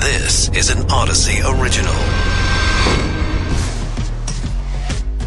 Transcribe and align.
This 0.00 0.48
is 0.56 0.70
an 0.70 0.78
Audacy 0.88 1.40
original. 1.60 1.92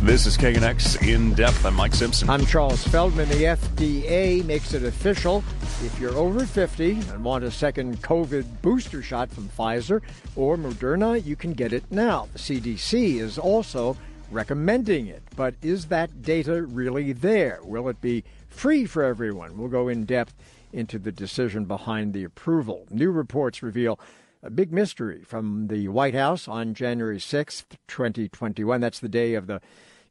This 0.01 0.25
is 0.25 0.35
KNX 0.35 1.07
In 1.07 1.35
Depth. 1.35 1.63
I'm 1.63 1.76
Mike 1.76 1.94
Simpson. 1.94 2.28
I'm 2.28 2.44
Charles 2.47 2.83
Feldman. 2.88 3.29
The 3.29 3.44
FDA 3.44 4.44
makes 4.46 4.73
it 4.73 4.83
official. 4.83 5.44
If 5.83 5.99
you're 5.99 6.15
over 6.15 6.44
50 6.47 6.94
and 6.94 7.23
want 7.23 7.44
a 7.44 7.51
second 7.51 8.01
COVID 8.01 8.63
booster 8.63 9.04
shot 9.04 9.29
from 9.29 9.47
Pfizer 9.47 10.01
or 10.36 10.58
Moderna, 10.58 11.24
you 11.24 11.35
can 11.35 11.53
get 11.53 11.71
it 11.71 11.83
now. 11.92 12.28
The 12.33 12.40
CDC 12.40 13.19
is 13.19 13.37
also 13.37 13.96
recommending 14.31 15.05
it. 15.05 15.21
But 15.35 15.53
is 15.62 15.85
that 15.85 16.23
data 16.23 16.63
really 16.63 17.13
there? 17.13 17.59
Will 17.62 17.90
it 17.90 18.02
be 18.02 18.23
free 18.49 18.88
for 18.88 19.03
everyone? 19.03 19.55
We'll 19.55 19.70
go 19.70 19.88
in 19.88 20.05
depth 20.05 20.34
into 20.73 20.98
the 20.98 21.12
decision 21.12 21.66
behind 21.66 22.13
the 22.13 22.23
approval. 22.23 22.88
New 22.90 23.12
reports 23.12 23.62
reveal 23.62 23.99
a 24.44 24.49
big 24.49 24.73
mystery 24.73 25.23
from 25.23 25.68
the 25.68 25.88
White 25.88 26.13
House 26.13 26.49
on 26.49 26.73
January 26.73 27.18
6th, 27.18 27.63
2021. 27.88 28.81
That's 28.81 28.99
the 28.99 29.08
day 29.08 29.35
of 29.35 29.48
the 29.48 29.62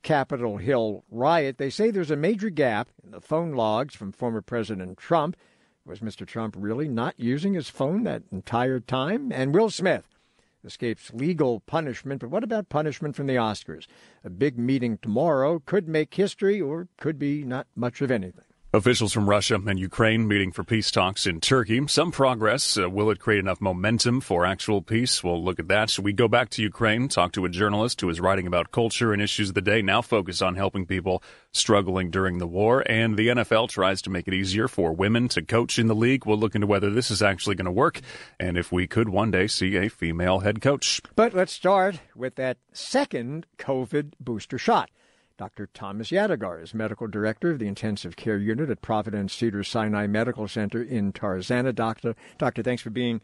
Capitol 0.03 0.57
Hill 0.57 1.05
riot. 1.11 1.59
They 1.59 1.69
say 1.69 1.91
there's 1.91 2.11
a 2.11 2.17
major 2.17 2.49
gap 2.49 2.89
in 3.05 3.11
the 3.11 3.21
phone 3.21 3.53
logs 3.53 3.95
from 3.95 4.11
former 4.11 4.41
President 4.41 4.97
Trump. 4.97 5.37
Was 5.85 6.01
Mr. 6.01 6.27
Trump 6.27 6.55
really 6.59 6.89
not 6.89 7.15
using 7.19 7.53
his 7.53 7.69
phone 7.69 8.05
that 8.05 8.23
entire 8.33 8.81
time? 8.81 9.31
And 9.33 9.55
Will 9.55 9.69
Smith 9.69 10.07
escapes 10.65 11.13
legal 11.13 11.61
punishment, 11.61 12.21
but 12.21 12.31
what 12.31 12.45
about 12.45 12.71
punishment 12.71 13.15
from 13.15 13.27
the 13.27 13.35
Oscars? 13.35 13.87
A 14.25 14.31
big 14.31 14.59
meeting 14.59 14.99
tomorrow 15.03 15.61
could 15.67 15.89
make 15.89 16.15
history 16.15 16.61
or 16.61 16.89
could 16.97 17.19
be 17.19 17.45
not 17.45 17.67
much 17.77 18.01
of 18.01 18.11
anything. 18.11 18.45
Officials 18.75 19.13
from 19.13 19.29
Russia 19.29 19.61
and 19.67 19.79
Ukraine 19.79 20.27
meeting 20.27 20.51
for 20.51 20.65
peace 20.65 20.91
talks 20.91 21.27
in 21.27 21.41
Turkey. 21.41 21.87
Some 21.89 22.11
progress. 22.11 22.79
Uh, 22.79 22.89
will 22.89 23.11
it 23.11 23.19
create 23.19 23.41
enough 23.41 23.61
momentum 23.61 24.23
for 24.23 24.47
actual 24.47 24.81
peace? 24.81 25.23
We'll 25.23 25.45
look 25.45 25.59
at 25.59 25.69
that. 25.69 25.99
we 25.99 26.15
go 26.15 26.27
back 26.27 26.49
to 26.51 26.63
Ukraine, 26.63 27.09
talk 27.09 27.33
to 27.33 27.45
a 27.45 27.51
journalist 27.51 28.01
who 28.01 28.09
is 28.09 28.19
writing 28.19 28.47
about 28.47 28.71
culture 28.71 29.13
and 29.13 29.21
issues 29.21 29.51
of 29.51 29.55
the 29.55 29.61
day, 29.61 29.83
now 29.83 30.01
focus 30.01 30.41
on 30.41 30.55
helping 30.55 30.87
people 30.87 31.23
struggling 31.53 32.11
during 32.11 32.39
the 32.39 32.47
war. 32.47 32.83
And 32.87 33.19
the 33.19 33.29
NFL 33.29 33.69
tries 33.69 34.01
to 34.03 34.11
make 34.11 34.27
it 34.27 34.33
easier 34.33 34.69
for 34.69 34.95
women 34.95 35.29
to 35.29 35.43
coach 35.43 35.79
in 35.79 35.87
the 35.87 35.95
league. 35.95 36.25
We'll 36.25 36.39
look 36.39 36.55
into 36.55 36.67
whether 36.67 36.89
this 36.89 37.11
is 37.11 37.21
actually 37.21 37.57
going 37.57 37.67
to 37.67 37.71
work 37.71 38.01
and 38.41 38.57
if 38.57 38.73
we 38.73 38.87
could 38.87 39.11
one 39.11 39.31
day 39.31 39.49
see 39.49 39.77
a 39.77 39.91
female 39.91 40.39
head 40.39 40.63
coach. 40.63 41.03
But 41.15 41.35
let's 41.35 41.53
start 41.53 42.01
with 42.17 42.37
that 42.37 42.57
second 42.73 43.45
COVID 43.59 44.15
booster 44.19 44.57
shot. 44.57 44.89
Dr. 45.37 45.69
Thomas 45.73 46.11
Yadegar 46.11 46.63
is 46.63 46.75
medical 46.75 47.07
director 47.07 47.51
of 47.51 47.59
the 47.59 47.67
intensive 47.67 48.17
care 48.17 48.39
unit 48.39 48.71
at 48.71 48.83
Providence 48.83 49.33
Cedar 49.33 49.65
Sinai 49.65 50.07
Medical 50.07 50.49
Center 50.49 50.83
in 50.83 51.13
Tarzana. 51.13 51.75
Doctor, 51.75 52.15
doctor, 52.39 52.63
thanks 52.63 52.83
for 52.83 52.91
being 52.91 53.21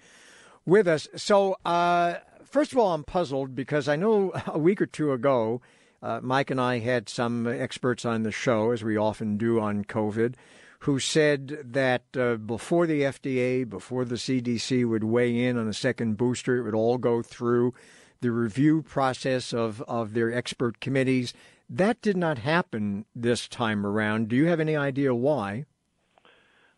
with 0.65 0.89
us. 0.89 1.09
So, 1.17 1.57
uh, 1.65 2.17
first 2.45 2.73
of 2.73 2.79
all, 2.79 2.93
I'm 2.93 3.05
puzzled 3.05 3.55
because 3.55 3.89
I 3.89 3.97
know 3.97 4.33
a 4.47 4.59
week 4.59 4.81
or 4.81 4.87
two 4.87 5.13
ago, 5.13 5.61
uh, 6.03 6.21
Mike 6.23 6.51
and 6.51 6.61
I 6.61 6.79
had 6.79 7.09
some 7.09 7.47
experts 7.47 8.05
on 8.05 8.23
the 8.23 8.33
show, 8.33 8.71
as 8.71 8.85
we 8.85 8.97
often 8.97 9.37
do 9.37 9.61
on 9.61 9.85
COVID, 9.85 10.35
who 10.81 11.01
said 11.01 11.59
that 11.65 12.05
uh, 12.17 12.37
before 12.37 12.87
the 12.87 13.03
FDA, 13.03 13.69
before 13.69 14.05
the 14.05 14.15
CDC 14.15 14.89
would 14.89 15.05
weigh 15.05 15.45
in 15.45 15.59
on 15.59 15.67
a 15.67 15.75
second 15.75 16.17
booster, 16.17 16.57
it 16.57 16.63
would 16.63 16.75
all 16.75 16.99
go 16.99 17.21
through 17.21 17.75
the 18.21 18.31
review 18.31 18.83
process 18.83 19.53
of, 19.53 19.83
of 19.83 20.15
their 20.15 20.33
expert 20.33 20.81
committees 20.81 21.33
that 21.69 22.01
did 22.01 22.17
not 22.17 22.39
happen 22.39 23.05
this 23.15 23.49
time 23.49 23.85
around. 23.87 24.29
Do 24.29 24.37
you 24.37 24.47
have 24.47 24.61
any 24.61 24.77
idea 24.77 25.15
why? 25.15 25.67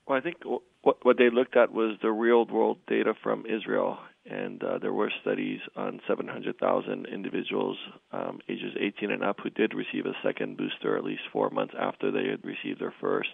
Well, 0.07 0.19
I 0.19 0.21
think 0.21 0.39
what 0.83 1.05
what 1.05 1.19
they 1.19 1.31
looked 1.31 1.57
at 1.57 1.73
was 1.73 1.97
the 2.03 2.11
real 2.11 2.47
world 2.47 2.79
data 2.87 3.15
from 3.23 3.45
Israel, 3.47 3.99
and 4.25 4.63
uh, 4.63 4.79
there 4.79 4.93
were 4.93 5.13
studies 5.21 5.61
on 5.77 6.01
700,000 6.09 7.07
individuals 7.07 7.77
um, 8.13 8.41
ages 8.49 8.75
18 8.79 9.11
and 9.11 9.25
up 9.25 9.37
who 9.43 9.51
did 9.51 9.75
receive 9.75 10.07
a 10.07 10.17
second 10.25 10.57
booster 10.57 10.97
at 10.97 11.05
least 11.05 11.23
four 11.33 11.51
months 11.51 11.75
after 11.79 12.11
they 12.11 12.29
had 12.29 12.45
received 12.45 12.81
their 12.81 12.95
first, 13.01 13.31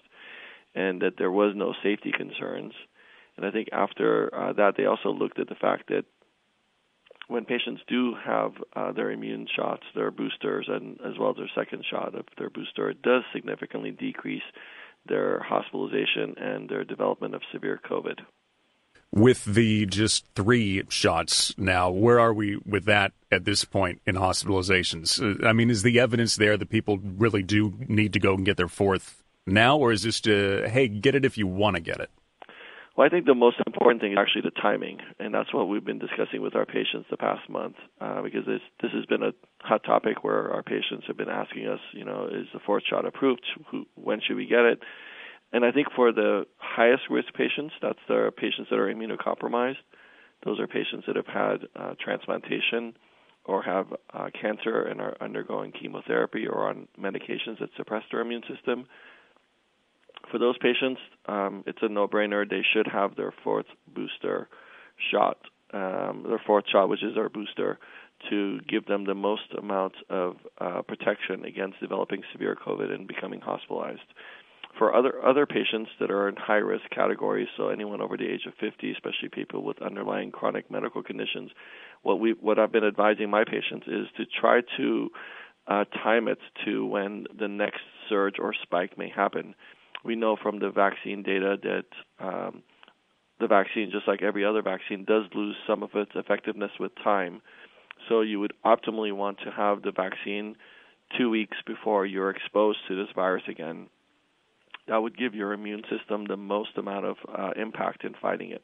and 0.74 1.00
that 1.02 1.14
there 1.18 1.30
was 1.30 1.54
no 1.56 1.72
safety 1.82 2.12
concerns. 2.12 2.72
And 3.36 3.46
I 3.46 3.50
think 3.50 3.68
after 3.72 4.34
uh, 4.34 4.52
that, 4.54 4.74
they 4.76 4.86
also 4.86 5.10
looked 5.10 5.38
at 5.38 5.48
the 5.48 5.54
fact 5.54 5.88
that 5.88 6.04
when 7.28 7.44
patients 7.44 7.82
do 7.88 8.14
have 8.24 8.52
uh, 8.74 8.92
their 8.92 9.10
immune 9.10 9.46
shots, 9.54 9.82
their 9.94 10.10
boosters, 10.10 10.66
and 10.68 10.98
as 11.04 11.18
well 11.18 11.30
as 11.30 11.36
their 11.36 11.50
second 11.54 11.84
shot 11.90 12.14
of 12.14 12.24
their 12.38 12.50
booster, 12.50 12.88
it 12.90 13.02
does 13.02 13.22
significantly 13.32 13.90
decrease 13.90 14.42
their 15.08 15.40
hospitalization 15.40 16.34
and 16.36 16.68
their 16.68 16.84
development 16.84 17.34
of 17.34 17.42
severe 17.52 17.80
COVID. 17.88 18.20
With 19.12 19.44
the 19.44 19.86
just 19.86 20.26
three 20.34 20.82
shots 20.88 21.56
now, 21.56 21.90
where 21.90 22.18
are 22.18 22.34
we 22.34 22.58
with 22.66 22.84
that 22.86 23.12
at 23.30 23.44
this 23.44 23.64
point 23.64 24.02
in 24.04 24.16
hospitalizations? 24.16 25.20
Uh, 25.20 25.46
I 25.46 25.52
mean, 25.52 25.70
is 25.70 25.82
the 25.82 26.00
evidence 26.00 26.36
there 26.36 26.56
that 26.56 26.68
people 26.68 26.98
really 26.98 27.42
do 27.42 27.74
need 27.88 28.12
to 28.14 28.20
go 28.20 28.34
and 28.34 28.44
get 28.44 28.56
their 28.56 28.68
fourth 28.68 29.22
now, 29.46 29.78
or 29.78 29.92
is 29.92 30.02
this 30.02 30.20
to, 30.22 30.68
hey, 30.68 30.88
get 30.88 31.14
it 31.14 31.24
if 31.24 31.38
you 31.38 31.46
want 31.46 31.76
to 31.76 31.80
get 31.80 32.00
it? 32.00 32.10
Well, 32.96 33.06
I 33.06 33.10
think 33.10 33.26
the 33.26 33.34
most 33.34 33.58
important 33.66 34.00
thing 34.00 34.12
is 34.12 34.18
actually 34.18 34.42
the 34.42 34.62
timing, 34.62 35.00
and 35.18 35.34
that's 35.34 35.52
what 35.52 35.68
we've 35.68 35.84
been 35.84 35.98
discussing 35.98 36.40
with 36.40 36.56
our 36.56 36.64
patients 36.64 37.06
the 37.10 37.18
past 37.18 37.46
month, 37.50 37.76
uh, 38.00 38.22
because 38.22 38.46
this 38.46 38.62
this 38.80 38.90
has 38.92 39.04
been 39.04 39.22
a 39.22 39.32
hot 39.60 39.84
topic 39.84 40.24
where 40.24 40.50
our 40.50 40.62
patients 40.62 41.04
have 41.06 41.16
been 41.18 41.28
asking 41.28 41.66
us, 41.66 41.80
you 41.92 42.06
know, 42.06 42.26
is 42.26 42.46
the 42.54 42.60
fourth 42.64 42.84
shot 42.88 43.04
approved? 43.04 43.42
Who, 43.70 43.84
when 43.96 44.22
should 44.26 44.36
we 44.36 44.46
get 44.46 44.64
it? 44.64 44.78
And 45.52 45.62
I 45.62 45.72
think 45.72 45.88
for 45.94 46.10
the 46.10 46.46
highest 46.56 47.02
risk 47.10 47.34
patients, 47.34 47.74
that's 47.82 47.98
the 48.08 48.32
patients 48.34 48.68
that 48.70 48.78
are 48.78 48.92
immunocompromised. 48.92 49.76
Those 50.44 50.58
are 50.58 50.66
patients 50.66 51.04
that 51.06 51.16
have 51.16 51.26
had 51.26 51.56
uh, 51.76 51.94
transplantation 52.02 52.96
or 53.44 53.62
have 53.62 53.86
uh, 54.12 54.30
cancer 54.40 54.82
and 54.82 55.02
are 55.02 55.16
undergoing 55.20 55.72
chemotherapy 55.72 56.46
or 56.46 56.68
on 56.68 56.88
medications 56.98 57.58
that 57.60 57.68
suppress 57.76 58.04
their 58.10 58.20
immune 58.20 58.42
system 58.48 58.86
for 60.30 60.38
those 60.38 60.56
patients, 60.58 61.00
um, 61.26 61.64
it's 61.66 61.78
a 61.82 61.88
no-brainer. 61.88 62.48
They 62.48 62.62
should 62.72 62.86
have 62.86 63.16
their 63.16 63.32
fourth 63.44 63.66
booster 63.92 64.48
shot, 65.10 65.38
um, 65.72 66.24
their 66.28 66.40
fourth 66.46 66.64
shot, 66.70 66.88
which 66.88 67.02
is 67.02 67.14
their 67.14 67.28
booster, 67.28 67.78
to 68.30 68.60
give 68.68 68.86
them 68.86 69.04
the 69.04 69.14
most 69.14 69.52
amount 69.58 69.94
of 70.08 70.36
uh, 70.58 70.82
protection 70.82 71.44
against 71.44 71.80
developing 71.80 72.22
severe 72.32 72.56
COVID 72.56 72.92
and 72.92 73.06
becoming 73.06 73.40
hospitalized. 73.40 74.00
For 74.78 74.94
other 74.94 75.24
other 75.24 75.46
patients 75.46 75.90
that 76.00 76.10
are 76.10 76.28
in 76.28 76.36
high 76.36 76.54
risk 76.56 76.84
categories, 76.90 77.48
so 77.56 77.68
anyone 77.68 78.02
over 78.02 78.18
the 78.18 78.26
age 78.26 78.42
of 78.46 78.52
50, 78.60 78.92
especially 78.92 79.30
people 79.30 79.62
with 79.62 79.80
underlying 79.80 80.30
chronic 80.30 80.70
medical 80.70 81.02
conditions, 81.02 81.50
what 82.02 82.20
we 82.20 82.32
what 82.32 82.58
I've 82.58 82.72
been 82.72 82.84
advising 82.84 83.30
my 83.30 83.44
patients 83.44 83.86
is 83.86 84.06
to 84.18 84.24
try 84.38 84.60
to 84.76 85.10
uh, 85.66 85.84
time 86.02 86.28
it 86.28 86.38
to 86.66 86.84
when 86.86 87.26
the 87.38 87.48
next 87.48 87.80
surge 88.08 88.34
or 88.38 88.52
spike 88.62 88.98
may 88.98 89.08
happen 89.08 89.54
we 90.06 90.16
know 90.16 90.36
from 90.40 90.58
the 90.58 90.70
vaccine 90.70 91.22
data 91.22 91.56
that 91.62 92.24
um, 92.24 92.62
the 93.40 93.46
vaccine, 93.46 93.90
just 93.90 94.08
like 94.08 94.22
every 94.22 94.44
other 94.44 94.62
vaccine, 94.62 95.04
does 95.04 95.24
lose 95.34 95.56
some 95.66 95.82
of 95.82 95.90
its 95.94 96.12
effectiveness 96.14 96.70
with 96.80 96.92
time. 97.02 97.42
So 98.08 98.20
you 98.20 98.40
would 98.40 98.52
optimally 98.64 99.12
want 99.12 99.38
to 99.44 99.50
have 99.50 99.82
the 99.82 99.92
vaccine 99.92 100.56
two 101.16 101.30
weeks 101.30 101.56
before 101.66 102.06
you're 102.06 102.30
exposed 102.30 102.78
to 102.88 102.96
this 102.96 103.12
virus 103.14 103.44
again. 103.48 103.88
That 104.88 104.98
would 104.98 105.18
give 105.18 105.34
your 105.34 105.52
immune 105.52 105.82
system 105.90 106.26
the 106.26 106.36
most 106.36 106.76
amount 106.76 107.06
of 107.06 107.16
uh, 107.28 107.50
impact 107.56 108.04
in 108.04 108.14
fighting 108.14 108.50
it. 108.50 108.62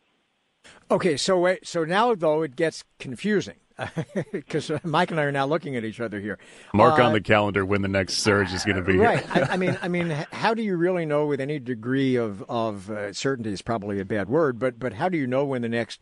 Okay, 0.91 1.17
so 1.17 1.39
wait, 1.39 1.67
so 1.67 1.85
now 1.85 2.15
though 2.15 2.43
it 2.43 2.55
gets 2.55 2.85
confusing 3.01 3.57
because 4.33 4.71
Mike 4.85 5.11
and 5.11 5.21
I 5.21 5.25
are 5.25 5.33
now 5.33 5.47
looking 5.47 5.77
at 5.77 5.85
each 5.85 6.01
other 6.01 6.21
here. 6.21 6.39
Mark 6.75 6.99
uh, 6.99 7.05
on 7.05 7.13
the 7.13 7.21
calendar 7.21 7.65
when 7.65 7.83
the 7.83 7.89
next 7.89 8.19
surge 8.19 8.53
is 8.53 8.65
going 8.65 8.77
to 8.77 8.83
be. 8.83 8.97
Right. 8.97 9.25
I, 9.35 9.53
I, 9.53 9.57
mean, 9.57 9.79
I 9.83 9.89
mean, 9.89 10.11
how 10.33 10.55
do 10.55 10.63
you 10.63 10.77
really 10.77 11.07
know 11.07 11.27
with 11.27 11.41
any 11.41 11.59
degree 11.59 12.17
of 12.17 12.43
of 12.49 12.91
uh, 12.91 13.13
certainty 13.13 13.53
is 13.53 13.63
probably 13.63 14.01
a 14.01 14.05
bad 14.05 14.29
word, 14.29 14.59
but 14.59 14.79
but 14.79 14.95
how 14.95 15.09
do 15.09 15.19
you 15.19 15.27
know 15.27 15.45
when 15.45 15.63
the 15.63 15.69
next 15.69 16.01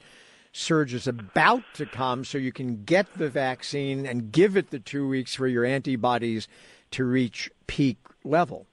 surge 0.52 0.94
is 0.94 1.06
about 1.06 1.62
to 1.74 1.86
come 1.86 2.24
so 2.24 2.36
you 2.36 2.53
can 2.53 2.84
get 2.84 3.06
the 3.15 3.28
vaccine 3.28 4.04
and 4.04 4.33
give 4.33 4.56
it 4.56 4.71
the 4.71 4.80
two 4.80 5.09
weeks 5.09 5.34
for 5.34 5.47
your 5.47 5.65
antibodies 5.65 6.48
to 6.91 7.04
reach 7.04 7.50
peak 7.66 7.98
level? 8.24 8.66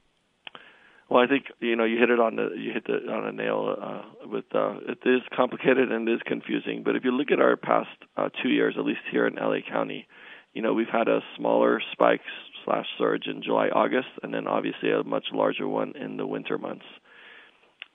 Well, 1.09 1.23
I 1.23 1.27
think 1.27 1.45
you 1.59 1.75
know 1.75 1.85
you 1.85 1.97
hit 1.97 2.09
it 2.09 2.19
on 2.19 2.35
the 2.35 2.49
you 2.57 2.73
hit 2.73 2.85
the 2.85 3.09
on 3.09 3.25
a 3.25 3.31
nail 3.31 3.75
uh, 3.81 4.01
with 4.25 4.45
uh, 4.53 4.75
it 4.87 4.99
is 5.05 5.21
complicated 5.35 5.91
and 5.91 6.07
it 6.07 6.13
is 6.13 6.21
confusing. 6.25 6.83
But 6.83 6.97
if 6.97 7.05
you 7.05 7.11
look 7.11 7.31
at 7.31 7.39
our 7.39 7.55
past 7.55 7.89
uh, 8.17 8.29
two 8.43 8.49
years, 8.49 8.75
at 8.77 8.83
least 8.83 8.99
here 9.09 9.25
in 9.25 9.35
LA 9.35 9.59
County, 9.69 10.05
you 10.53 10.61
know 10.61 10.73
we've 10.73 10.91
had 10.91 11.07
a 11.07 11.21
smaller 11.37 11.81
spike 11.93 12.21
slash 12.65 12.87
surge 12.97 13.27
in 13.27 13.41
July 13.41 13.69
August, 13.69 14.09
and 14.21 14.33
then 14.33 14.47
obviously 14.47 14.91
a 14.91 15.03
much 15.03 15.27
larger 15.31 15.67
one 15.67 15.93
in 15.95 16.17
the 16.17 16.27
winter 16.27 16.57
months. 16.57 16.85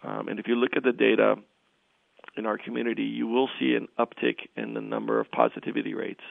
Um, 0.03 0.29
and 0.29 0.39
if 0.41 0.49
you 0.49 0.55
look 0.55 0.73
at 0.75 0.83
the 0.83 0.93
data 0.93 1.35
in 2.37 2.47
our 2.47 2.57
community, 2.57 3.05
you 3.05 3.27
will 3.27 3.51
see 3.61 3.75
an 3.75 3.89
uptick 3.99 4.37
in 4.57 4.73
the 4.73 4.81
number 4.81 5.21
of 5.21 5.31
positivity 5.31 5.93
rates. 5.93 6.23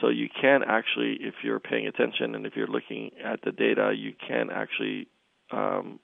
So 0.00 0.08
you 0.08 0.28
can 0.40 0.62
actually, 0.66 1.18
if 1.20 1.34
you're 1.42 1.60
paying 1.60 1.86
attention 1.86 2.34
and 2.34 2.46
if 2.46 2.54
you're 2.56 2.66
looking 2.68 3.10
at 3.22 3.40
the 3.44 3.52
data, 3.52 3.92
you 3.96 4.12
can 4.26 4.50
actually 4.50 5.08
um, 5.54 6.00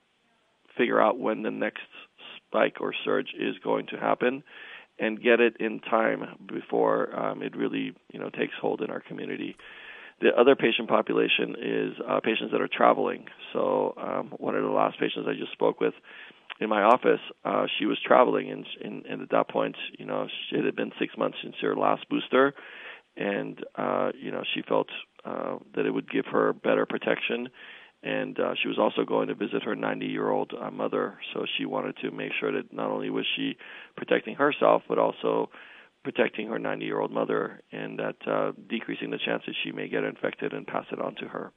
figure 0.77 1.01
out 1.01 1.19
when 1.19 1.43
the 1.43 1.51
next 1.51 1.83
spike 2.37 2.77
or 2.81 2.93
surge 3.05 3.29
is 3.39 3.57
going 3.63 3.87
to 3.89 3.97
happen. 3.97 4.43
and 5.01 5.23
get 5.23 5.41
it 5.41 5.57
in 5.59 5.81
time 5.81 6.23
before 6.47 7.19
um, 7.19 7.43
it 7.43 7.57
really 7.57 7.95
you 8.13 8.21
know 8.21 8.31
takes 8.31 8.53
hold 8.61 8.83
in 8.83 8.91
our 8.91 9.01
community. 9.01 9.57
The 10.21 10.29
other 10.39 10.55
patient 10.55 10.89
population 10.89 11.57
is 11.59 11.93
uh, 12.07 12.21
patients 12.21 12.53
that 12.53 12.61
are 12.61 12.69
traveling. 12.69 13.25
So 13.55 13.95
um, 13.97 14.35
one 14.37 14.55
of 14.55 14.63
the 14.63 14.69
last 14.71 15.01
patients 15.01 15.27
I 15.27 15.33
just 15.33 15.53
spoke 15.53 15.81
with 15.81 15.95
in 16.61 16.69
my 16.69 16.83
office, 16.83 17.21
uh, 17.43 17.65
she 17.79 17.87
was 17.87 17.99
traveling, 18.05 18.51
and, 18.51 18.67
and, 18.85 19.07
and 19.07 19.23
at 19.23 19.31
that 19.31 19.49
point, 19.49 19.77
you 19.99 20.05
know, 20.05 20.29
it 20.53 20.63
had 20.63 20.77
been 20.77 20.93
six 20.99 21.17
months 21.17 21.39
since 21.43 21.55
her 21.63 21.75
last 21.75 22.07
booster, 22.11 22.53
and 23.17 23.65
uh, 23.77 24.11
you 24.15 24.31
know, 24.31 24.43
she 24.55 24.61
felt 24.61 24.89
uh, 25.25 25.57
that 25.75 25.87
it 25.87 25.91
would 25.91 26.11
give 26.11 26.27
her 26.27 26.53
better 26.53 26.85
protection 26.85 27.49
and 28.03 28.39
uh, 28.41 28.55
she 28.61 28.69
was 28.69 28.79
also 28.79 29.05
going 29.05 29.29
to 29.29 29.35
visit 29.35 29.63
her 29.63 29.77
90 29.77 30.07
year 30.07 30.31
old 30.31 30.53
uh, 30.61 30.71
mother 30.71 31.19
so 31.35 31.45
she 31.57 31.65
wanted 31.65 31.97
to 31.99 32.11
make 32.11 32.33
sure 32.39 32.53
that 32.53 32.73
not 32.73 32.91
only 32.91 33.11
was 33.11 33.27
she 33.37 33.57
protecting 33.97 34.35
herself 34.35 34.83
but 34.89 34.99
also 34.99 35.51
protecting 36.03 36.49
her 36.49 36.59
90 36.59 36.85
year 36.85 37.01
old 37.01 37.11
mother 37.11 37.63
and 37.73 37.99
that 37.99 38.17
uh, 38.27 38.53
decreasing 38.69 39.11
the 39.11 39.19
chances 39.19 39.55
she 39.63 39.73
may 39.73 39.89
get 39.89 40.05
infected 40.05 40.53
and 40.53 40.67
pass 40.67 40.87
it 40.93 41.01
on 41.01 41.15
to 41.17 41.27
her 41.29 41.53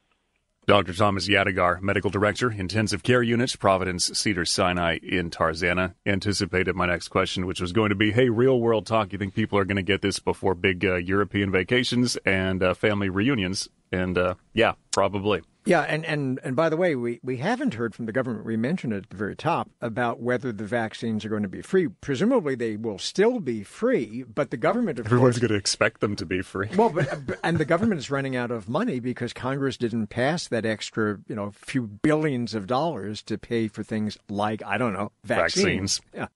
Dr. 0.66 0.94
Thomas 0.94 1.28
Yadegar, 1.28 1.82
Medical 1.82 2.08
Director, 2.08 2.50
Intensive 2.50 3.02
Care 3.02 3.22
Unit, 3.22 3.54
Providence 3.58 4.06
Cedar 4.18 4.46
Sinai 4.46 4.96
in 5.02 5.28
Tarzana, 5.28 5.92
anticipated 6.06 6.74
my 6.74 6.86
next 6.86 7.08
question, 7.08 7.44
which 7.44 7.60
was 7.60 7.72
going 7.72 7.90
to 7.90 7.94
be, 7.94 8.12
hey, 8.12 8.30
real 8.30 8.58
world 8.58 8.86
talk, 8.86 9.12
you 9.12 9.18
think 9.18 9.34
people 9.34 9.58
are 9.58 9.66
going 9.66 9.76
to 9.76 9.82
get 9.82 10.00
this 10.00 10.20
before 10.20 10.54
big 10.54 10.82
uh, 10.82 10.94
European 10.94 11.50
vacations 11.50 12.16
and 12.24 12.62
uh, 12.62 12.72
family 12.72 13.10
reunions? 13.10 13.68
And 13.92 14.16
uh, 14.16 14.36
yeah, 14.54 14.72
probably. 14.90 15.42
Yeah, 15.66 15.80
and, 15.80 16.04
and, 16.04 16.38
and 16.44 16.54
by 16.54 16.68
the 16.68 16.76
way, 16.76 16.94
we, 16.94 17.20
we 17.22 17.38
haven't 17.38 17.74
heard 17.74 17.94
from 17.94 18.04
the 18.04 18.12
government, 18.12 18.44
we 18.44 18.56
mentioned 18.56 18.92
it 18.92 19.04
at 19.04 19.10
the 19.10 19.16
very 19.16 19.34
top, 19.34 19.70
about 19.80 20.20
whether 20.20 20.52
the 20.52 20.64
vaccines 20.64 21.24
are 21.24 21.30
going 21.30 21.42
to 21.42 21.48
be 21.48 21.62
free. 21.62 21.88
Presumably 21.88 22.54
they 22.54 22.76
will 22.76 22.98
still 22.98 23.40
be 23.40 23.62
free, 23.62 24.24
but 24.24 24.50
the 24.50 24.58
government... 24.58 24.98
Everyone's 24.98 25.38
going 25.38 25.50
to 25.52 25.56
expect 25.56 26.00
them 26.00 26.16
to 26.16 26.26
be 26.26 26.42
free. 26.42 26.68
Well, 26.76 26.90
but, 26.90 27.10
uh, 27.10 27.36
and 27.42 27.56
the 27.56 27.64
government 27.64 27.98
is 27.98 28.10
running 28.10 28.36
out 28.36 28.50
of 28.50 28.68
money 28.68 29.00
because 29.00 29.32
Congress 29.32 29.78
didn't 29.78 30.08
pass 30.08 30.48
that 30.48 30.66
extra, 30.66 31.18
you 31.28 31.34
know, 31.34 31.50
few 31.54 31.86
billions 31.86 32.54
of 32.54 32.66
dollars 32.66 33.22
to 33.22 33.38
pay 33.38 33.68
for 33.68 33.82
things 33.82 34.18
like, 34.28 34.62
I 34.64 34.76
don't 34.76 34.92
know, 34.92 35.12
vaccines. 35.24 35.64
vaccines. 35.64 36.00
Yeah. 36.12 36.26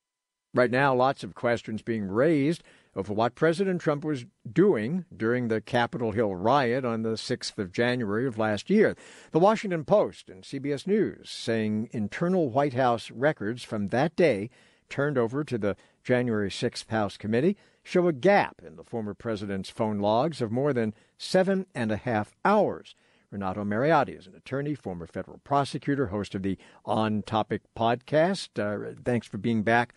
Right 0.55 0.71
now, 0.71 0.95
lots 0.95 1.23
of 1.23 1.35
questions 1.35 1.83
being 1.83 2.09
raised 2.09 2.63
over 2.99 3.15
what 3.15 3.37
President 3.37 3.81
Trump 3.81 4.05
was 4.05 4.27
doing 4.51 5.05
during 5.17 5.47
the 5.47 5.61
Capitol 5.61 6.11
Hill 6.11 6.35
riot 6.35 6.85
on 6.85 7.03
the 7.03 7.11
6th 7.11 7.57
of 7.57 7.71
January 7.71 8.27
of 8.27 8.39
last 8.39 8.69
year. 8.69 8.97
The 9.31 9.39
Washington 9.39 9.85
Post 9.85 10.29
and 10.29 10.43
CBS 10.43 10.85
News 10.85 11.31
saying 11.31 11.91
internal 11.93 12.51
White 12.51 12.75
House 12.75 13.13
records 13.13 13.63
from 13.63 13.89
that 13.89 14.17
day 14.17 14.51
turned 14.89 15.17
over 15.17 15.45
to 15.45 15.57
the 15.57 15.77
January 16.03 16.51
6th 16.51 16.89
House 16.89 17.17
Committee 17.17 17.57
show 17.85 18.09
a 18.09 18.13
gap 18.13 18.61
in 18.67 18.75
the 18.75 18.83
former 18.83 19.15
president's 19.15 19.71
phone 19.71 20.01
logs 20.01 20.43
of 20.43 20.51
more 20.51 20.73
than 20.73 20.93
seven 21.17 21.67
and 21.77 21.93
a 21.93 21.97
half 21.97 22.35
hours. 22.45 22.97
Renato 23.31 23.63
Mariotti 23.63 24.19
is 24.19 24.27
an 24.27 24.35
attorney, 24.35 24.75
former 24.75 25.07
federal 25.07 25.39
prosecutor, 25.39 26.09
host 26.09 26.35
of 26.35 26.43
the 26.43 26.59
On 26.85 27.23
Topic 27.23 27.63
podcast. 27.77 28.59
Uh, 28.59 28.95
thanks 29.05 29.29
for 29.29 29.39
being 29.39 29.63
back 29.63 29.95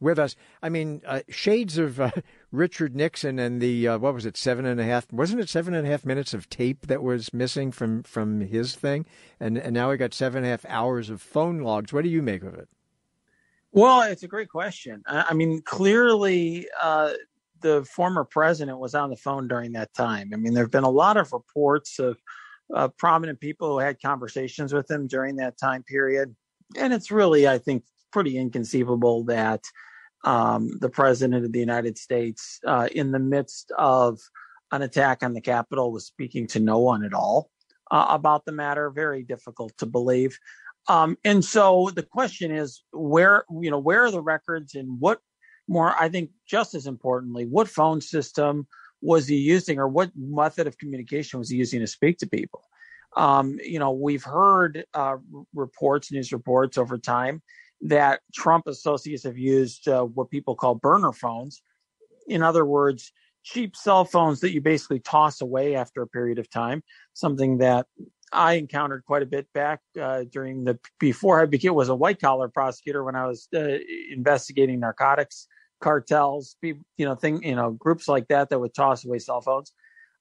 with 0.00 0.18
us. 0.18 0.36
I 0.62 0.68
mean, 0.68 1.02
uh, 1.06 1.20
shades 1.28 1.78
of 1.78 2.00
uh, 2.00 2.10
Richard 2.52 2.94
Nixon 2.94 3.38
and 3.38 3.60
the 3.60 3.88
uh, 3.88 3.98
what 3.98 4.14
was 4.14 4.26
it, 4.26 4.36
seven 4.36 4.66
and 4.66 4.80
a 4.80 4.84
half? 4.84 5.12
Wasn't 5.12 5.40
it 5.40 5.48
seven 5.48 5.74
and 5.74 5.86
a 5.86 5.90
half 5.90 6.04
minutes 6.04 6.34
of 6.34 6.48
tape 6.48 6.86
that 6.86 7.02
was 7.02 7.32
missing 7.32 7.72
from 7.72 8.02
from 8.02 8.40
his 8.40 8.74
thing? 8.74 9.06
And 9.40 9.58
and 9.58 9.74
now 9.74 9.90
we 9.90 9.96
got 9.96 10.14
seven 10.14 10.38
and 10.38 10.46
a 10.46 10.50
half 10.50 10.64
hours 10.66 11.10
of 11.10 11.20
phone 11.22 11.60
logs. 11.60 11.92
What 11.92 12.04
do 12.04 12.10
you 12.10 12.22
make 12.22 12.42
of 12.42 12.54
it? 12.54 12.68
Well, 13.72 14.02
it's 14.02 14.22
a 14.22 14.28
great 14.28 14.48
question. 14.48 15.02
I 15.06 15.34
mean, 15.34 15.60
clearly, 15.60 16.66
uh, 16.80 17.12
the 17.60 17.84
former 17.84 18.24
president 18.24 18.78
was 18.78 18.94
on 18.94 19.10
the 19.10 19.16
phone 19.16 19.48
during 19.48 19.72
that 19.72 19.92
time. 19.92 20.30
I 20.32 20.36
mean, 20.36 20.54
there 20.54 20.64
have 20.64 20.70
been 20.70 20.84
a 20.84 20.90
lot 20.90 21.18
of 21.18 21.32
reports 21.32 21.98
of 21.98 22.16
uh, 22.74 22.88
prominent 22.88 23.40
people 23.40 23.68
who 23.68 23.78
had 23.78 24.00
conversations 24.00 24.72
with 24.72 24.90
him 24.90 25.06
during 25.06 25.36
that 25.36 25.58
time 25.58 25.82
period. 25.82 26.34
And 26.76 26.92
it's 26.92 27.10
really, 27.10 27.46
I 27.46 27.58
think, 27.58 27.84
pretty 28.16 28.38
inconceivable 28.38 29.24
that 29.24 29.62
um, 30.24 30.70
the 30.80 30.88
president 30.88 31.44
of 31.44 31.52
the 31.52 31.60
United 31.60 31.98
States, 31.98 32.58
uh, 32.66 32.88
in 32.90 33.12
the 33.12 33.18
midst 33.18 33.70
of 33.76 34.18
an 34.72 34.80
attack 34.80 35.22
on 35.22 35.34
the 35.34 35.40
Capitol, 35.42 35.92
was 35.92 36.06
speaking 36.06 36.46
to 36.46 36.58
no 36.58 36.78
one 36.78 37.04
at 37.04 37.12
all 37.12 37.50
uh, 37.90 38.06
about 38.08 38.46
the 38.46 38.52
matter. 38.52 38.88
Very 38.88 39.22
difficult 39.22 39.76
to 39.76 39.84
believe. 39.84 40.38
Um, 40.88 41.18
and 41.24 41.44
so 41.44 41.90
the 41.94 42.04
question 42.04 42.50
is, 42.50 42.82
where 42.90 43.44
you 43.60 43.70
know 43.70 43.78
where 43.78 44.04
are 44.06 44.10
the 44.10 44.22
records, 44.22 44.74
and 44.74 44.98
what 44.98 45.18
more? 45.68 45.94
I 46.00 46.08
think 46.08 46.30
just 46.48 46.74
as 46.74 46.86
importantly, 46.86 47.44
what 47.44 47.68
phone 47.68 48.00
system 48.00 48.66
was 49.02 49.28
he 49.28 49.36
using, 49.36 49.78
or 49.78 49.88
what 49.88 50.10
method 50.16 50.66
of 50.66 50.78
communication 50.78 51.38
was 51.38 51.50
he 51.50 51.58
using 51.58 51.80
to 51.80 51.86
speak 51.86 52.16
to 52.20 52.26
people? 52.26 52.62
Um, 53.14 53.58
you 53.62 53.78
know, 53.78 53.92
we've 53.92 54.24
heard 54.24 54.86
uh, 54.94 55.16
reports, 55.54 56.10
news 56.10 56.32
reports 56.32 56.78
over 56.78 56.96
time 56.96 57.42
that 57.82 58.20
Trump 58.34 58.66
associates 58.66 59.24
have 59.24 59.38
used 59.38 59.88
uh, 59.88 60.02
what 60.02 60.30
people 60.30 60.54
call 60.54 60.74
burner 60.74 61.12
phones. 61.12 61.62
In 62.28 62.42
other 62.42 62.64
words, 62.64 63.12
cheap 63.42 63.76
cell 63.76 64.04
phones 64.04 64.40
that 64.40 64.52
you 64.52 64.60
basically 64.60 64.98
toss 64.98 65.40
away 65.40 65.76
after 65.76 66.02
a 66.02 66.06
period 66.06 66.38
of 66.38 66.50
time, 66.50 66.82
something 67.12 67.58
that 67.58 67.86
I 68.32 68.54
encountered 68.54 69.04
quite 69.04 69.22
a 69.22 69.26
bit 69.26 69.46
back 69.52 69.80
uh, 70.00 70.24
during 70.30 70.64
the 70.64 70.78
before 70.98 71.40
I 71.40 71.46
became 71.46 71.74
was 71.74 71.88
a 71.88 71.94
white 71.94 72.20
collar 72.20 72.48
prosecutor 72.48 73.04
when 73.04 73.14
I 73.14 73.26
was 73.26 73.48
uh, 73.54 73.78
investigating 74.10 74.80
narcotics 74.80 75.46
cartels, 75.80 76.56
you 76.62 76.80
know, 76.98 77.14
thing, 77.14 77.42
you 77.42 77.54
know, 77.54 77.70
groups 77.70 78.08
like 78.08 78.26
that 78.28 78.48
that 78.48 78.58
would 78.58 78.74
toss 78.74 79.04
away 79.04 79.18
cell 79.18 79.40
phones. 79.40 79.72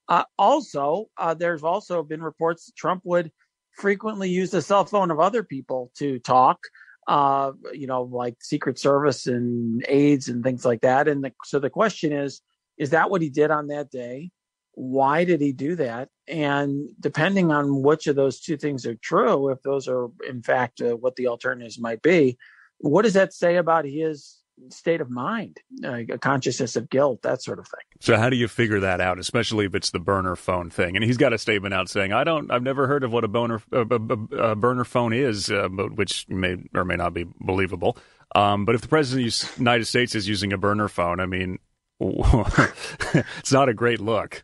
Uh, 0.07 0.23
also, 0.37 1.05
uh, 1.17 1.33
there's 1.33 1.63
also 1.63 2.03
been 2.03 2.21
reports 2.21 2.67
that 2.67 2.75
Trump 2.75 3.01
would 3.05 3.31
frequently 3.71 4.29
use 4.29 4.51
the 4.51 4.61
cell 4.61 4.85
phone 4.85 5.09
of 5.09 5.19
other 5.19 5.43
people 5.43 5.91
to 5.97 6.19
talk 6.19 6.59
uh, 7.07 7.51
you 7.73 7.87
know, 7.87 8.03
like 8.03 8.35
Secret 8.41 8.79
Service 8.79 9.27
and 9.27 9.85
aides 9.87 10.27
and 10.27 10.43
things 10.43 10.65
like 10.65 10.81
that. 10.81 11.07
And 11.07 11.23
the, 11.23 11.33
so 11.43 11.59
the 11.59 11.69
question 11.69 12.11
is, 12.11 12.41
is 12.77 12.89
that 12.91 13.09
what 13.09 13.21
he 13.21 13.29
did 13.29 13.51
on 13.51 13.67
that 13.67 13.91
day? 13.91 14.31
Why 14.73 15.23
did 15.23 15.39
he 15.39 15.53
do 15.53 15.75
that? 15.75 16.09
And 16.27 16.89
depending 16.99 17.51
on 17.51 17.81
which 17.81 18.07
of 18.07 18.15
those 18.15 18.41
two 18.41 18.57
things 18.57 18.85
are 18.85 18.95
true, 18.95 19.49
if 19.49 19.61
those 19.61 19.87
are 19.87 20.09
in 20.27 20.41
fact 20.41 20.81
uh, 20.81 20.97
what 20.97 21.15
the 21.15 21.27
alternatives 21.27 21.79
might 21.79 22.01
be, 22.01 22.37
what 22.79 23.03
does 23.03 23.13
that 23.13 23.33
say 23.33 23.55
about 23.55 23.85
his 23.85 24.37
state 24.69 25.01
of 25.01 25.09
mind, 25.09 25.59
a 25.83 26.17
consciousness 26.17 26.75
of 26.75 26.89
guilt, 26.89 27.21
that 27.23 27.41
sort 27.41 27.59
of 27.59 27.67
thing. 27.67 27.81
So 27.99 28.17
how 28.17 28.29
do 28.29 28.35
you 28.35 28.47
figure 28.47 28.79
that 28.79 29.01
out, 29.01 29.19
especially 29.19 29.65
if 29.65 29.75
it's 29.75 29.91
the 29.91 29.99
burner 29.99 30.35
phone 30.35 30.69
thing? 30.69 30.95
And 30.95 31.03
he's 31.03 31.17
got 31.17 31.33
a 31.33 31.37
statement 31.37 31.73
out 31.73 31.89
saying, 31.89 32.13
"I 32.13 32.23
don't, 32.23 32.51
I've 32.51 32.63
never 32.63 32.87
heard 32.87 33.03
of 33.03 33.11
what 33.11 33.23
a 33.23 33.27
boner, 33.27 33.61
a, 33.71 33.81
a, 33.81 34.51
a 34.51 34.55
burner 34.55 34.83
phone 34.83 35.13
is, 35.13 35.51
uh, 35.51 35.67
but 35.69 35.95
which 35.95 36.27
may 36.29 36.57
or 36.73 36.85
may 36.85 36.95
not 36.95 37.13
be 37.13 37.25
believable." 37.39 37.97
Um, 38.33 38.65
but 38.65 38.75
if 38.75 38.81
the 38.81 38.87
president 38.87 39.27
of 39.27 39.55
the 39.55 39.59
United 39.59 39.85
States 39.85 40.15
is 40.15 40.27
using 40.27 40.51
a 40.51 40.57
burner 40.57 40.87
phone, 40.87 41.19
I 41.19 41.25
mean, 41.25 41.59
it's 41.99 43.51
not 43.51 43.69
a 43.69 43.73
great 43.73 43.99
look. 43.99 44.43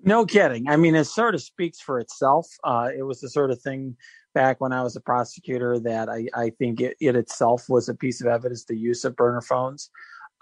No 0.00 0.26
kidding. 0.26 0.68
I 0.68 0.76
mean, 0.76 0.94
it 0.94 1.04
sort 1.04 1.34
of 1.34 1.42
speaks 1.42 1.80
for 1.80 1.98
itself. 1.98 2.46
Uh, 2.62 2.90
it 2.96 3.02
was 3.02 3.20
the 3.20 3.28
sort 3.28 3.50
of 3.50 3.60
thing 3.60 3.96
back 4.36 4.60
when 4.60 4.70
I 4.70 4.82
was 4.82 4.94
a 4.96 5.00
prosecutor 5.00 5.78
that 5.80 6.10
I, 6.10 6.26
I 6.34 6.50
think 6.50 6.82
it, 6.82 6.98
it, 7.00 7.16
itself 7.16 7.70
was 7.70 7.88
a 7.88 7.94
piece 7.94 8.20
of 8.20 8.26
evidence, 8.26 8.66
the 8.66 8.76
use 8.76 9.02
of 9.06 9.16
burner 9.16 9.40
phones. 9.40 9.88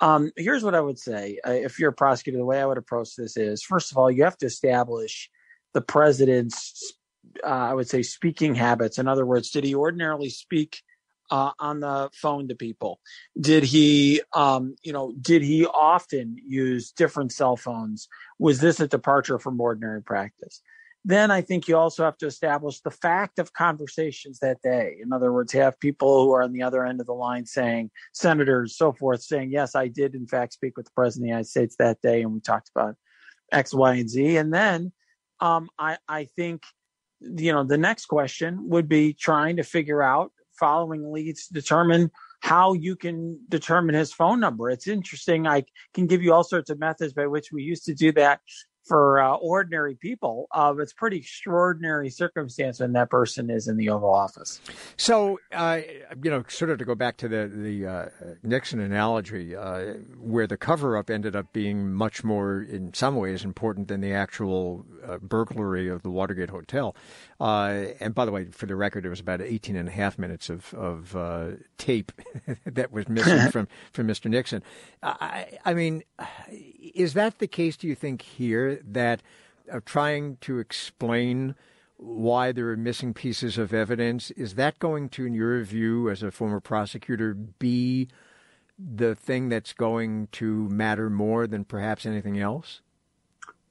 Um, 0.01 0.33
here's 0.37 0.65
what 0.65 0.75
I 0.75 0.81
would 0.81 0.99
say. 0.99 1.39
Uh, 1.47 1.53
if 1.53 1.79
you're 1.79 1.91
a 1.91 1.93
prosecutor, 1.93 2.39
the 2.39 2.45
way 2.45 2.61
I 2.61 2.67
would 2.67 2.77
approach 2.77 3.15
this 3.15 3.37
is 3.37 3.63
first 3.63 3.93
of 3.93 3.97
all, 3.97 4.11
you 4.11 4.25
have 4.25 4.37
to 4.39 4.47
establish 4.47 5.31
the 5.75 5.81
president's, 5.81 6.93
uh, 7.45 7.47
I 7.47 7.75
would 7.75 7.89
say, 7.89 8.03
speaking 8.03 8.57
habits. 8.57 8.99
In 8.99 9.07
other 9.07 9.25
words, 9.25 9.51
did 9.51 9.63
he 9.63 9.77
ordinarily 9.77 10.29
speak 10.29 10.83
uh, 11.31 11.53
on 11.61 11.79
the 11.79 12.11
phone 12.15 12.49
to 12.49 12.57
people? 12.57 12.99
Did 13.41 13.63
he, 13.63 14.23
um, 14.33 14.75
you 14.83 14.93
know, 14.93 15.15
did 15.21 15.43
he 15.43 15.67
often 15.67 16.37
use 16.45 16.91
different 16.91 17.31
cell 17.31 17.57
phones? 17.57 18.09
Was 18.41 18.59
this 18.59 18.81
a 18.81 18.89
departure 18.89 19.39
from 19.39 19.61
ordinary 19.61 20.03
practice? 20.03 20.63
Then 21.05 21.31
I 21.31 21.43
think 21.43 21.69
you 21.69 21.77
also 21.77 22.03
have 22.05 22.17
to 22.19 22.27
establish 22.27 22.81
the 22.81 22.91
fact 22.91 23.39
of 23.39 23.53
conversations 23.53 24.39
that 24.39 24.63
day. 24.63 24.97
In 25.03 25.13
other 25.13 25.33
words, 25.33 25.53
have 25.53 25.79
people 25.79 26.25
who 26.25 26.33
are 26.33 26.43
on 26.43 26.53
the 26.53 26.63
other 26.63 26.85
end 26.87 27.01
of 27.01 27.07
the 27.07 27.13
line 27.13 27.45
saying, 27.45 27.91
senators, 28.15 28.77
so 28.77 28.93
forth, 28.93 29.23
saying, 29.23 29.51
yes, 29.53 29.75
I 29.75 29.89
did 29.89 30.15
in 30.15 30.27
fact 30.27 30.55
speak 30.55 30.77
with 30.77 30.87
the 30.87 30.93
president 30.95 31.25
of 31.25 31.25
the 31.25 31.29
United 31.29 31.49
States 31.49 31.77
that 31.79 32.01
day, 32.01 32.23
and 32.23 32.33
we 32.33 32.41
talked 32.41 32.71
about 32.75 32.97
X, 33.53 33.75
Y, 33.75 33.95
and 33.95 34.09
Z. 34.09 34.37
And 34.39 34.53
then 34.53 34.93
um, 35.41 35.69
I, 35.79 35.99
I 36.09 36.25
think, 36.25 36.63
you 37.21 37.53
know, 37.53 37.65
the 37.65 37.79
next 37.79 38.07
question 38.07 38.71
would 38.71 38.89
be 38.89 39.13
trying 39.13 39.57
to 39.57 39.63
figure 39.63 40.03
out 40.03 40.33
following 40.59 41.13
leads 41.13 41.49
determine 41.49 42.11
how 42.41 42.75
you 42.75 42.97
can 42.97 43.39
determine 43.49 43.95
his 43.95 44.13
phone 44.13 44.41
number. 44.41 44.71
It's 44.71 44.87
interesting. 44.87 45.47
I 45.47 45.65
can 45.93 46.07
give 46.07 46.23
you 46.23 46.33
all 46.33 46.45
sorts 46.45 46.71
of 46.71 46.79
methods 46.79 47.13
by 47.13 47.27
which 47.27 47.51
we 47.53 47.63
used 47.63 47.85
to 47.87 47.95
do 47.95 48.13
that 48.13 48.41
for 48.85 49.19
uh, 49.19 49.35
ordinary 49.37 49.95
people, 49.95 50.47
uh, 50.53 50.75
it's 50.79 50.93
pretty 50.93 51.17
extraordinary 51.17 52.11
circumstance 52.11 52.81
when 52.81 52.93
that 52.93 53.09
person 53.09 53.49
is 53.49 53.67
in 53.67 53.77
the 53.77 53.89
Oval 53.89 54.13
Office. 54.13 54.61
So, 54.97 55.41
uh, 55.53 55.81
you 56.23 56.31
know, 56.31 56.45
sort 56.49 56.71
of 56.71 56.79
to 56.79 56.85
go 56.85 56.95
back 56.95 57.17
to 57.19 57.29
the 57.29 57.49
the 57.49 57.87
uh, 57.87 58.09
Nixon 58.43 58.81
analogy, 58.81 59.57
uh, 59.57 59.95
where 60.19 60.47
the 60.47 60.59
cover 60.59 60.97
up 60.97 61.09
ended 61.09 61.35
up 61.35 61.53
being 61.53 61.93
much 61.93 62.25
more, 62.25 62.63
in 62.63 62.93
some 62.93 63.17
ways, 63.17 63.45
important 63.45 63.89
than 63.89 64.03
the 64.03 64.13
actual 64.13 64.85
uh, 65.07 65.19
burglary 65.19 65.89
of 65.89 66.03
the 66.03 66.11
Watergate 66.11 66.51
Hotel. 66.51 66.95
and 67.41 68.15
by 68.15 68.25
the 68.27 68.33
way, 68.33 68.47
for 68.47 68.67
the 68.67 68.77
record, 68.77 69.07
it 69.07 69.09
was 69.09 69.21
about 69.21 69.41
18 69.41 69.77
and 69.77 69.89
a 69.89 69.93
half 69.93 70.19
minutes 70.19 70.51
of 70.51 70.75
of 70.75 71.17
tape 71.79 72.13
that 72.67 72.93
was 72.93 73.09
missing 73.09 73.51
from 73.51 73.67
from 73.93 74.07
Mr. 74.09 74.31
Nixon. 74.31 74.63
I, 75.03 75.59
I 75.65 75.73
mean, 75.73 76.03
is 76.51 77.15
that 77.15 77.39
the 77.39 77.47
case? 77.47 77.77
Do 77.77 77.87
you 77.87 77.95
think 77.95 78.21
here? 78.21 78.74
That 78.85 79.23
of 79.69 79.85
trying 79.85 80.37
to 80.43 80.59
explain 80.59 81.55
why 81.97 82.53
there 82.53 82.69
are 82.71 82.77
missing 82.77 83.15
pieces 83.15 83.57
of 83.57 83.73
evidence, 83.73 84.31
is 84.33 84.55
that 84.55 84.79
going 84.79 85.09
to, 85.11 85.27
in 85.27 85.33
your 85.33 85.63
view, 85.63 86.11
as 86.11 86.23
a 86.23 86.31
former 86.31 86.61
prosecutor, 86.61 87.35
be 87.35 88.09
the 88.79 89.15
thing 89.15 89.49
that's 89.49 89.73
going 89.73 90.29
to 90.33 90.69
matter 90.69 91.09
more 91.09 91.47
than 91.47 91.65
perhaps 91.65 92.05
anything 92.05 92.39
else? 92.39 92.81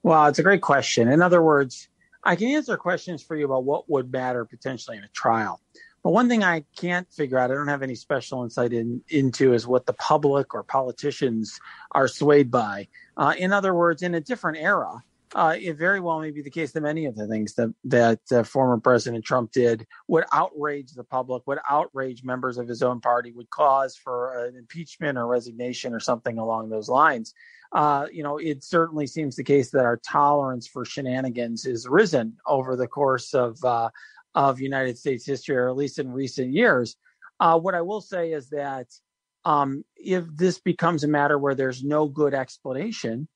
Well, 0.02 0.26
it's 0.26 0.38
a 0.38 0.42
great 0.42 0.62
question. 0.62 1.08
In 1.08 1.22
other 1.22 1.42
words, 1.42 1.88
I 2.24 2.36
can 2.36 2.48
answer 2.48 2.76
questions 2.76 3.22
for 3.22 3.36
you 3.36 3.44
about 3.44 3.64
what 3.64 3.88
would 3.88 4.10
matter 4.10 4.44
potentially 4.44 4.96
in 4.96 5.04
a 5.04 5.08
trial. 5.08 5.60
But 6.04 6.10
one 6.10 6.28
thing 6.28 6.44
I 6.44 6.64
can't 6.76 7.10
figure 7.10 7.38
out, 7.38 7.50
I 7.50 7.54
don't 7.54 7.66
have 7.68 7.82
any 7.82 7.94
special 7.94 8.44
insight 8.44 8.74
in, 8.74 9.02
into, 9.08 9.54
is 9.54 9.66
what 9.66 9.86
the 9.86 9.94
public 9.94 10.54
or 10.54 10.62
politicians 10.62 11.58
are 11.92 12.08
swayed 12.08 12.50
by. 12.50 12.88
Uh, 13.16 13.32
in 13.38 13.54
other 13.54 13.74
words, 13.74 14.02
in 14.02 14.14
a 14.14 14.20
different 14.20 14.58
era, 14.58 15.02
uh, 15.34 15.56
it 15.58 15.78
very 15.78 16.00
well 16.00 16.20
may 16.20 16.30
be 16.30 16.42
the 16.42 16.50
case 16.50 16.72
that 16.72 16.82
many 16.82 17.06
of 17.06 17.16
the 17.16 17.26
things 17.26 17.54
that 17.54 17.74
that 17.84 18.20
uh, 18.30 18.42
former 18.44 18.78
President 18.78 19.24
Trump 19.24 19.50
did 19.50 19.86
would 20.06 20.24
outrage 20.32 20.92
the 20.92 21.02
public, 21.02 21.42
would 21.46 21.58
outrage 21.68 22.22
members 22.22 22.58
of 22.58 22.68
his 22.68 22.82
own 22.82 23.00
party, 23.00 23.32
would 23.32 23.50
cause 23.50 23.96
for 23.96 24.44
an 24.44 24.56
impeachment 24.56 25.16
or 25.16 25.26
resignation 25.26 25.92
or 25.94 26.00
something 26.00 26.38
along 26.38 26.68
those 26.68 26.88
lines. 26.88 27.34
Uh, 27.72 28.06
you 28.12 28.22
know, 28.22 28.38
it 28.38 28.62
certainly 28.62 29.06
seems 29.06 29.34
the 29.34 29.42
case 29.42 29.70
that 29.70 29.84
our 29.84 29.96
tolerance 29.96 30.68
for 30.68 30.84
shenanigans 30.84 31.66
is 31.66 31.88
risen 31.88 32.36
over 32.46 32.76
the 32.76 32.86
course 32.86 33.34
of 33.34 33.62
uh, 33.64 33.90
of 34.34 34.60
United 34.60 34.98
States 34.98 35.26
history, 35.26 35.56
or 35.56 35.68
at 35.68 35.76
least 35.76 35.98
in 35.98 36.12
recent 36.12 36.52
years. 36.52 36.96
Uh, 37.40 37.58
what 37.58 37.74
I 37.74 37.82
will 37.82 38.00
say 38.00 38.32
is 38.32 38.48
that 38.50 38.86
um, 39.44 39.84
if 39.96 40.24
this 40.34 40.58
becomes 40.58 41.04
a 41.04 41.08
matter 41.08 41.38
where 41.38 41.54
there's 41.54 41.84
no 41.84 42.08
good 42.08 42.34
explanation, 42.34 43.28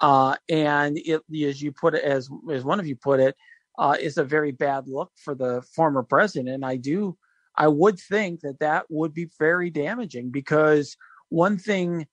uh, 0.00 0.36
and 0.48 0.98
it, 0.98 1.22
as 1.46 1.62
you 1.62 1.72
put 1.72 1.94
it, 1.94 2.04
as 2.04 2.28
as 2.52 2.64
one 2.64 2.80
of 2.80 2.86
you 2.86 2.96
put 2.96 3.20
it, 3.20 3.36
uh, 3.78 3.96
is 3.98 4.18
a 4.18 4.24
very 4.24 4.52
bad 4.52 4.86
look 4.86 5.10
for 5.16 5.34
the 5.34 5.62
former 5.74 6.02
president. 6.02 6.54
And 6.54 6.64
I 6.64 6.76
do, 6.76 7.16
I 7.56 7.68
would 7.68 7.98
think 7.98 8.40
that 8.40 8.60
that 8.60 8.86
would 8.90 9.14
be 9.14 9.28
very 9.38 9.70
damaging 9.70 10.30
because 10.30 10.96
one 11.28 11.58
thing 11.58 12.06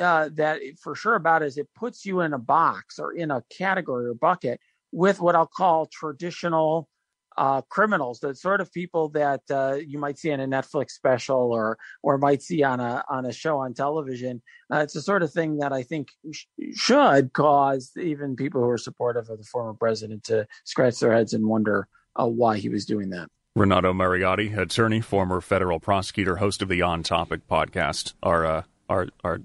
uh, 0.00 0.30
that 0.34 0.60
for 0.82 0.94
sure 0.94 1.14
about 1.14 1.42
is 1.42 1.58
it 1.58 1.68
puts 1.76 2.04
you 2.04 2.20
in 2.20 2.32
a 2.32 2.38
box 2.38 2.98
or 2.98 3.12
in 3.12 3.30
a 3.30 3.44
category 3.50 4.06
or 4.06 4.14
bucket 4.14 4.60
with 4.92 5.20
what 5.20 5.36
I'll 5.36 5.46
call 5.46 5.86
traditional 5.86 6.88
uh, 7.36 7.62
criminals, 7.62 8.20
the 8.20 8.34
sort 8.34 8.60
of 8.60 8.72
people 8.72 9.08
that 9.10 9.42
uh, 9.50 9.76
you 9.86 9.98
might 9.98 10.18
see 10.18 10.30
in 10.30 10.40
a 10.40 10.46
Netflix 10.46 10.90
special 10.90 11.52
or 11.52 11.78
or 12.02 12.18
might 12.18 12.42
see 12.42 12.62
on 12.62 12.80
a 12.80 13.04
on 13.08 13.26
a 13.26 13.32
show 13.32 13.58
on 13.58 13.74
television. 13.74 14.42
Uh, 14.72 14.78
it's 14.78 14.94
the 14.94 15.02
sort 15.02 15.22
of 15.22 15.32
thing 15.32 15.58
that 15.58 15.72
I 15.72 15.82
think 15.82 16.08
sh- 16.32 16.44
should 16.74 17.32
cause 17.32 17.92
even 17.96 18.36
people 18.36 18.62
who 18.62 18.68
are 18.68 18.78
supportive 18.78 19.28
of 19.30 19.38
the 19.38 19.44
former 19.44 19.74
president 19.74 20.24
to 20.24 20.46
scratch 20.64 20.98
their 21.00 21.12
heads 21.12 21.32
and 21.32 21.46
wonder 21.46 21.88
uh, 22.16 22.26
why 22.26 22.58
he 22.58 22.68
was 22.68 22.84
doing 22.84 23.10
that. 23.10 23.28
Renato 23.56 23.92
Mariotti, 23.92 24.56
attorney, 24.56 25.00
former 25.00 25.40
federal 25.40 25.78
prosecutor, 25.78 26.36
host 26.36 26.60
of 26.62 26.68
the 26.68 26.82
On 26.82 27.02
Topic 27.02 27.46
podcast. 27.48 28.14
Our 28.22 28.44
uh, 28.44 28.62
our 28.88 29.08
our 29.22 29.40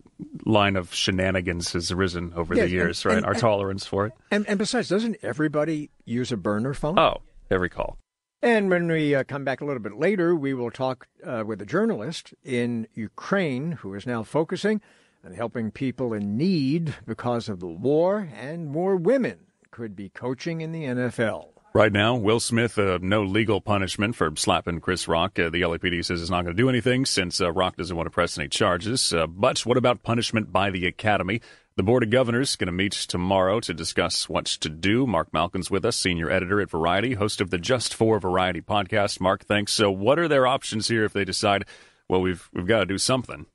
line 0.46 0.76
of 0.76 0.94
shenanigans 0.94 1.74
has 1.74 1.94
risen 1.94 2.34
over 2.36 2.56
yes, 2.56 2.66
the 2.66 2.72
years, 2.72 3.06
and, 3.06 3.10
right? 3.10 3.18
And, 3.18 3.26
our 3.26 3.34
and, 3.34 3.42
tolerance 3.42 3.86
for 3.86 4.08
it. 4.08 4.14
And, 4.32 4.48
and 4.48 4.58
besides, 4.58 4.90
doesn't 4.90 5.18
everybody 5.22 5.92
use 6.06 6.32
a 6.32 6.38
burner 6.38 6.74
phone? 6.74 6.98
Oh, 6.98 7.22
every 7.50 7.70
call. 7.70 7.98
And 8.42 8.70
when 8.70 8.88
we 8.88 9.16
uh, 9.16 9.26
come 9.26 9.44
back 9.44 9.60
a 9.60 9.66
little 9.66 9.82
bit 9.82 9.98
later, 9.98 10.34
we 10.34 10.54
will 10.54 10.72
talk 10.72 11.08
uh, 11.26 11.44
with 11.46 11.62
a 11.62 11.66
journalist 11.66 12.34
in 12.44 12.88
Ukraine 12.94 13.74
who 13.74 13.94
is 13.94 14.06
now 14.08 14.24
focusing 14.24 14.82
on 15.26 15.34
helping 15.34 15.72
people 15.72 16.14
in 16.14 16.38
need 16.38 16.96
because 17.06 17.50
of 17.50 17.60
the 17.60 17.68
war, 17.68 18.30
and 18.34 18.70
more 18.70 18.96
women 18.96 19.48
could 19.72 19.94
be 19.96 20.08
coaching 20.08 20.62
in 20.62 20.72
the 20.72 20.84
NFL. 20.84 21.50
Right 21.74 21.92
now, 21.92 22.16
Will 22.16 22.40
Smith, 22.40 22.80
uh, 22.80 22.98
no 23.02 23.24
legal 23.24 23.62
punishment 23.62 24.16
for 24.16 24.34
slapping 24.36 24.80
Chris 24.80 25.08
Rock. 25.08 25.38
Uh, 25.38 25.50
the 25.50 25.62
LAPD 25.62 26.04
says 26.04 26.20
it's 26.20 26.32
not 26.32 26.44
going 26.44 26.56
to 26.56 26.62
do 26.62 26.68
anything 26.68 27.06
since 27.06 27.40
uh, 27.40 27.52
Rock 27.52 27.76
doesn't 27.76 27.96
want 27.96 28.08
to 28.08 28.12
press 28.12 28.40
any 28.40 28.48
charges. 28.48 29.14
Uh, 29.14 29.28
but 29.28 29.60
what 29.68 29.78
about 29.78 30.02
punishment 30.02 30.52
by 30.52 30.72
the 30.72 30.88
Academy? 30.88 31.42
The 31.80 31.84
Board 31.84 32.04
of 32.04 32.10
Governors 32.10 32.50
is 32.50 32.56
going 32.58 32.68
to 32.68 32.74
meet 32.74 32.92
tomorrow 32.92 33.62
to 33.62 33.74
discuss 33.74 34.28
what 34.28 34.44
to 34.48 34.68
do. 34.68 35.08
Mark 35.08 35.32
Malkin's 35.32 35.72
with 35.72 35.86
us, 35.86 35.96
senior 35.96 36.30
editor 36.30 36.60
at 36.60 36.70
Variety, 36.70 37.14
host 37.14 37.40
of 37.40 37.52
the 37.52 37.58
Just 37.58 37.94
for 37.94 38.20
Variety 38.20 38.60
podcast. 38.60 39.22
Mark, 39.22 39.46
thanks. 39.46 39.72
So, 39.72 39.90
what 39.90 40.20
are 40.20 40.28
their 40.28 40.46
options 40.46 40.90
here 40.90 41.06
if 41.06 41.14
they 41.14 41.24
decide, 41.24 41.64
well, 42.10 42.20
we've 42.20 42.50
we've 42.52 42.68
got 42.68 42.80
to 42.80 42.86
do 42.86 42.98
something? 42.98 43.46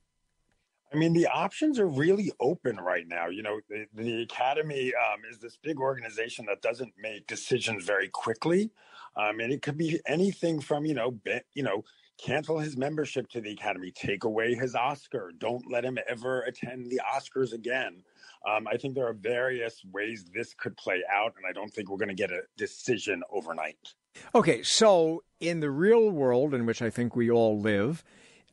I 0.91 0.97
mean, 0.97 1.13
the 1.13 1.27
options 1.27 1.77
are 1.77 1.85
really 1.85 2.31
open 2.39 2.77
right 2.77 3.07
now. 3.07 3.27
You 3.27 3.43
know, 3.43 3.59
the, 3.69 3.85
the 3.93 4.23
Academy 4.23 4.91
um, 4.95 5.21
is 5.29 5.37
this 5.37 5.59
big 5.61 5.79
organization 5.79 6.47
that 6.47 6.63
doesn't 6.63 6.93
make 6.99 7.27
decisions 7.27 7.85
very 7.85 8.07
quickly, 8.07 8.71
um, 9.15 9.39
and 9.39 9.53
it 9.53 9.61
could 9.61 9.77
be 9.77 9.99
anything 10.07 10.61
from 10.61 10.87
you 10.87 10.95
know, 10.95 11.11
be, 11.11 11.41
you 11.53 11.61
know 11.61 11.83
cancel 12.17 12.59
his 12.59 12.77
membership 12.77 13.29
to 13.29 13.41
the 13.41 13.51
Academy, 13.51 13.91
take 13.91 14.23
away 14.23 14.55
his 14.55 14.75
Oscar, 14.75 15.31
don't 15.37 15.69
let 15.69 15.83
him 15.83 15.97
ever 16.07 16.41
attend 16.41 16.89
the 16.89 17.01
Oscars 17.13 17.53
again. 17.53 18.03
Um, 18.45 18.67
I 18.67 18.77
think 18.77 18.95
there 18.95 19.07
are 19.07 19.13
various 19.13 19.81
ways 19.91 20.25
this 20.33 20.53
could 20.53 20.77
play 20.77 21.01
out, 21.11 21.33
and 21.37 21.45
I 21.49 21.51
don't 21.51 21.73
think 21.73 21.89
we're 21.89 21.97
going 21.97 22.09
to 22.09 22.15
get 22.15 22.31
a 22.31 22.41
decision 22.57 23.23
overnight. 23.31 23.93
Okay, 24.33 24.61
so 24.61 25.23
in 25.39 25.59
the 25.59 25.71
real 25.71 26.09
world 26.11 26.53
in 26.53 26.65
which 26.65 26.81
I 26.81 26.89
think 26.89 27.15
we 27.15 27.31
all 27.31 27.59
live, 27.59 28.03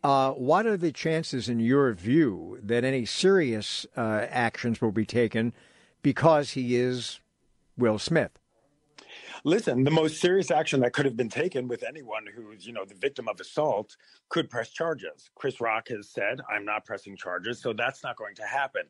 uh, 0.02 0.32
what 0.32 0.66
are 0.66 0.76
the 0.76 0.92
chances, 0.92 1.48
in 1.48 1.60
your 1.60 1.92
view, 1.92 2.58
that 2.62 2.84
any 2.84 3.04
serious 3.04 3.86
uh, 3.96 4.26
actions 4.28 4.80
will 4.80 4.92
be 4.92 5.04
taken 5.04 5.52
because 6.02 6.52
he 6.52 6.74
is 6.74 7.20
Will 7.76 7.98
Smith? 7.98 8.32
Listen, 9.44 9.84
the 9.84 9.90
most 9.90 10.20
serious 10.20 10.50
action 10.50 10.80
that 10.80 10.92
could 10.92 11.04
have 11.04 11.16
been 11.16 11.28
taken 11.28 11.68
with 11.68 11.82
anyone 11.82 12.24
who's, 12.34 12.66
you 12.66 12.72
know, 12.72 12.84
the 12.84 12.94
victim 12.94 13.28
of 13.28 13.40
assault 13.40 13.96
could 14.28 14.48
press 14.48 14.70
charges. 14.70 15.30
Chris 15.34 15.60
Rock 15.60 15.88
has 15.88 16.08
said, 16.08 16.40
I'm 16.48 16.64
not 16.64 16.84
pressing 16.84 17.16
charges, 17.16 17.60
so 17.60 17.72
that's 17.72 18.02
not 18.02 18.16
going 18.16 18.34
to 18.36 18.44
happen. 18.44 18.82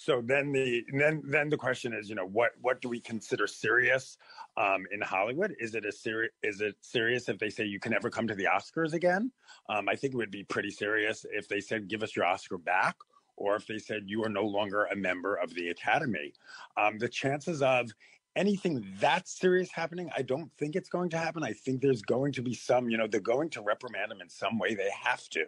So 0.00 0.22
then 0.24 0.52
the 0.52 0.84
then 0.92 1.22
then 1.24 1.48
the 1.48 1.56
question 1.56 1.92
is, 1.92 2.08
you 2.08 2.14
know, 2.14 2.24
what 2.24 2.52
what 2.60 2.80
do 2.80 2.88
we 2.88 3.00
consider 3.00 3.48
serious 3.48 4.16
um, 4.56 4.86
in 4.92 5.00
Hollywood? 5.00 5.56
Is 5.58 5.74
it 5.74 5.84
a 5.84 5.90
serious 5.90 6.30
is 6.44 6.60
it 6.60 6.76
serious 6.80 7.28
if 7.28 7.40
they 7.40 7.50
say 7.50 7.64
you 7.64 7.80
can 7.80 7.90
never 7.90 8.08
come 8.08 8.28
to 8.28 8.34
the 8.36 8.44
Oscars 8.44 8.92
again? 8.92 9.32
Um, 9.68 9.88
I 9.88 9.96
think 9.96 10.14
it 10.14 10.16
would 10.16 10.30
be 10.30 10.44
pretty 10.44 10.70
serious 10.70 11.26
if 11.32 11.48
they 11.48 11.58
said 11.58 11.88
give 11.88 12.04
us 12.04 12.14
your 12.14 12.26
Oscar 12.26 12.58
back, 12.58 12.94
or 13.36 13.56
if 13.56 13.66
they 13.66 13.78
said 13.78 14.04
you 14.06 14.22
are 14.24 14.28
no 14.28 14.44
longer 14.44 14.84
a 14.84 14.94
member 14.94 15.34
of 15.34 15.52
the 15.52 15.70
Academy. 15.70 16.32
Um, 16.76 16.98
the 16.98 17.08
chances 17.08 17.60
of 17.60 17.90
anything 18.36 18.86
that 19.00 19.26
serious 19.26 19.72
happening, 19.72 20.10
I 20.16 20.22
don't 20.22 20.52
think 20.58 20.76
it's 20.76 20.88
going 20.88 21.10
to 21.10 21.18
happen. 21.18 21.42
I 21.42 21.54
think 21.54 21.80
there's 21.80 22.02
going 22.02 22.30
to 22.34 22.42
be 22.42 22.54
some, 22.54 22.88
you 22.88 22.96
know, 22.96 23.08
they're 23.08 23.20
going 23.20 23.50
to 23.50 23.62
reprimand 23.62 24.12
him 24.12 24.20
in 24.20 24.28
some 24.28 24.60
way. 24.60 24.76
They 24.76 24.90
have 25.02 25.28
to. 25.30 25.46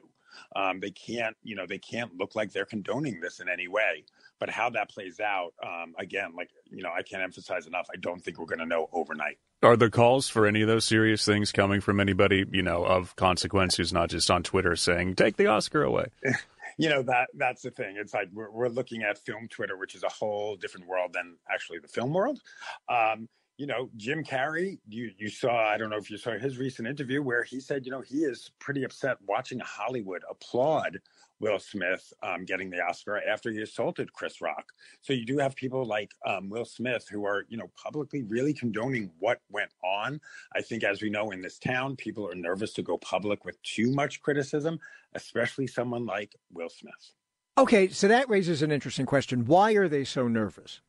Um, 0.55 0.81
they 0.81 0.91
can't, 0.91 1.37
you 1.43 1.57
know, 1.57 1.67
they 1.67 1.79
can't 1.79 2.17
look 2.17 2.35
like 2.35 2.53
they're 2.53 2.65
condoning 2.65 3.21
this 3.21 3.41
in 3.41 3.49
any 3.49 3.69
way. 3.69 4.05
But 4.39 4.51
how 4.51 4.71
that 4.71 4.89
plays 4.89 5.21
out, 5.21 5.53
um, 5.63 5.95
again, 5.99 6.33
like 6.37 6.51
you 6.71 6.83
know, 6.83 6.91
I 6.97 7.03
can't 7.03 7.23
emphasize 7.23 7.67
enough. 7.67 7.87
I 7.93 7.99
don't 7.99 8.23
think 8.25 8.39
we're 8.39 8.47
going 8.47 8.61
to 8.61 8.67
know 8.67 8.89
overnight. 8.93 9.39
Are 9.63 9.77
there 9.77 9.91
calls 9.91 10.29
for 10.29 10.47
any 10.47 10.63
of 10.63 10.69
those 10.69 10.87
serious 10.87 11.25
things 11.27 11.53
coming 11.53 11.83
from 11.83 12.01
anybody, 12.01 12.47
you 12.51 12.63
know, 12.63 12.85
of 12.85 13.15
consequence 13.17 13.77
who's 13.77 13.93
not 13.93 14.09
just 14.09 14.31
on 14.31 14.43
Twitter 14.43 14.77
saying 14.77 15.17
"take 15.17 15.37
the 15.37 15.47
Oscar 15.47 15.83
away"? 15.83 16.07
you 16.79 16.89
know 16.89 17.03
that 17.03 17.29
that's 17.35 17.61
the 17.61 17.71
thing. 17.71 17.97
It's 17.99 18.15
like 18.15 18.29
we're 18.33 18.51
we're 18.51 18.69
looking 18.69 19.03
at 19.03 19.19
film 19.19 19.49
Twitter, 19.49 19.77
which 19.77 19.95
is 19.95 20.03
a 20.03 20.09
whole 20.09 20.57
different 20.57 20.87
world 20.87 21.13
than 21.13 21.37
actually 21.53 21.79
the 21.81 21.89
film 21.89 22.15
world. 22.15 22.41
Um, 22.89 23.29
you 23.61 23.67
know, 23.67 23.91
Jim 23.99 24.25
Carrey, 24.25 24.79
you 24.89 25.11
you 25.19 25.29
saw, 25.29 25.55
I 25.55 25.77
don't 25.77 25.91
know 25.91 25.99
if 25.99 26.11
you 26.11 26.17
saw 26.17 26.31
his 26.39 26.57
recent 26.57 26.89
interview 26.89 27.23
where 27.23 27.45
he 27.45 27.61
said, 27.61 27.85
you 27.85 27.93
know, 27.93 28.01
he 28.01 28.21
is 28.21 28.51
pretty 28.59 28.85
upset 28.85 29.19
watching 29.29 29.59
Hollywood 29.59 30.23
applaud 30.31 30.99
Will 31.41 31.59
Smith 31.59 32.11
um, 32.23 32.47
getting 32.47 32.71
the 32.71 32.81
Oscar 32.81 33.21
after 33.29 33.51
he 33.51 33.61
assaulted 33.61 34.15
Chris 34.15 34.41
Rock. 34.41 34.65
So 35.03 35.13
you 35.13 35.27
do 35.27 35.37
have 35.37 35.55
people 35.55 35.85
like 35.85 36.11
um, 36.27 36.49
Will 36.49 36.65
Smith 36.65 37.07
who 37.11 37.27
are, 37.27 37.45
you 37.51 37.59
know, 37.59 37.71
publicly 37.77 38.23
really 38.23 38.55
condoning 38.55 39.11
what 39.19 39.41
went 39.51 39.73
on. 39.85 40.23
I 40.57 40.63
think, 40.63 40.83
as 40.83 41.03
we 41.03 41.11
know 41.11 41.31
in 41.31 41.43
this 41.43 41.59
town, 41.59 41.97
people 41.97 42.27
are 42.31 42.35
nervous 42.35 42.73
to 42.75 42.83
go 42.83 42.97
public 42.97 43.45
with 43.45 43.63
too 43.63 43.93
much 43.93 44.23
criticism, 44.23 44.79
especially 45.15 45.67
someone 45.67 46.07
like 46.07 46.35
Will 46.51 46.71
Smith. 46.71 47.13
Okay, 47.59 47.89
so 47.89 48.09
that 48.09 48.31
raises 48.31 48.63
an 48.63 48.73
interesting 48.73 49.05
question. 49.05 49.45
Why 49.45 49.73
are 49.73 49.87
they 49.89 50.05
so 50.05 50.29
nervous? 50.29 50.81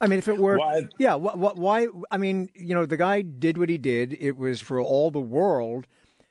I 0.00 0.06
mean, 0.06 0.18
if 0.18 0.28
it 0.28 0.38
were, 0.38 0.58
why? 0.58 0.88
yeah, 0.98 1.14
what, 1.14 1.38
what, 1.38 1.56
why? 1.56 1.88
I 2.10 2.16
mean, 2.16 2.48
you 2.54 2.74
know, 2.74 2.86
the 2.86 2.96
guy 2.96 3.22
did 3.22 3.58
what 3.58 3.68
he 3.68 3.78
did. 3.78 4.16
It 4.18 4.36
was 4.36 4.60
for 4.60 4.80
all 4.80 5.10
the 5.10 5.20
world 5.20 5.86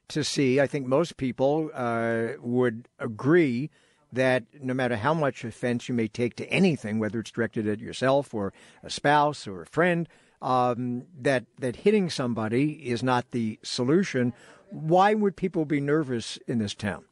to 0.10 0.24
see. 0.24 0.60
I 0.60 0.68
think 0.68 0.88
most 0.88 1.18
people 1.18 1.70
uh, 1.74 2.30
would 2.40 2.88
agree 2.98 3.70
that 4.12 4.46
no 4.60 4.74
matter 4.74 4.96
how 4.96 5.14
much 5.14 5.44
offense 5.44 5.88
you 5.88 5.94
may 5.94 6.08
take 6.08 6.36
to 6.38 6.50
anything, 6.50 6.98
whether 6.98 7.20
it's 7.20 7.32
directed 7.32 7.68
at 7.68 7.80
yourself 7.80 8.34
or 8.34 8.54
a 8.84 8.90
spouse 8.90 9.48
or 9.48 9.62
a 9.62 9.68
friend, 9.68 10.10
um, 10.42 11.04
that 11.20 11.46
that 11.60 11.78
hitting 11.78 12.10
somebody 12.10 12.90
is 12.90 13.04
not 13.04 13.32
the 13.32 13.60
solution. 13.62 14.34
Why 14.72 15.14
would 15.14 15.36
people 15.36 15.66
be 15.66 15.80
nervous 15.80 16.38
in 16.48 16.60
this 16.60 16.74
town? 16.74 17.06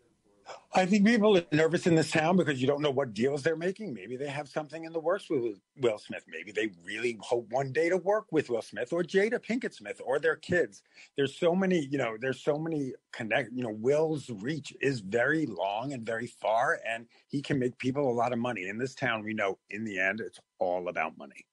I 0.74 0.86
think 0.86 1.06
people 1.06 1.38
are 1.38 1.44
nervous 1.51 1.88
in 1.88 1.96
this 1.96 2.12
town 2.12 2.38
because 2.38 2.62
you 2.62 2.68
don't 2.68 2.82
know 2.82 2.92
what 2.92 3.13
deals 3.13 3.42
they're 3.42 3.56
making. 3.56 3.94
Maybe 3.94 4.16
they 4.16 4.27
have 4.27 4.48
something 4.48 4.84
in 4.84 4.94
the 4.94 5.00
works 5.00 5.30
with 5.30 5.60
Will 5.82 5.98
Smith. 5.98 6.24
Maybe 6.27 6.51
they 6.51 6.70
really 6.86 7.18
hope 7.20 7.48
one 7.50 7.72
day 7.72 7.89
to 7.89 7.98
work 7.98 8.27
with 8.32 8.50
Will 8.50 8.62
Smith 8.62 8.94
or 8.94 9.01
Jada 9.01 9.39
Pinkett 9.44 9.74
Smith 9.74 10.00
or 10.06 10.20
their 10.20 10.36
kids. 10.36 10.84
There's 11.16 11.36
so 11.36 11.56
many, 11.56 11.88
you 11.89 11.98
know, 11.98 12.16
there's 12.20 12.44
so 12.44 12.58
many 12.60 12.94
connect, 13.12 13.51
you 13.54 13.63
know, 13.63 13.72
Will's 13.72 14.30
reach 14.30 14.72
is 14.82 15.00
very 15.00 15.48
long 15.48 15.94
and 15.94 16.06
very 16.06 16.27
far 16.27 16.80
and 16.88 17.08
he 17.27 17.42
can 17.42 17.58
make 17.58 17.77
people 17.77 18.10
a 18.10 18.13
lot 18.13 18.32
of 18.32 18.39
money. 18.39 18.68
In 18.68 18.77
this 18.77 18.94
town, 18.94 19.24
we 19.24 19.34
know 19.34 19.58
in 19.70 19.84
the 19.84 20.00
end, 20.00 20.20
it's 20.20 20.39
all 20.60 20.89
about 20.89 21.18
money. 21.18 21.46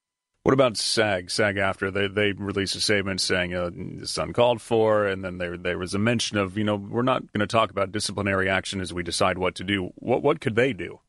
What 0.45 0.53
about 0.53 0.77
SAG? 0.77 1.31
SAG 1.31 1.57
after 1.57 1.91
they 1.91 2.07
they 2.07 2.33
released 2.33 2.77
a 2.77 2.81
statement 2.81 3.23
saying 3.23 3.55
uh, 3.55 3.71
it's 3.75 4.19
uncalled 4.19 4.61
for, 4.61 5.07
and 5.07 5.25
then 5.25 5.39
there 5.39 5.57
there 5.57 5.79
was 5.79 5.95
a 5.95 5.99
mention 5.99 6.37
of 6.37 6.59
you 6.59 6.65
know 6.65 6.77
we're 6.77 7.01
not 7.01 7.33
going 7.33 7.41
to 7.41 7.47
talk 7.47 7.71
about 7.71 7.93
disciplinary 7.93 8.51
action 8.51 8.83
as 8.83 8.93
we 8.93 9.03
decide 9.03 9.39
what 9.39 9.55
to 9.55 9.65
do. 9.65 9.91
What 9.95 10.23
what 10.23 10.43
could 10.43 10.55
they 10.55 10.75
do? 10.75 11.01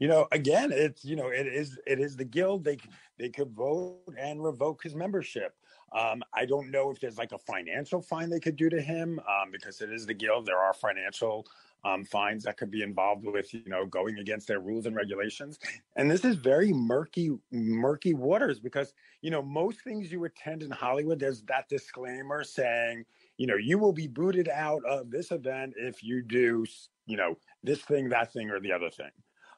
You 0.00 0.08
know, 0.08 0.26
again, 0.32 0.72
it's 0.72 1.04
you 1.04 1.14
know 1.14 1.28
it 1.28 1.46
is 1.46 1.78
it 1.86 2.00
is 2.00 2.16
the 2.16 2.24
guild. 2.24 2.64
They 2.64 2.78
they 3.16 3.28
could 3.28 3.52
vote 3.52 4.12
and 4.18 4.42
revoke 4.42 4.82
his 4.82 4.96
membership. 4.96 5.54
Um, 5.96 6.24
I 6.34 6.44
don't 6.44 6.72
know 6.72 6.90
if 6.90 6.98
there's 6.98 7.18
like 7.18 7.30
a 7.30 7.38
financial 7.38 8.02
fine 8.02 8.28
they 8.28 8.40
could 8.40 8.56
do 8.56 8.68
to 8.70 8.80
him 8.80 9.20
um, 9.20 9.52
because 9.52 9.80
it 9.80 9.92
is 9.92 10.04
the 10.04 10.14
guild. 10.14 10.46
There 10.46 10.58
are 10.58 10.74
financial 10.74 11.46
um, 11.84 12.04
fines 12.04 12.44
that 12.44 12.56
could 12.56 12.70
be 12.70 12.82
involved 12.82 13.24
with 13.24 13.52
you 13.52 13.62
know 13.66 13.84
going 13.86 14.18
against 14.18 14.46
their 14.46 14.60
rules 14.60 14.86
and 14.86 14.94
regulations. 14.94 15.58
And 15.96 16.10
this 16.10 16.24
is 16.24 16.36
very 16.36 16.72
murky, 16.72 17.30
murky 17.50 18.14
waters 18.14 18.60
because 18.60 18.94
you 19.20 19.30
know 19.30 19.42
most 19.42 19.82
things 19.82 20.10
you 20.12 20.24
attend 20.24 20.62
in 20.62 20.70
Hollywood, 20.70 21.18
there's 21.18 21.42
that 21.42 21.68
disclaimer 21.68 22.44
saying 22.44 23.04
you 23.36 23.46
know 23.46 23.56
you 23.56 23.78
will 23.78 23.92
be 23.92 24.06
booted 24.06 24.48
out 24.48 24.84
of 24.84 25.10
this 25.10 25.30
event 25.30 25.74
if 25.76 26.02
you 26.02 26.22
do 26.22 26.64
you 27.06 27.16
know 27.16 27.36
this 27.62 27.80
thing, 27.80 28.08
that 28.08 28.32
thing, 28.32 28.50
or 28.50 28.60
the 28.60 28.72
other 28.72 28.90
thing. 28.90 29.10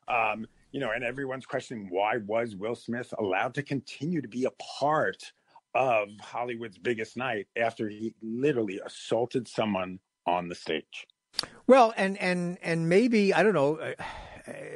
Um, 0.08 0.46
you 0.72 0.80
know, 0.80 0.90
and 0.90 1.04
everyone's 1.04 1.46
questioning 1.46 1.88
why 1.90 2.18
was 2.26 2.56
Will 2.56 2.74
Smith 2.74 3.14
allowed 3.18 3.54
to 3.54 3.62
continue 3.62 4.20
to 4.20 4.28
be 4.28 4.44
a 4.44 4.50
part 4.52 5.32
of 5.74 6.08
Hollywood's 6.20 6.78
biggest 6.78 7.16
night 7.16 7.46
after 7.56 7.88
he 7.88 8.14
literally 8.22 8.80
assaulted 8.84 9.48
someone 9.48 9.98
on 10.26 10.48
the 10.48 10.54
stage. 10.54 11.06
Well, 11.66 11.94
and 11.96 12.18
and 12.18 12.58
and 12.62 12.88
maybe 12.88 13.32
I 13.32 13.42
don't 13.42 13.54
know, 13.54 13.76
uh, 13.76 13.92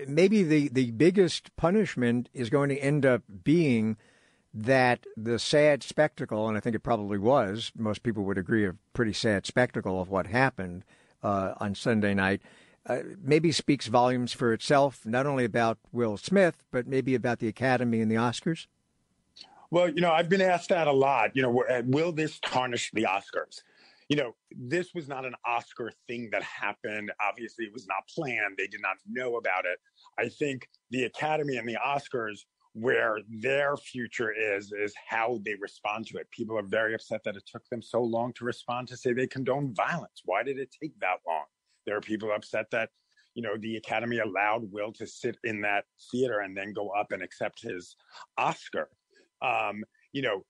maybe 0.07 0.43
the 0.43 0.69
the 0.69 0.91
biggest 0.93 1.55
punishment 1.57 2.29
is 2.33 2.49
going 2.49 2.71
to 2.71 2.79
end 2.79 3.05
up 3.05 3.23
being 3.45 3.97
that 4.55 5.05
the 5.17 5.39
sad 5.39 5.83
spectacle, 5.83 6.49
and 6.49 6.57
I 6.57 6.61
think 6.61 6.75
it 6.75 6.81
probably 6.81 7.19
was. 7.19 7.73
Most 7.77 8.03
people 8.03 8.25
would 8.25 8.39
agree 8.39 8.67
a 8.67 8.75
pretty 8.95 9.13
sad 9.13 9.47
spectacle 9.47 10.01
of 10.01 10.09
what 10.09 10.27
happened 10.27 10.85
uh, 11.23 11.55
on 11.59 11.75
Sunday 11.75 12.15
night. 12.15 12.41
Uh, 12.87 13.01
maybe 13.23 13.53
speaks 13.53 13.87
volumes 13.87 14.33
for 14.33 14.55
itself, 14.55 15.05
not 15.05 15.27
only 15.27 15.45
about 15.45 15.77
Will 15.93 16.17
Smith, 16.17 16.65
but 16.71 16.87
maybe 16.87 17.15
about 17.15 17.39
the 17.39 17.49
Academy 17.49 18.01
and 18.01 18.11
the 18.11 18.15
Oscars. 18.15 18.67
Well, 19.71 19.91
you 19.91 20.01
know, 20.01 20.11
I've 20.11 20.31
been 20.31 20.41
asked 20.41 20.71
that 20.71 20.87
a 20.87 20.93
lot. 20.93 21.37
You 21.37 21.43
know, 21.43 21.65
uh, 21.71 21.83
will 21.85 22.13
this 22.13 22.39
tarnish 22.41 22.91
the 22.93 23.03
Oscars? 23.03 23.63
You 24.09 24.17
know, 24.17 24.33
this 24.51 24.89
was 24.95 25.09
not 25.09 25.27
an 25.27 25.35
Oscar 25.47 25.93
thing 26.07 26.31
that 26.33 26.43
happened. 26.43 27.13
Obviously, 27.21 27.67
it 27.67 27.73
was 27.73 27.87
not 27.87 28.09
planned. 28.15 28.57
They 28.57 28.67
did 28.67 28.81
not 28.81 28.97
know 29.07 29.37
about 29.37 29.67
it. 29.67 29.79
I 30.19 30.29
think 30.31 30.67
the 30.91 31.05
Academy 31.05 31.57
and 31.57 31.69
the 31.69 31.77
Oscars, 31.85 32.39
where 32.73 33.19
their 33.29 33.77
future 33.77 34.33
is, 34.33 34.73
is 34.73 34.95
how 35.09 35.41
they 35.45 35.55
respond 35.61 36.07
to 36.07 36.19
it. 36.19 36.31
People 36.31 36.57
are 36.57 36.63
very 36.63 36.95
upset 36.95 37.23
that 37.25 37.37
it 37.37 37.45
took 37.47 37.69
them 37.69 37.83
so 37.83 38.03
long 38.03 38.33
to 38.35 38.45
respond 38.45 38.89
to 38.89 38.97
say 38.97 39.13
they 39.13 39.27
condone 39.27 39.75
violence. 39.75 40.23
Why 40.25 40.43
did 40.43 40.59
it 40.59 40.75
take 40.83 40.99
that 41.01 41.19
long? 41.27 41.45
There 41.87 41.97
are 41.97 42.01
people 42.01 42.33
upset 42.33 42.71
that 42.71 42.91
you 43.39 43.43
know, 43.43 43.57
the 43.57 43.77
Academy 43.77 44.19
allowed 44.19 44.73
Will 44.73 44.93
to 44.95 45.07
sit 45.07 45.37
in 45.45 45.61
that 45.61 45.85
theater 46.11 46.41
and 46.41 46.57
then 46.57 46.73
go 46.73 46.89
up 46.89 47.13
and 47.13 47.23
accept 47.23 47.63
his 47.63 47.95
Oscar. 48.37 48.89
Um, 49.41 49.85
you 50.13 50.23
know, 50.23 50.45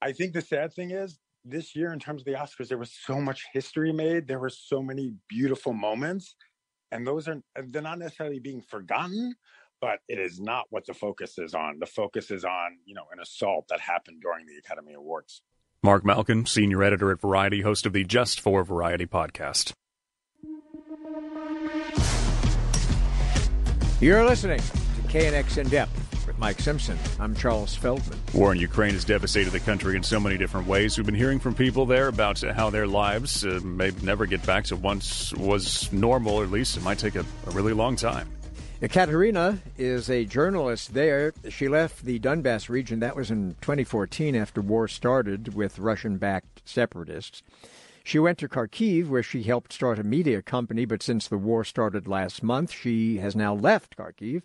I 0.00 0.10
think 0.10 0.32
the 0.32 0.40
sad 0.40 0.72
thing 0.72 0.90
is 0.90 1.20
this 1.44 1.74
year, 1.74 1.92
in 1.92 1.98
terms 1.98 2.22
of 2.22 2.26
the 2.26 2.32
Oscars, 2.32 2.68
there 2.68 2.78
was 2.78 2.92
so 2.92 3.20
much 3.20 3.46
history 3.52 3.92
made. 3.92 4.26
There 4.28 4.38
were 4.38 4.50
so 4.50 4.82
many 4.82 5.14
beautiful 5.28 5.72
moments, 5.72 6.34
and 6.90 7.06
those 7.06 7.28
are 7.28 7.42
they're 7.68 7.82
not 7.82 7.98
necessarily 7.98 8.38
being 8.38 8.62
forgotten, 8.62 9.34
but 9.80 9.98
it 10.08 10.18
is 10.18 10.40
not 10.40 10.66
what 10.70 10.86
the 10.86 10.94
focus 10.94 11.38
is 11.38 11.54
on. 11.54 11.78
The 11.78 11.86
focus 11.86 12.30
is 12.30 12.44
on 12.44 12.78
you 12.84 12.94
know 12.94 13.04
an 13.12 13.20
assault 13.20 13.66
that 13.68 13.80
happened 13.80 14.22
during 14.22 14.46
the 14.46 14.56
Academy 14.56 14.94
Awards. 14.94 15.42
Mark 15.82 16.04
Malkin, 16.04 16.46
senior 16.46 16.82
editor 16.82 17.10
at 17.10 17.20
Variety, 17.20 17.62
host 17.62 17.86
of 17.86 17.92
the 17.92 18.04
Just 18.04 18.40
for 18.40 18.62
Variety 18.62 19.06
podcast. 19.06 19.72
You're 24.00 24.24
listening 24.24 24.58
to 24.58 25.02
KNX 25.08 25.58
In 25.58 25.68
Depth. 25.68 26.01
Mike 26.42 26.58
Simpson. 26.58 26.98
I'm 27.20 27.36
Charles 27.36 27.76
Feldman. 27.76 28.18
War 28.34 28.50
in 28.50 28.58
Ukraine 28.58 28.94
has 28.94 29.04
devastated 29.04 29.50
the 29.50 29.60
country 29.60 29.94
in 29.94 30.02
so 30.02 30.18
many 30.18 30.36
different 30.36 30.66
ways. 30.66 30.98
We've 30.98 31.06
been 31.06 31.14
hearing 31.14 31.38
from 31.38 31.54
people 31.54 31.86
there 31.86 32.08
about 32.08 32.40
how 32.40 32.68
their 32.68 32.88
lives 32.88 33.44
uh, 33.44 33.60
may 33.62 33.92
never 34.02 34.26
get 34.26 34.44
back 34.44 34.64
to 34.64 34.74
once 34.74 35.32
was 35.34 35.92
normal, 35.92 36.34
or 36.34 36.42
at 36.42 36.50
least 36.50 36.76
it 36.76 36.82
might 36.82 36.98
take 36.98 37.14
a, 37.14 37.24
a 37.46 37.50
really 37.52 37.72
long 37.72 37.94
time. 37.94 38.28
Ekaterina 38.82 39.60
is 39.78 40.10
a 40.10 40.24
journalist 40.24 40.94
there. 40.94 41.32
She 41.48 41.68
left 41.68 42.04
the 42.04 42.18
Donbass 42.18 42.68
region. 42.68 42.98
That 42.98 43.14
was 43.14 43.30
in 43.30 43.54
2014 43.60 44.34
after 44.34 44.60
war 44.60 44.88
started 44.88 45.54
with 45.54 45.78
Russian 45.78 46.16
backed 46.16 46.68
separatists. 46.68 47.44
She 48.02 48.18
went 48.18 48.38
to 48.38 48.48
Kharkiv, 48.48 49.06
where 49.06 49.22
she 49.22 49.44
helped 49.44 49.72
start 49.72 50.00
a 50.00 50.02
media 50.02 50.42
company, 50.42 50.86
but 50.86 51.04
since 51.04 51.28
the 51.28 51.38
war 51.38 51.62
started 51.62 52.08
last 52.08 52.42
month, 52.42 52.72
she 52.72 53.18
has 53.18 53.36
now 53.36 53.54
left 53.54 53.96
Kharkiv 53.96 54.42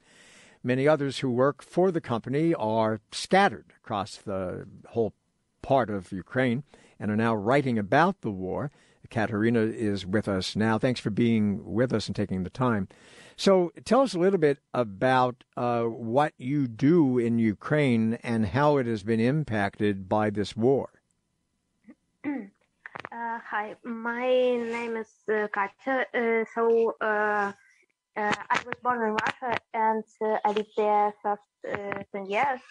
Many 0.64 0.88
others 0.88 1.20
who 1.20 1.30
work 1.30 1.62
for 1.62 1.92
the 1.92 2.02
company 2.02 2.54
are 2.54 3.00
scattered 3.12 3.74
across 3.78 4.18
the 4.18 4.68
whole 4.90 5.14
part 5.62 5.90
of 5.90 6.12
Ukraine 6.12 6.64
and 7.00 7.12
are 7.12 7.16
now 7.16 7.36
writing 7.36 7.78
about 7.78 8.22
the 8.22 8.32
war. 8.32 8.72
Katerina 9.10 9.62
is 9.62 10.06
with 10.06 10.28
us 10.28 10.56
now. 10.56 10.78
Thanks 10.78 11.00
for 11.00 11.10
being 11.10 11.74
with 11.74 11.94
us 11.94 12.08
and 12.08 12.16
taking 12.16 12.44
the 12.44 12.50
time. 12.50 12.88
So, 13.38 13.72
tell 13.86 14.02
us 14.02 14.16
a 14.16 14.20
little 14.20 14.40
bit 14.40 14.58
about 14.74 15.44
uh, 15.56 15.84
what 15.84 16.34
you 16.38 16.68
do 16.68 17.20
in 17.20 17.38
Ukraine 17.38 18.16
and 18.24 18.48
how 18.48 18.78
it 18.78 18.88
has 18.88 19.04
been 19.04 19.20
impacted 19.20 20.10
by 20.10 20.30
this 20.30 20.56
war. 20.56 20.90
Uh, 23.10 23.40
hi, 23.50 23.76
my 23.84 24.28
name 24.28 24.98
is 24.98 25.08
uh, 25.32 25.48
Katya. 25.54 26.06
Uh, 26.14 26.44
so, 26.54 26.94
uh, 28.18 28.34
I 28.50 28.60
was 28.66 28.74
born 28.82 29.02
in 29.08 29.16
Russia 29.26 29.60
and 29.74 30.04
uh, 30.22 30.38
I 30.44 30.52
lived 30.52 30.74
there 30.76 31.14
for 31.22 31.40
uh, 31.72 32.04
10 32.14 32.26
years. 32.26 32.62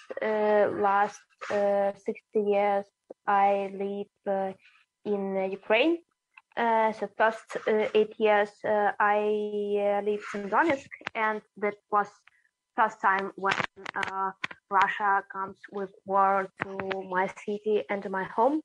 last 0.82 1.20
60 1.48 2.14
years 2.34 2.84
I 3.26 3.70
live 3.72 4.56
in 5.04 5.50
Ukraine. 5.50 5.98
so 6.56 7.08
first 7.16 7.48
eight 7.94 8.14
years 8.18 8.50
I 8.64 10.02
lived 10.04 10.30
in 10.34 10.50
Donetsk 10.50 10.90
and 11.14 11.40
that 11.58 11.76
was 11.90 12.08
first 12.76 13.00
time 13.00 13.32
when 13.36 13.54
uh, 13.94 14.30
Russia 14.68 15.22
comes 15.32 15.58
with 15.72 15.90
war 16.04 16.48
to 16.62 16.72
my 17.08 17.26
city 17.44 17.84
and 17.88 18.08
my 18.10 18.24
home. 18.24 18.60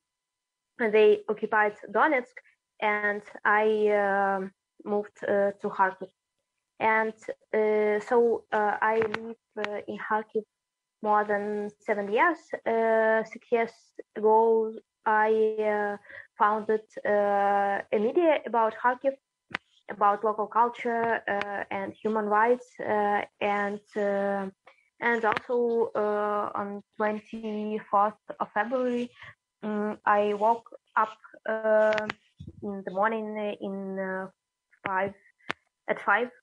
They 0.80 1.20
occupied 1.30 1.76
Donetsk, 1.91 2.36
and 2.82 3.22
I 3.46 3.65
uh, 3.89 4.39
moved 4.84 5.15
to 5.22 5.67
Kharkiv. 5.78 6.10
And 6.82 7.13
uh, 7.54 8.00
so 8.10 8.44
uh, 8.52 8.78
I 8.82 8.98
live 8.98 9.36
uh, 9.56 9.82
in 9.88 10.00
Kharkiv 10.00 10.44
more 11.04 11.24
than 11.24 11.70
seven 11.80 12.12
years. 12.12 12.39
six 13.32 13.52
years 13.52 13.72
ago, 14.15 14.74
I 15.06 15.98
founded 16.38 16.82
a 17.06 17.84
media 17.91 18.39
about 18.48 18.74
Kharkiv 18.84 19.13
about 19.89 20.24
local 20.24 20.48
culture 20.48 21.22
uh, 21.28 21.63
and 21.70 21.94
human 22.02 22.26
rights 22.26 22.67
uh, 22.80 23.22
and 23.41 23.82
uh, 23.96 24.48
and 25.02 25.26
also 25.26 25.91
on 26.56 26.82
24th 27.00 28.24
of 28.39 28.48
February 28.54 29.10
um, 29.63 29.98
I 30.06 30.34
woke 30.36 30.70
up 30.96 31.17
in 32.63 32.84
the 32.86 32.91
morning 32.91 33.56
in 33.60 34.30
five 34.86 35.13
at 35.88 36.00
five 36.02 36.28
uh, 36.28 36.40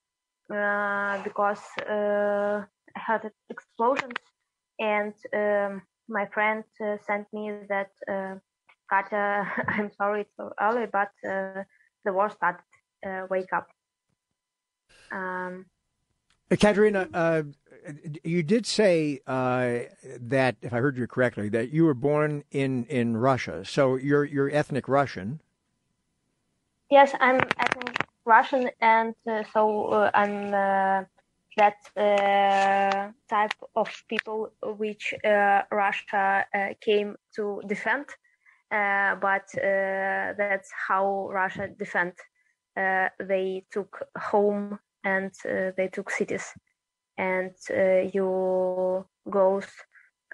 because 0.48 1.62
uh, 1.88 2.64
I 2.96 3.00
had 3.00 3.30
explosions 3.50 4.18
and 4.78 5.14
um, 5.34 5.82
my 6.08 6.26
friend 6.26 6.64
uh, 6.82 6.96
sent 7.06 7.26
me 7.32 7.52
that 7.68 7.90
uh, 8.10 8.36
Katya, 8.90 9.46
I'm 9.68 9.90
sorry 9.92 10.22
it's 10.22 10.36
so 10.36 10.52
early, 10.60 10.86
but 10.90 11.10
uh, 11.28 11.62
the 12.04 12.12
war 12.12 12.30
started. 12.30 12.62
Uh, 13.06 13.26
wake 13.30 13.52
up. 13.52 13.68
Um, 15.12 15.66
Katerina, 16.50 17.08
uh, 17.14 17.42
you 18.24 18.42
did 18.42 18.66
say 18.66 19.20
uh, 19.26 19.80
that, 20.20 20.56
if 20.62 20.72
I 20.72 20.78
heard 20.78 20.96
you 20.96 21.06
correctly, 21.06 21.48
that 21.50 21.70
you 21.70 21.84
were 21.84 21.94
born 21.94 22.42
in, 22.50 22.86
in 22.86 23.16
Russia. 23.16 23.64
So 23.64 23.96
you're 23.96 24.24
you're 24.24 24.50
ethnic 24.50 24.88
Russian. 24.88 25.40
Yes, 26.90 27.14
I'm 27.20 27.36
ethnic 27.36 27.87
Russian, 28.28 28.70
and 28.80 29.14
uh, 29.26 29.42
so 29.52 29.86
uh, 29.86 30.10
I'm 30.14 30.54
uh, 30.54 31.04
that 31.56 31.78
uh, 31.96 33.10
type 33.28 33.54
of 33.74 33.88
people 34.08 34.50
which 34.62 35.14
Russia 35.72 36.44
came 36.80 37.16
to 37.36 37.62
defend. 37.66 38.06
but 38.70 39.48
that's 40.38 40.70
how 40.88 41.28
Russia 41.32 41.68
defend. 41.68 42.12
they 42.76 43.64
took 43.72 44.06
home 44.16 44.78
and 45.04 45.32
they 45.76 45.88
took 45.92 46.10
cities 46.10 46.54
and 47.18 47.54
uh, 47.70 48.08
you 48.14 49.04
goes 49.28 49.66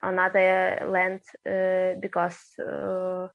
another 0.03 0.87
land 0.91 1.21
uh, 1.49 1.99
because 2.01 2.39
uh, 2.61 3.29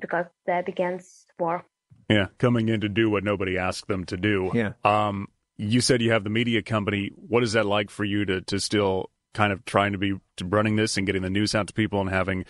because 0.00 0.26
there 0.46 0.62
begins 0.62 1.26
war. 1.38 1.64
Yeah, 2.10 2.26
coming 2.38 2.68
in 2.68 2.80
to 2.80 2.88
do 2.88 3.08
what 3.08 3.22
nobody 3.22 3.56
asked 3.56 3.86
them 3.86 4.04
to 4.06 4.16
do. 4.16 4.50
Yeah. 4.52 4.72
Um, 4.84 5.28
you 5.56 5.80
said 5.80 6.02
you 6.02 6.10
have 6.10 6.24
the 6.24 6.30
media 6.30 6.60
company. 6.60 7.12
What 7.14 7.44
is 7.44 7.52
that 7.52 7.66
like 7.66 7.88
for 7.88 8.04
you 8.04 8.24
to 8.24 8.40
to 8.40 8.58
still 8.58 9.10
kind 9.32 9.52
of 9.52 9.64
trying 9.64 9.92
to 9.92 9.98
be 9.98 10.18
to 10.36 10.44
running 10.44 10.74
this 10.74 10.96
and 10.96 11.06
getting 11.06 11.22
the 11.22 11.30
news 11.30 11.54
out 11.54 11.68
to 11.68 11.72
people 11.72 12.00
and 12.00 12.10
having 12.10 12.46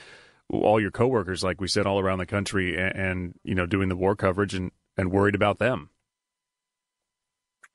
all 0.48 0.80
your 0.80 0.90
coworkers, 0.90 1.44
like 1.44 1.60
we 1.60 1.68
said, 1.68 1.86
all 1.86 2.00
around 2.00 2.18
the 2.18 2.26
country, 2.26 2.76
and, 2.76 2.96
and 2.96 3.34
you 3.44 3.54
know, 3.54 3.66
doing 3.66 3.90
the 3.90 3.96
war 3.96 4.16
coverage 4.16 4.54
and 4.54 4.70
and 4.96 5.12
worried 5.12 5.34
about 5.34 5.58
them. 5.58 5.90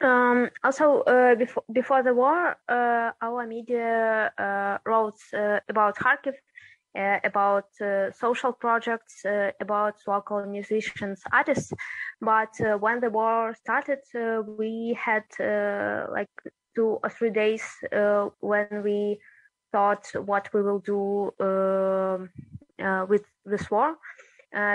Um, 0.02 0.50
also, 0.64 1.02
uh, 1.02 1.36
before 1.36 1.64
before 1.72 2.02
the 2.02 2.14
war, 2.14 2.58
uh, 2.68 3.12
our 3.22 3.46
media 3.46 4.32
uh, 4.38 4.78
wrote 4.86 5.20
uh, 5.34 5.60
about 5.70 5.96
Kharkiv, 5.98 6.34
uh, 6.98 7.20
about 7.24 7.66
uh, 7.82 8.12
social 8.12 8.54
projects, 8.54 9.24
about 9.60 9.96
local 10.08 10.46
musicians, 10.46 11.22
artists. 11.32 11.74
But 12.22 12.54
when 12.80 13.00
the 13.00 13.10
war 13.10 13.56
started, 13.56 14.00
we 14.58 14.98
had 15.00 15.24
like 16.12 16.30
two 16.76 17.00
or 17.04 17.10
three 17.10 17.32
days 17.32 17.64
when 18.40 18.84
we 18.84 19.20
thought 19.72 20.06
what 20.26 20.50
we 20.54 20.62
will 20.62 20.80
do 20.80 21.32
um, 21.40 22.30
with 23.10 23.26
this 23.46 23.70
war. 23.70 23.98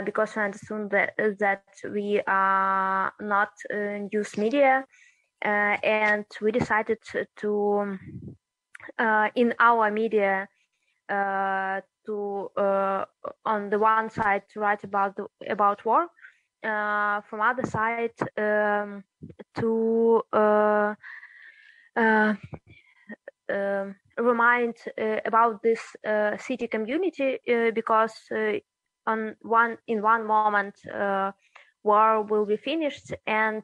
because 0.05 0.37
we 0.37 0.43
understood 0.43 0.91
that, 0.91 1.15
that 1.39 1.65
we 1.85 2.21
are 2.27 3.13
not 3.21 3.53
news 4.13 4.37
media, 4.37 4.85
uh, 5.45 5.77
and 5.83 6.27
we 6.43 6.53
decided 6.53 6.99
to, 7.37 7.99
uh, 8.99 9.29
in 9.35 9.55
our 9.59 9.91
media, 9.91 10.47
uh, 11.09 11.81
to 12.07 12.51
on 13.45 13.71
the 13.71 13.79
one 13.79 14.11
side 14.11 14.43
to 14.53 14.61
write 14.61 14.85
about 14.85 15.17
the, 15.17 15.27
about 15.49 15.85
war, 15.85 16.07
from 16.63 17.41
other 17.41 17.67
side 17.67 18.15
um, 18.37 19.05
to 19.55 20.23
um, 23.51 23.95
remind 24.19 24.77
uh, 25.01 25.17
about 25.25 25.63
this 25.63 25.81
uh, 26.07 26.37
city 26.37 26.69
community 26.69 27.39
uh, 27.49 27.71
because 27.73 28.15
on 29.07 29.35
one 29.43 29.79
in 29.87 30.03
one 30.03 30.27
moment 30.27 30.75
war 31.83 32.23
will 32.23 32.45
be 32.45 32.57
finished 32.57 33.15
and 33.27 33.63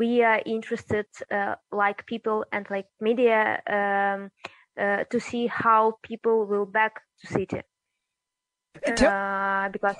we 0.00 0.22
are 0.22 0.40
interested, 0.46 1.06
uh, 1.30 1.56
like 1.70 2.06
people 2.06 2.44
and 2.52 2.66
like 2.70 2.86
media, 3.00 3.60
um, 3.68 4.30
uh, 4.80 5.04
to 5.10 5.20
see 5.20 5.46
how 5.46 5.98
people 6.02 6.46
will 6.46 6.66
back 6.66 7.02
to 7.20 7.26
city. 7.26 7.62
Uh, 8.86 9.68
because 9.68 9.96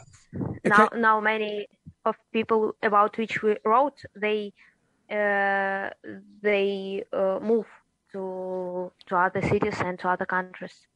now, 0.64 0.88
now 0.94 1.20
many 1.20 1.66
of 2.04 2.16
people 2.32 2.74
about 2.82 3.18
which 3.18 3.42
we 3.42 3.56
wrote, 3.64 4.00
they 4.16 4.52
uh, 5.10 5.90
they 6.40 7.04
uh, 7.12 7.38
move 7.42 7.66
to 8.12 8.90
to 9.06 9.16
other 9.16 9.42
cities 9.42 9.74
and 9.80 9.98
to 9.98 10.08
other 10.08 10.24
countries. 10.24 10.86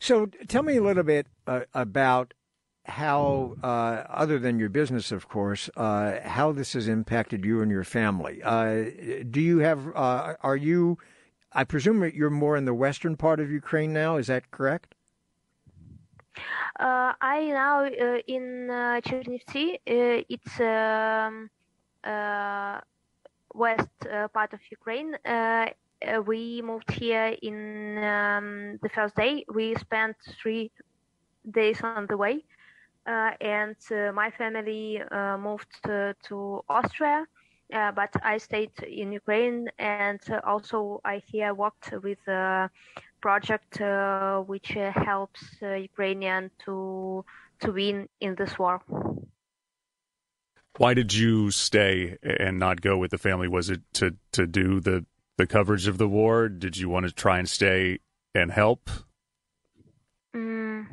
So, 0.00 0.26
tell 0.48 0.62
me 0.62 0.76
a 0.76 0.82
little 0.82 1.02
bit 1.02 1.26
uh, 1.46 1.60
about 1.74 2.34
how, 2.84 3.56
uh, 3.62 4.04
other 4.08 4.38
than 4.38 4.58
your 4.58 4.70
business, 4.70 5.12
of 5.12 5.28
course, 5.28 5.68
uh, 5.76 6.20
how 6.24 6.52
this 6.52 6.72
has 6.72 6.88
impacted 6.88 7.44
you 7.44 7.60
and 7.60 7.70
your 7.70 7.84
family. 7.84 8.40
Uh, 8.42 8.84
do 9.30 9.40
you 9.40 9.58
have? 9.58 9.88
Uh, 9.94 10.34
are 10.40 10.56
you? 10.56 10.98
I 11.52 11.64
presume 11.64 12.04
you're 12.14 12.30
more 12.30 12.56
in 12.56 12.64
the 12.64 12.74
western 12.74 13.16
part 13.16 13.40
of 13.40 13.50
Ukraine 13.50 13.92
now. 13.92 14.16
Is 14.16 14.26
that 14.26 14.50
correct? 14.50 14.94
Uh, 16.78 17.12
I 17.20 17.46
now 17.46 17.84
uh, 17.84 18.18
in 18.26 18.70
uh, 18.70 19.00
Chernivtsi. 19.04 19.78
it's 19.86 20.60
um, 20.60 21.50
west 23.54 23.98
part 24.32 24.52
of 24.52 24.60
Ukraine. 24.70 25.16
we 26.26 26.62
moved 26.62 26.90
here 26.92 27.34
in 27.42 27.98
um, 27.98 28.78
the 28.82 28.88
first 28.94 29.16
day. 29.16 29.44
We 29.52 29.74
spent 29.76 30.16
three 30.40 30.70
days 31.50 31.80
on 31.82 32.06
the 32.06 32.16
way 32.16 32.44
uh, 33.08 33.30
and 33.40 33.76
uh, 33.90 34.12
my 34.12 34.30
family 34.30 35.00
uh, 35.10 35.38
moved 35.38 35.66
to 35.82 36.62
Austria. 36.68 37.24
Uh, 37.72 37.92
but 37.92 38.10
I 38.22 38.38
stayed 38.38 38.72
in 38.82 39.12
Ukraine, 39.12 39.68
and 39.78 40.20
uh, 40.30 40.40
also 40.44 41.00
I 41.04 41.22
here 41.26 41.52
worked 41.52 41.92
with 42.02 42.18
a 42.26 42.70
project 43.20 43.80
uh, 43.80 44.40
which 44.40 44.68
helps 44.68 45.42
Ukrainian 45.60 46.50
to 46.64 47.24
to 47.60 47.72
win 47.72 48.08
in 48.20 48.34
this 48.36 48.58
war. 48.58 48.80
Why 50.78 50.94
did 50.94 51.12
you 51.12 51.50
stay 51.50 52.16
and 52.22 52.58
not 52.58 52.80
go 52.80 52.96
with 52.96 53.10
the 53.10 53.18
family? 53.18 53.48
Was 53.48 53.68
it 53.68 53.82
to 53.94 54.16
to 54.32 54.46
do 54.46 54.80
the 54.80 55.04
the 55.36 55.46
coverage 55.46 55.88
of 55.88 55.98
the 55.98 56.08
war? 56.08 56.48
Did 56.48 56.76
you 56.76 56.88
want 56.88 57.06
to 57.06 57.12
try 57.12 57.38
and 57.38 57.48
stay 57.48 57.98
and 58.34 58.50
help? 58.50 58.88
Mm, 60.34 60.86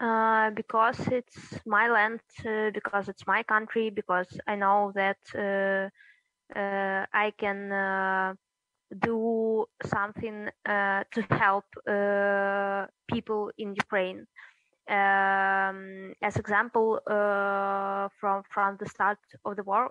uh, 0.00 0.50
because 0.50 0.98
it's 1.08 1.58
my 1.66 1.88
land, 1.88 2.20
uh, 2.46 2.70
because 2.72 3.08
it's 3.08 3.26
my 3.26 3.42
country, 3.42 3.90
because 3.90 4.28
I 4.46 4.56
know 4.56 4.92
that 4.94 5.18
uh, 5.34 5.90
uh 6.58 7.06
I 7.12 7.32
can 7.38 7.70
uh, 7.70 8.34
do 8.98 9.66
something 9.84 10.48
to 10.66 11.22
help 11.30 11.66
people 13.12 13.50
in 13.58 13.74
Ukraine. 13.74 14.26
Um, 14.88 16.14
as 16.22 16.36
example, 16.36 17.00
from 18.20 18.42
from 18.52 18.76
the 18.80 18.86
start 18.86 19.18
of 19.44 19.56
the 19.56 19.62
war, 19.62 19.90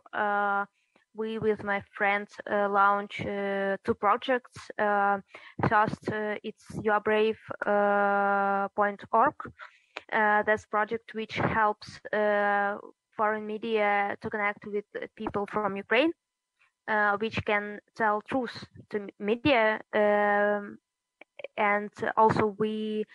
we 1.16 1.38
with 1.38 1.64
my 1.64 1.82
friends 1.92 2.32
uh, 2.50 2.68
launch 2.70 3.22
uh, 3.22 3.78
two 3.84 3.94
projects. 3.94 4.72
Uh, 4.78 5.20
first, 5.68 6.10
it's 6.44 6.66
youarebrave.org, 6.72 9.36
uh, 10.12 10.44
that's 10.44 10.66
project 10.66 11.14
which 11.14 11.36
helps 11.36 12.00
uh, 12.14 12.78
foreign 13.16 13.46
media 13.46 14.16
to 14.22 14.30
connect 14.30 14.66
with 14.66 14.86
people 15.16 15.46
from 15.46 15.76
Ukraine, 15.76 16.12
uh, 16.88 17.18
which 17.18 17.44
can 17.46 17.80
tell 17.96 18.22
truth 18.22 18.66
to 18.90 19.08
media. 19.20 19.82
Um, 19.94 20.78
and 21.58 21.92
also 22.18 22.56
we 22.58 23.06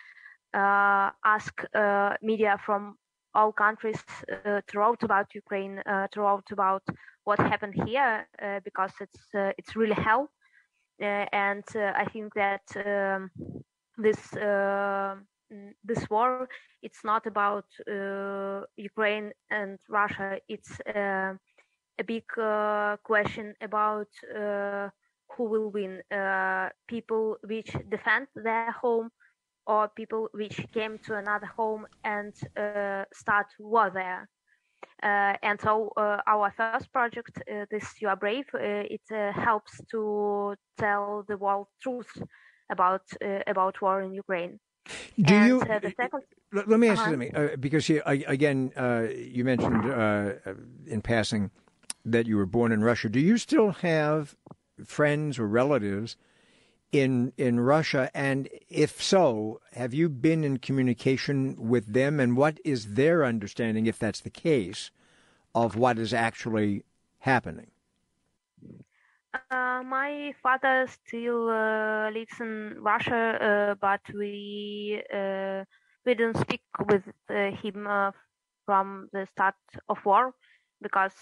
uh, 0.55 1.11
ask 1.25 1.65
uh, 1.75 2.15
media 2.23 2.57
from 2.65 2.97
all 3.35 3.53
countries 3.53 4.01
uh, 4.31 4.61
write 4.79 5.03
about 5.03 5.35
Ukraine, 5.35 5.83
to 6.13 6.21
write 6.21 6.51
about 6.53 6.83
what 7.25 7.39
happened 7.41 7.75
here, 7.87 8.27
because 8.65 8.93
it's 9.01 9.25
it's 9.59 9.75
really 9.75 9.99
hell. 10.07 10.29
and 11.01 11.65
I 11.75 12.05
think 12.13 12.35
that 12.35 12.67
um, 12.87 13.31
this 13.99 14.21
this 15.85 16.09
war 16.11 16.49
it's 16.85 17.03
not 17.03 17.27
about 17.27 17.65
uh, 17.91 18.61
Ukraine 18.77 19.33
and 19.51 19.79
Russia. 19.89 20.39
It's 20.49 20.79
uh, 20.81 21.33
a 21.99 22.05
big 22.07 22.25
uh, 22.39 22.97
question 23.03 23.55
about 23.63 24.09
uh, 24.29 24.91
who 25.33 25.45
will 25.45 25.71
win: 25.71 26.03
uh, 26.13 26.69
people 26.87 27.37
which 27.43 27.73
defend 27.89 28.27
their 28.35 28.71
home, 28.71 29.09
or 29.67 29.89
people 29.89 30.29
which 30.33 30.59
came 30.73 30.99
to 31.07 31.17
another 31.17 31.47
home 31.47 31.87
and 32.05 32.35
uh, 32.57 33.05
start 33.13 33.47
war 33.59 33.91
there. 33.91 34.29
and 35.49 35.59
so 35.61 35.93
our 36.35 36.51
first 36.61 36.93
project, 36.93 37.35
this 37.71 37.87
You 38.01 38.09
Are 38.09 38.21
Brave, 38.25 38.51
it 38.97 39.07
helps 39.47 39.81
to 39.93 40.55
tell 40.77 41.25
the 41.29 41.37
world 41.37 41.69
truth 41.81 42.13
about 42.71 43.07
about 43.47 43.81
war 43.83 44.03
in 44.03 44.13
Ukraine. 44.25 44.61
Do 45.21 45.35
and, 45.35 45.49
you? 45.49 45.59
the 45.61 45.93
second, 45.97 46.23
let, 46.53 46.69
let 46.69 46.79
me 46.79 46.89
ask 46.89 47.01
uh-huh. 47.01 47.11
you 47.11 47.15
something, 47.15 47.37
uh, 47.37 47.57
because 47.59 47.89
you, 47.89 48.03
I, 48.05 48.25
again, 48.27 48.73
uh, 48.77 49.07
you 49.15 49.45
mentioned 49.45 49.91
uh, 49.91 50.33
in 50.87 51.01
passing 51.03 51.51
that 52.05 52.27
you 52.27 52.37
were 52.37 52.47
born 52.47 52.71
in 52.71 52.85
Russia. 52.85 53.09
Do 53.09 53.21
you 53.21 53.39
still 53.39 53.71
have 53.73 54.37
friends 54.85 55.39
or 55.39 55.49
relatives 55.49 56.17
in 56.93 57.33
in 57.39 57.61
Russia? 57.61 58.11
And 58.15 58.49
if 58.69 59.03
so, 59.03 59.61
have 59.73 59.95
you 59.95 60.09
been 60.09 60.45
in 60.45 60.59
communication 60.59 61.57
with 61.69 61.93
them? 61.93 62.21
And 62.21 62.37
what 62.37 62.59
is 62.65 62.95
their 62.95 63.25
understanding, 63.25 63.87
if 63.87 63.99
that's 63.99 64.21
the 64.21 64.31
case, 64.31 64.91
of 65.55 65.77
what 65.77 65.99
is 65.99 66.13
actually 66.13 66.85
happening? 67.21 67.71
Uh, 69.35 69.83
my 69.85 70.33
father 70.43 70.87
still 70.87 71.49
uh, 71.51 72.09
lives 72.11 72.39
in 72.41 72.77
Russia, 72.81 73.17
uh, 73.41 73.75
but 73.81 74.01
we 74.15 75.03
uh, 75.13 75.65
we 76.07 76.15
didn't 76.15 76.39
speak 76.39 76.63
with 76.89 77.03
uh, 77.29 77.51
him 77.51 77.87
uh, 77.87 78.13
from 78.65 79.09
the 79.13 79.27
start 79.27 79.57
of 79.89 79.99
war 80.05 80.33
because 80.81 81.15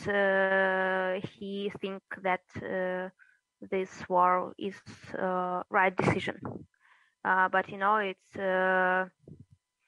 he 1.38 1.72
think 1.80 2.02
that 2.22 2.40
this 3.70 3.90
war 4.08 4.52
is 4.58 4.76
right 5.70 5.96
decision. 5.96 6.36
but 7.24 7.68
you 7.68 7.78
know, 7.78 7.96
it's. 7.96 8.34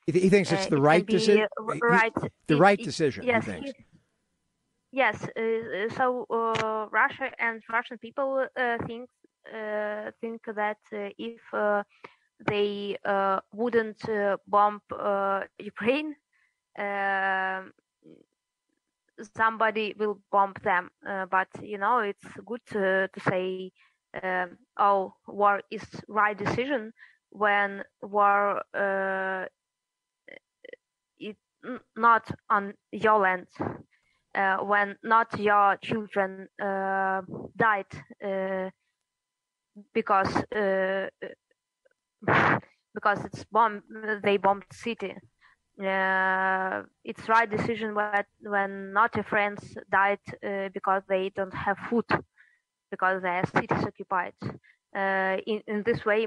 he 0.07 0.29
thinks 0.31 0.53
it's 0.53 0.67
the 0.67 0.81
right 0.81 1.07
decision. 1.07 1.47
Right, 1.83 2.15
the 2.47 2.55
it- 2.55 2.61
right 2.61 2.81
it- 2.81 2.85
decision. 2.85 3.25
Yes, 3.27 3.45
he 3.45 3.53
thinks. 3.53 3.71
he- 3.77 3.85
Yes, 4.95 5.25
uh, 5.37 5.89
so 5.97 6.27
uh, 6.31 6.87
Russia 6.91 7.31
and 7.39 7.63
Russian 7.71 7.99
people 7.99 8.47
uh, 8.57 8.79
think 8.87 9.11
uh, 9.53 10.13
think 10.21 10.43
that 10.47 10.79
uh, 10.93 11.11
if 11.19 11.43
uh, 11.53 11.83
they 12.49 12.97
uh, 13.05 13.41
wouldn't 13.53 14.09
uh, 14.09 14.39
bomb 14.47 14.81
uh, 14.99 15.43
Ukraine, 15.59 16.17
um 16.79 17.73
somebody 19.37 19.95
will 19.99 20.21
bomb 20.31 20.55
them. 20.63 20.91
Uh, 21.07 21.27
but 21.27 21.49
you 21.63 21.79
know, 21.79 21.99
it's 21.99 22.27
good 22.47 22.61
to, 22.67 23.09
to 23.13 23.21
say, 23.21 23.73
um, 24.23 24.59
"Oh, 24.77 25.15
war 25.27 25.63
is 25.71 25.85
right 26.09 26.37
decision." 26.37 26.93
When 27.31 27.83
war 28.03 28.63
uh, 28.75 29.47
it 31.19 31.37
not 31.97 32.31
on 32.51 32.75
your 32.93 33.19
land 33.21 33.47
uh, 34.35 34.59
when 34.59 34.97
not 35.03 35.39
your 35.39 35.77
children 35.83 36.49
uh, 36.63 37.23
died 37.57 37.87
uh, 38.25 38.71
because 39.95 40.35
uh, 40.53 41.09
because 42.95 43.25
it's 43.25 43.45
bomb 43.51 43.83
they 44.25 44.37
bombed 44.37 44.65
city. 44.73 45.15
Uh, 45.83 46.83
it's 47.05 47.29
right 47.29 47.51
decision 47.51 47.95
when 47.95 48.25
when 48.43 48.93
not 48.93 49.15
your 49.15 49.25
friends 49.25 49.77
died 49.91 50.21
uh, 50.47 50.69
because 50.73 51.03
they 51.09 51.31
don't 51.35 51.55
have 51.55 51.77
food 51.91 52.05
because 52.91 53.23
their 53.23 53.45
city 53.47 53.75
is 53.75 53.85
occupied. 53.85 54.35
In 54.95 55.63
in 55.67 55.83
this 55.85 56.05
way, 56.05 56.27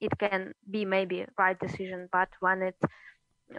it 0.00 0.18
can 0.18 0.52
be 0.70 0.84
maybe 0.84 1.26
right 1.38 1.58
decision, 1.58 2.08
but 2.12 2.28
when 2.40 2.62
it 2.62 2.76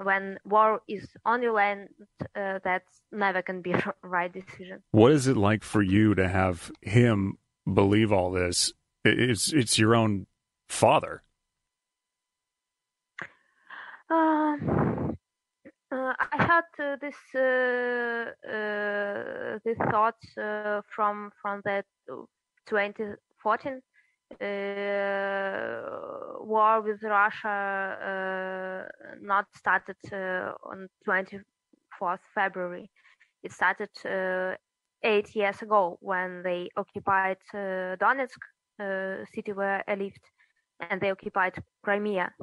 when 0.04 0.38
war 0.46 0.82
is 0.88 1.08
on 1.26 1.42
your 1.42 1.54
land, 1.54 1.90
uh, 2.36 2.60
that's 2.64 3.02
never 3.12 3.42
can 3.42 3.62
be 3.62 3.72
a 3.74 3.94
right 4.04 4.32
decision. 4.32 4.84
What 4.92 5.12
is 5.12 5.28
it 5.28 5.38
like 5.38 5.64
for 5.64 5.82
you 5.82 6.16
to 6.16 6.28
have 6.28 6.72
him 6.82 7.38
believe 7.72 8.12
all 8.12 8.32
this? 8.32 8.74
It's 9.04 9.52
it's 9.52 9.80
your 9.80 9.96
own 9.96 10.28
father. 10.70 11.24
Um, 14.10 15.18
uh, 15.92 16.14
I 16.20 16.38
had 16.38 16.64
uh, 16.80 16.96
this 17.02 17.16
uh, 17.34 18.32
uh, 18.48 19.60
this 19.64 19.78
thoughts 19.90 20.38
uh, 20.38 20.82
from 20.94 21.32
from 21.42 21.62
that 21.66 21.86
2014 22.68 23.74
uh, 23.74 23.76
war 26.46 26.82
with 26.82 27.04
Russia 27.04 28.88
not 29.22 29.46
started 29.56 29.98
uh, 30.12 30.54
on 30.64 30.88
24th 31.08 32.20
February. 32.34 32.90
It 33.44 33.52
started 33.52 33.90
uh, 34.06 34.56
eight 35.04 35.36
years 35.36 35.62
ago 35.62 35.98
when 36.02 36.44
they 36.44 36.70
occupied 36.76 37.38
uh, 37.54 37.96
Donetsk, 37.98 38.40
city 39.34 39.54
where 39.54 39.84
I 39.88 39.96
lived, 39.96 40.26
and 40.80 41.00
they 41.00 41.12
occupied 41.12 41.56
Crimea. 41.84 42.34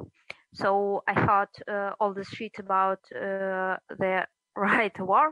So 0.53 1.03
I 1.07 1.13
thought 1.25 1.55
uh, 1.67 1.91
all 1.99 2.13
this 2.13 2.29
shit 2.29 2.57
about 2.59 2.99
uh, 3.13 3.77
the 3.97 4.25
right 4.55 4.99
war, 4.99 5.31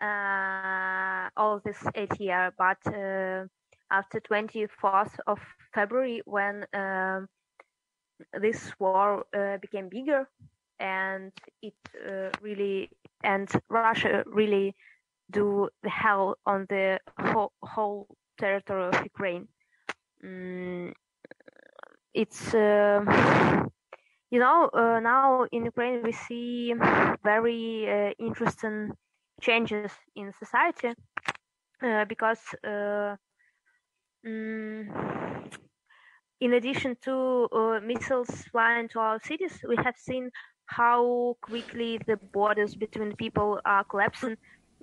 uh, 0.00 1.28
all 1.36 1.60
this 1.64 1.78
eight 1.94 2.18
year, 2.20 2.52
but 2.56 2.78
uh, 2.86 3.46
after 3.90 4.20
24th 4.20 5.18
of 5.26 5.38
February, 5.76 6.22
when 6.24 6.64
um, 6.72 7.28
this 8.40 8.72
war 8.78 9.24
uh, 9.36 9.58
became 9.58 9.88
bigger, 9.88 10.22
and 10.80 11.32
it 11.62 11.74
uh, 12.08 12.30
really 12.42 12.90
and 13.22 13.48
Russia 13.68 14.24
really 14.26 14.74
do 15.30 15.68
the 15.82 15.90
hell 15.90 16.36
on 16.46 16.66
the 16.68 16.98
whole, 17.20 17.52
whole 17.62 18.06
territory 18.38 18.88
of 18.88 19.04
Ukraine. 19.04 19.48
Mm, 20.24 20.92
it's 22.14 22.54
um 22.54 23.02
you 24.30 24.38
know 24.44 24.58
uh, 24.72 25.00
now 25.00 25.46
in 25.52 25.64
Ukraine 25.72 26.02
we 26.02 26.12
see 26.12 26.74
very 27.32 27.64
uh, 27.96 28.12
interesting 28.18 28.92
changes 29.40 29.92
in 30.14 30.32
society 30.42 30.92
uh, 31.82 32.04
because 32.12 32.42
uh, 32.64 33.16
mm, 34.24 34.88
in 36.40 36.52
addition 36.54 36.96
to 37.02 37.48
uh, 37.52 37.80
missiles 37.82 38.28
flying 38.50 38.88
to 38.88 38.98
our 38.98 39.18
cities, 39.18 39.60
we 39.68 39.76
have 39.76 39.96
seen 39.96 40.30
how 40.66 41.36
quickly 41.42 41.98
the 42.06 42.16
borders 42.32 42.74
between 42.74 43.14
people 43.16 43.60
are 43.64 43.84
collapsing, 43.84 44.36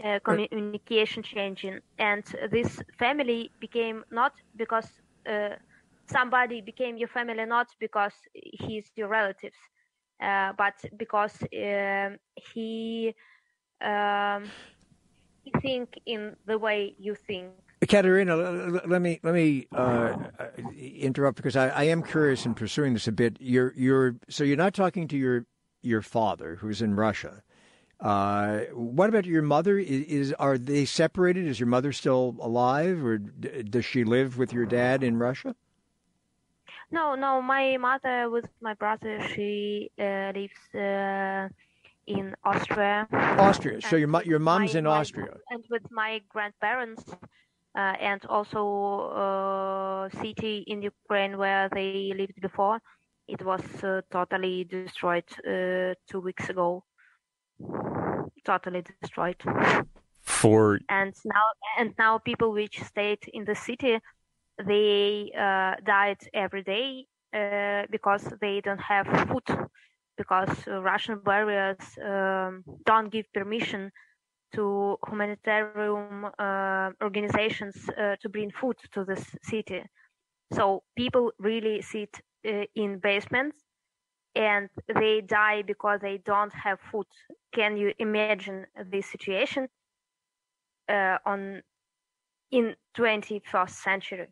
uh, 0.04 0.20
communication 0.24 1.12
changing, 1.12 1.66
and 1.98 2.24
this 2.52 2.68
family 2.98 3.52
became 3.60 4.04
not 4.12 4.32
because 4.56 4.90
uh, 5.28 5.50
somebody 6.08 6.62
became 6.62 6.98
your 6.98 7.08
family 7.08 7.46
not 7.46 7.68
because 7.80 8.14
he's 8.34 8.92
your 8.96 9.08
relatives, 9.10 9.58
uh, 10.22 10.54
but 10.58 10.76
because 10.98 11.42
um 11.56 12.18
he 12.54 13.14
um, 13.82 14.52
he 15.44 15.52
think 15.62 16.00
in 16.06 16.36
the 16.46 16.58
way 16.58 16.96
you 16.98 17.16
think. 17.16 17.63
Katerina, 17.86 18.36
let 18.86 19.02
me 19.02 19.20
let 19.24 19.34
me 19.34 19.68
uh, 19.72 20.16
interrupt 20.78 21.38
because 21.38 21.56
I, 21.56 21.70
I 21.70 21.84
am 21.86 22.04
curious 22.04 22.46
in 22.46 22.54
pursuing 22.54 22.94
this 22.94 23.08
a 23.08 23.12
bit. 23.12 23.38
You're 23.40 23.74
you're 23.76 24.16
so 24.30 24.44
you're 24.44 24.58
not 24.58 24.74
talking 24.74 25.08
to 25.10 25.18
your 25.18 25.46
your 25.82 26.02
father 26.02 26.56
who's 26.56 26.82
in 26.82 26.96
Russia. 26.96 27.44
Uh, 28.00 28.60
what 28.74 29.10
about 29.10 29.26
your 29.26 29.42
mother? 29.42 29.78
Is, 29.80 30.06
is 30.08 30.34
are 30.34 30.58
they 30.58 30.86
separated? 30.86 31.48
Is 31.48 31.60
your 31.60 31.68
mother 31.68 31.92
still 31.94 32.36
alive, 32.42 33.04
or 33.04 33.18
d- 33.18 33.64
does 33.64 33.86
she 33.86 34.04
live 34.04 34.38
with 34.38 34.52
your 34.54 34.66
dad 34.66 35.04
in 35.04 35.18
Russia? 35.18 35.56
No, 36.92 37.16
no, 37.16 37.42
my 37.42 37.78
mother 37.78 38.30
with 38.30 38.48
my 38.62 38.74
brother, 38.76 39.20
she 39.34 39.90
uh, 39.98 40.32
lives 40.36 40.76
uh, 40.76 41.50
in 42.08 42.36
Austria. 42.44 43.08
Austria. 43.12 43.82
So 43.82 43.96
And 43.98 44.12
your 44.12 44.24
your 44.24 44.40
mom's 44.40 44.74
my- 44.74 44.80
in 44.80 44.88
Austria. 44.88 45.38
And 45.50 45.64
with 45.70 45.90
my 45.92 46.22
grandparents, 46.30 47.04
uh, 47.76 47.96
and 48.00 48.26
also 48.28 48.62
uh, 49.16 50.10
city 50.22 50.64
in 50.68 50.82
Ukraine 50.82 51.38
where 51.38 51.70
they 51.70 52.14
lived 52.16 52.40
before. 52.42 52.80
It 53.28 53.44
was 53.44 53.64
uh, 53.84 54.02
totally 54.12 54.66
destroyed 54.66 55.24
uh, 55.48 55.94
two 56.10 56.20
weeks 56.22 56.50
ago. 56.50 56.84
Totally 58.46 58.84
destroyed. 59.02 59.42
For 60.22 60.80
and 60.90 61.14
now 61.26 61.48
and 61.80 61.94
now 61.98 62.18
people 62.18 62.52
which 62.52 62.82
stayed 62.84 63.24
in 63.34 63.46
the 63.46 63.56
city 63.56 64.00
they 64.58 65.32
uh, 65.38 65.76
died 65.86 66.20
every 66.34 66.64
day 66.64 67.06
uh, 67.34 67.84
because 67.90 68.24
they 68.40 68.62
don't 68.62 68.82
have 68.82 69.08
food 69.28 69.44
because 70.18 70.50
uh, 70.68 70.82
russian 70.82 71.20
barriers 71.20 71.84
um, 72.06 72.64
don't 72.86 73.12
give 73.12 73.26
permission 73.34 73.92
to 74.54 74.98
humanitarian 75.08 76.26
uh, 76.40 76.92
organizations 77.02 77.90
uh, 77.90 78.16
to 78.22 78.30
bring 78.30 78.52
food 78.52 78.78
to 78.92 79.04
this 79.04 79.36
city 79.44 79.84
so 80.54 80.84
people 80.96 81.32
really 81.40 81.82
sit 81.82 82.20
uh, 82.48 82.64
in 82.76 83.00
basements 83.00 83.58
and 84.36 84.70
they 85.00 85.22
die 85.22 85.62
because 85.62 86.00
they 86.02 86.18
don't 86.18 86.54
have 86.54 86.80
food 86.92 87.08
can 87.54 87.78
you 87.78 87.94
imagine 88.00 88.66
this 88.92 89.08
situation 89.08 89.68
uh, 90.90 91.18
on 91.26 91.62
in 92.52 92.76
21st 92.98 93.70
century 93.70 94.28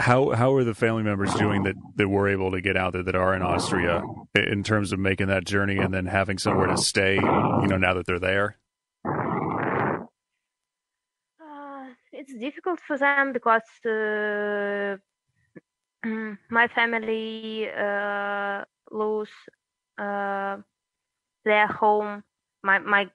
How 0.00 0.30
how 0.30 0.54
are 0.54 0.62
the 0.62 0.74
family 0.74 1.02
members 1.02 1.34
doing 1.34 1.64
that 1.64 1.74
that 1.96 2.08
were 2.08 2.28
able 2.28 2.52
to 2.52 2.60
get 2.60 2.76
out 2.76 2.92
there 2.92 3.02
that 3.02 3.16
are 3.16 3.34
in 3.34 3.42
Austria 3.42 4.02
in 4.34 4.62
terms 4.62 4.92
of 4.92 5.00
making 5.00 5.26
that 5.26 5.44
journey 5.44 5.76
and 5.76 5.92
then 5.92 6.06
having 6.06 6.38
somewhere 6.38 6.68
to 6.68 6.76
stay? 6.76 7.16
You 7.16 7.66
know, 7.66 7.76
now 7.76 7.94
that 7.94 8.06
they're 8.06 8.20
there. 8.20 8.58
Uh, 11.40 11.86
it's 12.28 12.38
difficult 12.38 12.80
for 12.86 12.98
them 12.98 13.32
because 13.32 13.62
uh, 13.86 14.96
my 16.50 16.68
family 16.68 17.68
uh, 17.70 18.64
lose 18.90 19.30
uh, 19.98 20.56
their 21.44 21.66
home. 21.66 22.22
My 22.62 22.78
my 22.78 23.08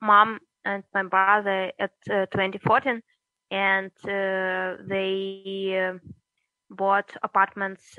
mom 0.00 0.38
and 0.64 0.84
my 0.94 1.02
brother 1.02 1.72
at 1.78 1.92
uh, 2.10 2.26
2014 2.26 3.02
and 3.50 3.90
they 4.04 5.98
bought 6.70 7.14
apartments 7.22 7.98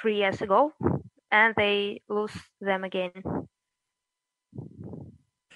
three 0.00 0.16
years 0.16 0.40
ago 0.42 0.72
and 1.30 1.54
they 1.56 2.00
lose 2.08 2.34
them 2.60 2.84
again. 2.84 3.12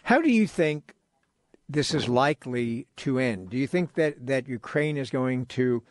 How 0.05 0.21
do 0.21 0.31
you 0.31 0.47
think 0.47 0.96
this 1.68 1.94
is 1.94 2.09
likely 2.09 2.87
to 2.98 3.18
end? 3.18 3.50
Do 3.50 3.57
you 3.57 3.66
think 3.66 3.94
that, 3.94 4.26
that 4.26 4.48
Ukraine 4.48 4.96
is 4.96 5.11
going 5.11 5.46
to? 5.46 5.83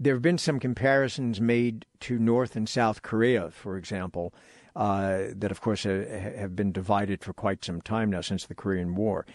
There 0.00 0.14
have 0.14 0.22
been 0.22 0.38
some 0.38 0.58
comparisons 0.58 1.40
made 1.40 1.86
to 2.00 2.18
North 2.18 2.56
and 2.56 2.68
South 2.68 3.02
Korea, 3.02 3.50
for 3.50 3.76
example, 3.76 4.34
uh, 4.74 5.24
that 5.36 5.52
of 5.52 5.60
course 5.60 5.84
have 5.84 6.56
been 6.56 6.72
divided 6.72 7.22
for 7.22 7.32
quite 7.32 7.64
some 7.64 7.80
time 7.80 8.10
now 8.10 8.20
since 8.20 8.46
the 8.46 8.54
Korean 8.54 8.96
War. 8.96 9.26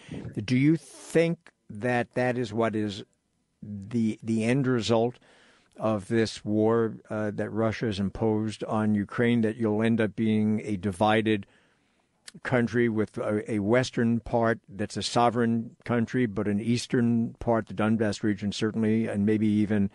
Do 0.44 0.56
you 0.56 0.76
think 0.76 1.52
that 1.70 2.12
that 2.14 2.36
is 2.36 2.52
what 2.52 2.76
is 2.76 3.02
the 3.62 4.18
the 4.22 4.44
end 4.44 4.66
result 4.66 5.18
of 5.78 6.08
this 6.08 6.44
war 6.44 6.96
uh, 7.08 7.30
that 7.32 7.50
Russia 7.50 7.86
has 7.86 8.00
imposed 8.00 8.64
on 8.64 8.94
Ukraine. 8.94 9.42
That 9.42 9.56
you'll 9.56 9.82
end 9.82 10.00
up 10.00 10.16
being 10.16 10.60
a 10.64 10.76
divided 10.76 11.46
country 12.42 12.88
with 12.88 13.18
a, 13.18 13.52
a, 13.52 13.58
western 13.58 14.20
part 14.20 14.60
that's 14.68 14.96
a 14.96 15.02
sovereign 15.02 15.76
country, 15.84 16.26
but 16.26 16.46
an 16.46 16.60
eastern 16.60 17.34
part, 17.38 17.66
the 17.68 17.74
Donbass 17.74 18.22
region 18.22 18.52
certainly, 18.52 19.06
and 19.06 19.26
maybe 19.26 19.46
even 19.46 19.90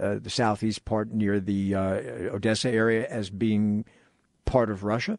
uh, 0.00 0.16
the 0.20 0.30
southeast 0.30 0.84
part 0.84 1.12
near 1.12 1.40
the 1.40 1.74
uh, 1.74 1.94
Odessa 2.34 2.70
area 2.70 3.06
as 3.08 3.30
being 3.30 3.84
part 4.44 4.70
of 4.70 4.84
Russia. 4.84 5.18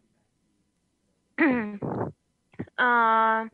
uh, 2.78 3.44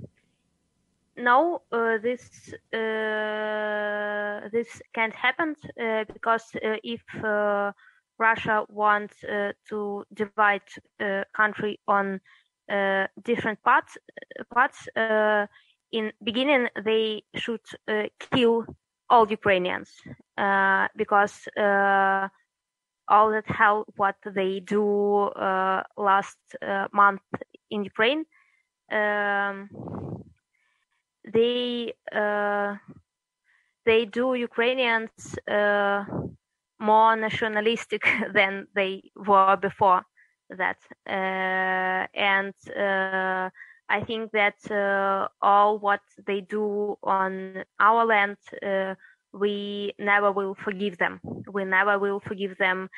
no, 1.16 1.62
uh, 1.70 1.98
this 1.98 2.53
uh, 2.72 4.48
this 4.50 4.83
can't 4.92 5.14
happen 5.14 5.55
uh, 5.81 6.05
because 6.12 6.44
uh, 6.57 6.77
if 6.83 7.03
uh, 7.22 7.72
Russia 8.18 8.64
wants 8.68 9.22
uh, 9.24 9.53
to 9.68 10.05
divide 10.12 10.62
a 11.00 11.24
country 11.35 11.79
on 11.87 12.20
Uh, 12.70 13.07
different 13.22 13.62
parts, 13.62 13.98
uh, 14.40 14.44
parts 14.55 14.88
uh, 14.96 15.46
in 15.92 16.11
beginning 16.22 16.66
they 16.83 17.22
should 17.35 17.61
kill 18.33 18.64
all 19.11 19.31
Ukrainians 19.31 19.90
because 20.96 21.46
all 23.07 23.31
that 23.31 23.44
hell 23.46 23.85
what 23.96 24.16
they 24.24 24.61
do 24.61 25.31
last 25.98 26.38
month 26.92 27.20
in 27.70 27.85
Ukraine. 27.85 28.24
Um, 28.90 29.68
they 31.33 31.92
uh, 32.12 32.77
they 33.85 34.07
do 34.07 34.35
Ukrainians 34.35 35.38
uh, 35.46 36.05
more 36.81 37.14
nationalistic 37.16 38.03
than 38.33 38.68
they 38.74 39.11
were 39.14 39.57
before 39.57 40.05
that, 40.57 40.79
uh, 41.09 42.07
and 42.14 42.55
uh, 42.77 43.51
I 43.88 44.03
think 44.07 44.33
that 44.33 44.57
uh, 44.71 45.29
all 45.43 45.79
what 45.79 46.01
they 46.27 46.40
do 46.40 46.97
on 47.03 47.64
our 47.79 48.05
land, 48.05 48.37
uh, 48.64 48.95
we 49.33 49.93
never 49.99 50.33
will 50.33 50.55
forgive 50.55 50.99
them. 50.99 51.21
We 51.51 51.64
never 51.64 51.99
will 51.99 52.21
forgive 52.21 52.57
them. 52.59 52.88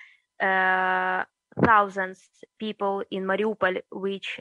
thousands 1.65 2.21
people 2.59 3.03
in 3.11 3.25
Mariupol, 3.25 3.81
which 3.91 4.41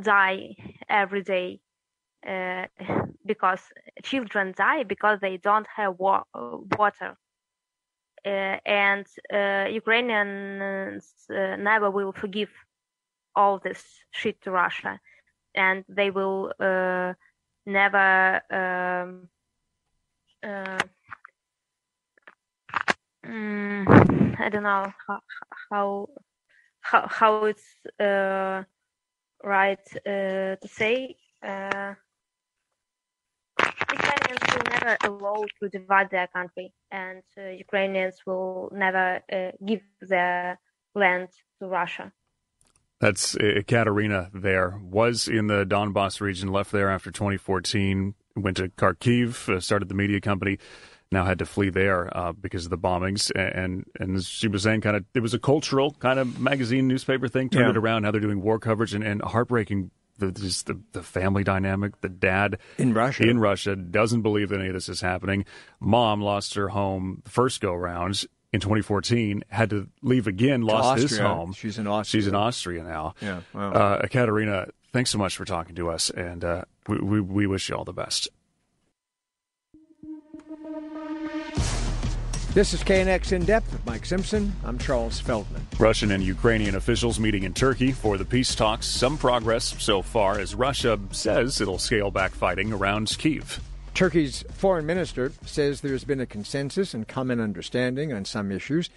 die 0.00 0.54
every 0.88 1.22
day 1.22 1.60
uh, 2.26 2.66
because 3.24 3.62
children 4.02 4.54
die 4.56 4.84
because 4.84 5.20
they 5.20 5.36
don't 5.38 5.66
have 5.76 5.98
wa- 5.98 6.24
water. 6.78 7.16
Uh, 8.26 8.58
and 8.66 9.06
uh, 9.32 9.66
Ukrainians 9.70 11.04
uh, 11.30 11.54
never 11.54 11.90
will 11.92 12.12
forgive 12.12 12.50
all 13.36 13.60
this 13.60 13.84
shit 14.10 14.42
to 14.42 14.50
Russia, 14.50 14.98
and 15.54 15.84
they 15.88 16.10
will 16.10 16.52
never. 17.66 18.40
Um, 18.50 19.28
mm, 23.24 24.40
I 24.40 24.48
don't 24.48 24.64
know 24.64 24.92
how 25.06 25.20
how 25.70 26.08
how, 26.80 27.06
how 27.08 27.44
it's 27.44 27.78
right 29.44 29.86
to 30.04 30.58
say 30.66 31.16
uh, 34.26 34.32
Ukrainians 34.32 34.54
will 34.54 34.70
never 34.70 34.96
allow 35.04 35.44
to 35.62 35.68
divide 35.68 36.10
their 36.10 36.26
country, 36.28 36.72
and 36.90 37.22
uh, 37.38 37.48
Ukrainians 37.48 38.16
will 38.26 38.70
never 38.72 39.20
uh, 39.32 39.52
give 39.64 39.82
their 40.00 40.58
land 40.94 41.28
to 41.60 41.66
Russia. 41.66 42.12
That's 43.00 43.36
uh, 43.36 43.60
Katerina. 43.66 44.30
There 44.32 44.80
was 44.82 45.28
in 45.28 45.48
the 45.48 45.64
Donbass 45.64 46.20
region, 46.20 46.50
left 46.50 46.72
there 46.72 46.90
after 46.90 47.10
2014, 47.10 48.14
went 48.36 48.56
to 48.56 48.68
Kharkiv, 48.68 49.54
uh, 49.54 49.60
started 49.60 49.88
the 49.88 49.94
media 49.94 50.20
company 50.20 50.58
now 51.12 51.24
had 51.24 51.38
to 51.38 51.46
flee 51.46 51.70
there 51.70 52.14
uh, 52.16 52.32
because 52.32 52.64
of 52.64 52.70
the 52.70 52.78
bombings. 52.78 53.30
And 53.34 53.84
and 53.98 54.22
she 54.24 54.48
was 54.48 54.62
saying, 54.62 54.80
kind 54.80 54.96
of, 54.96 55.04
it 55.14 55.20
was 55.20 55.34
a 55.34 55.38
cultural 55.38 55.92
kind 55.92 56.18
of 56.18 56.40
magazine 56.40 56.88
newspaper 56.88 57.28
thing. 57.28 57.50
Turned 57.50 57.66
yeah. 57.66 57.70
it 57.70 57.76
around. 57.76 58.02
Now 58.02 58.10
they're 58.10 58.20
doing 58.20 58.42
war 58.42 58.58
coverage 58.58 58.94
and, 58.94 59.04
and 59.04 59.22
heartbreaking. 59.22 59.90
The, 60.18 60.32
just 60.32 60.66
the, 60.66 60.80
the 60.92 61.02
family 61.02 61.44
dynamic. 61.44 62.00
The 62.00 62.08
dad 62.08 62.58
in 62.78 62.94
Russia 62.94 63.28
in 63.28 63.38
Russia 63.38 63.76
doesn't 63.76 64.22
believe 64.22 64.48
that 64.50 64.60
any 64.60 64.68
of 64.68 64.74
this 64.74 64.88
is 64.88 65.00
happening. 65.00 65.44
Mom 65.80 66.20
lost 66.22 66.54
her 66.54 66.68
home 66.68 67.20
the 67.24 67.30
first 67.30 67.60
go 67.60 67.74
rounds 67.74 68.26
in 68.52 68.60
2014. 68.60 69.44
Had 69.48 69.70
to 69.70 69.88
leave 70.02 70.26
again. 70.26 70.62
Lost 70.62 71.02
his 71.02 71.18
home. 71.18 71.52
She's 71.52 71.78
in 71.78 71.86
Austria. 71.86 72.20
She's 72.20 72.26
in 72.26 72.34
Austria 72.34 72.82
now. 72.82 73.14
Yeah. 73.20 73.40
Wow. 73.52 73.72
Uh, 73.72 74.06
Katerina, 74.08 74.68
thanks 74.92 75.10
so 75.10 75.18
much 75.18 75.36
for 75.36 75.44
talking 75.44 75.74
to 75.76 75.90
us, 75.90 76.10
and 76.10 76.44
uh, 76.44 76.62
we, 76.88 76.98
we 76.98 77.20
we 77.20 77.46
wish 77.46 77.68
you 77.68 77.76
all 77.76 77.84
the 77.84 77.92
best. 77.92 78.28
This 82.56 82.72
is 82.72 82.82
KNX 82.82 83.32
In 83.32 83.44
Depth 83.44 83.70
with 83.70 83.84
Mike 83.84 84.06
Simpson. 84.06 84.50
I'm 84.64 84.78
Charles 84.78 85.20
Feldman. 85.20 85.66
Russian 85.78 86.10
and 86.12 86.24
Ukrainian 86.24 86.76
officials 86.76 87.20
meeting 87.20 87.42
in 87.42 87.52
Turkey 87.52 87.92
for 87.92 88.16
the 88.16 88.24
peace 88.24 88.54
talks. 88.54 88.86
Some 88.86 89.18
progress 89.18 89.74
so 89.78 90.00
far 90.00 90.38
as 90.38 90.54
Russia 90.54 90.98
says 91.10 91.60
it'll 91.60 91.76
scale 91.76 92.10
back 92.10 92.32
fighting 92.32 92.72
around 92.72 93.14
Kiev. 93.18 93.60
Turkey's 93.92 94.42
foreign 94.54 94.86
minister 94.86 95.32
says 95.44 95.82
there's 95.82 96.04
been 96.04 96.18
a 96.18 96.24
consensus 96.24 96.94
and 96.94 97.06
common 97.06 97.40
understanding 97.40 98.14
on 98.14 98.24
some 98.24 98.50
issues. 98.50 98.88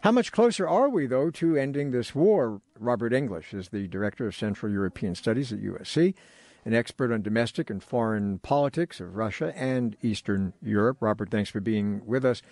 How 0.00 0.10
much 0.10 0.32
closer 0.32 0.68
are 0.68 0.88
we, 0.88 1.06
though, 1.06 1.30
to 1.30 1.56
ending 1.56 1.92
this 1.92 2.16
war? 2.16 2.62
Robert 2.80 3.12
English 3.12 3.54
is 3.54 3.68
the 3.68 3.86
director 3.86 4.26
of 4.26 4.34
Central 4.34 4.72
European 4.72 5.14
Studies 5.14 5.52
at 5.52 5.60
USC, 5.60 6.14
an 6.64 6.74
expert 6.74 7.12
on 7.12 7.22
domestic 7.22 7.70
and 7.70 7.80
foreign 7.80 8.40
politics 8.40 8.98
of 8.98 9.14
Russia 9.14 9.56
and 9.56 9.96
Eastern 10.02 10.52
Europe. 10.60 10.96
Robert, 10.98 11.30
thanks 11.30 11.50
for 11.50 11.60
being 11.60 12.04
with 12.04 12.24
us. 12.24 12.42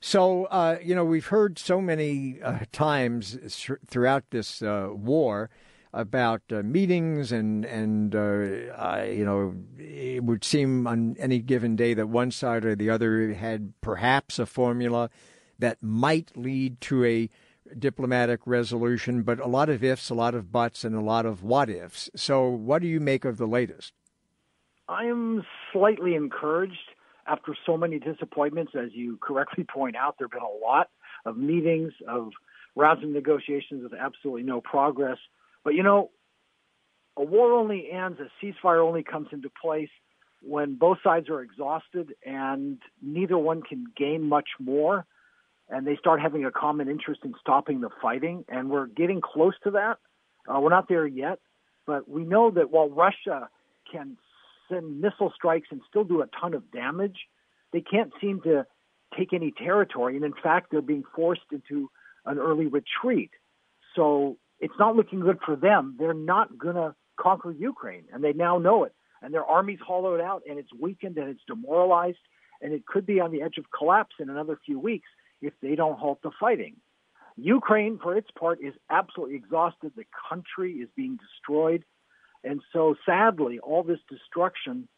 So, 0.00 0.46
uh, 0.46 0.78
you 0.82 0.94
know, 0.94 1.04
we've 1.04 1.26
heard 1.26 1.58
so 1.58 1.80
many 1.80 2.40
uh, 2.42 2.60
times 2.72 3.38
throughout 3.86 4.24
this 4.30 4.62
uh, 4.62 4.88
war 4.92 5.50
about 5.92 6.40
uh, 6.50 6.62
meetings, 6.62 7.32
and 7.32 7.66
and 7.66 8.14
uh, 8.14 9.02
you 9.04 9.24
know, 9.24 9.54
it 9.78 10.24
would 10.24 10.42
seem 10.42 10.86
on 10.86 11.16
any 11.18 11.40
given 11.40 11.76
day 11.76 11.92
that 11.94 12.08
one 12.08 12.30
side 12.30 12.64
or 12.64 12.74
the 12.74 12.88
other 12.88 13.34
had 13.34 13.74
perhaps 13.82 14.38
a 14.38 14.46
formula 14.46 15.10
that 15.58 15.82
might 15.82 16.34
lead 16.34 16.80
to 16.80 17.04
a 17.04 17.28
diplomatic 17.78 18.40
resolution, 18.46 19.22
but 19.22 19.38
a 19.38 19.46
lot 19.46 19.68
of 19.68 19.84
ifs, 19.84 20.08
a 20.08 20.14
lot 20.14 20.34
of 20.34 20.50
buts, 20.50 20.82
and 20.82 20.94
a 20.94 21.00
lot 21.00 21.26
of 21.26 21.42
what 21.42 21.68
ifs. 21.68 22.08
So, 22.16 22.48
what 22.48 22.80
do 22.80 22.88
you 22.88 23.00
make 23.00 23.26
of 23.26 23.36
the 23.36 23.46
latest? 23.46 23.92
I 24.88 25.04
am 25.04 25.44
slightly 25.72 26.14
encouraged 26.14 26.89
after 27.30 27.54
so 27.64 27.76
many 27.76 27.98
disappointments, 27.98 28.72
as 28.74 28.90
you 28.92 29.18
correctly 29.22 29.64
point 29.72 29.96
out, 29.96 30.16
there 30.18 30.26
have 30.26 30.32
been 30.32 30.42
a 30.42 30.66
lot 30.66 30.88
of 31.24 31.36
meetings, 31.36 31.92
of 32.08 32.30
rounds 32.76 33.02
of 33.04 33.10
negotiations 33.10 33.82
with 33.82 33.94
absolutely 33.94 34.42
no 34.42 34.60
progress. 34.60 35.18
But 35.64 35.74
you 35.74 35.82
know, 35.82 36.10
a 37.16 37.22
war 37.24 37.52
only 37.52 37.90
ends, 37.90 38.18
a 38.20 38.44
ceasefire 38.44 38.84
only 38.84 39.02
comes 39.02 39.28
into 39.32 39.50
place 39.50 39.90
when 40.42 40.76
both 40.76 40.98
sides 41.04 41.28
are 41.28 41.42
exhausted 41.42 42.14
and 42.24 42.78
neither 43.02 43.36
one 43.36 43.62
can 43.62 43.84
gain 43.96 44.22
much 44.22 44.48
more, 44.58 45.04
and 45.68 45.86
they 45.86 45.96
start 45.96 46.20
having 46.20 46.44
a 46.44 46.50
common 46.50 46.88
interest 46.88 47.20
in 47.24 47.34
stopping 47.40 47.80
the 47.80 47.90
fighting, 48.00 48.44
and 48.48 48.70
we're 48.70 48.86
getting 48.86 49.20
close 49.20 49.54
to 49.64 49.72
that. 49.72 49.98
Uh, 50.48 50.58
we're 50.60 50.70
not 50.70 50.88
there 50.88 51.06
yet, 51.06 51.38
but 51.86 52.08
we 52.08 52.24
know 52.24 52.50
that 52.50 52.70
while 52.70 52.88
Russia 52.88 53.50
can 53.92 54.16
send 54.70 55.00
missile 55.00 55.32
strikes 55.34 55.68
and 55.70 55.80
still 55.88 56.04
do 56.04 56.22
a 56.22 56.26
ton 56.40 56.54
of 56.54 56.70
damage, 56.70 57.18
they 57.72 57.80
can't 57.80 58.12
seem 58.20 58.40
to 58.42 58.66
take 59.16 59.32
any 59.32 59.52
territory, 59.52 60.16
and 60.16 60.24
in 60.24 60.34
fact, 60.42 60.68
they're 60.70 60.82
being 60.82 61.04
forced 61.14 61.42
into 61.52 61.90
an 62.26 62.38
early 62.38 62.66
retreat. 62.66 63.30
So 63.96 64.36
it's 64.60 64.74
not 64.78 64.96
looking 64.96 65.20
good 65.20 65.38
for 65.44 65.56
them. 65.56 65.96
They're 65.98 66.14
not 66.14 66.56
going 66.56 66.76
to 66.76 66.94
conquer 67.18 67.50
Ukraine, 67.50 68.04
and 68.12 68.22
they 68.22 68.32
now 68.32 68.58
know 68.58 68.84
it. 68.84 68.94
And 69.22 69.34
their 69.34 69.44
army's 69.44 69.80
hollowed 69.86 70.20
out, 70.20 70.42
and 70.48 70.58
it's 70.58 70.72
weakened, 70.72 71.18
and 71.18 71.28
it's 71.28 71.42
demoralized, 71.46 72.18
and 72.62 72.72
it 72.72 72.86
could 72.86 73.04
be 73.04 73.20
on 73.20 73.32
the 73.32 73.42
edge 73.42 73.58
of 73.58 73.64
collapse 73.76 74.16
in 74.20 74.30
another 74.30 74.58
few 74.64 74.78
weeks 74.78 75.08
if 75.42 75.52
they 75.60 75.74
don't 75.74 75.98
halt 75.98 76.20
the 76.22 76.30
fighting. 76.38 76.76
Ukraine, 77.36 77.98
for 78.02 78.16
its 78.16 78.30
part, 78.38 78.60
is 78.62 78.74
absolutely 78.90 79.36
exhausted. 79.36 79.92
The 79.96 80.04
country 80.28 80.74
is 80.74 80.88
being 80.96 81.16
destroyed. 81.16 81.84
And 82.44 82.60
so, 82.72 82.94
sadly, 83.04 83.58
all 83.58 83.82
this 83.82 84.00
destruction 84.08 84.88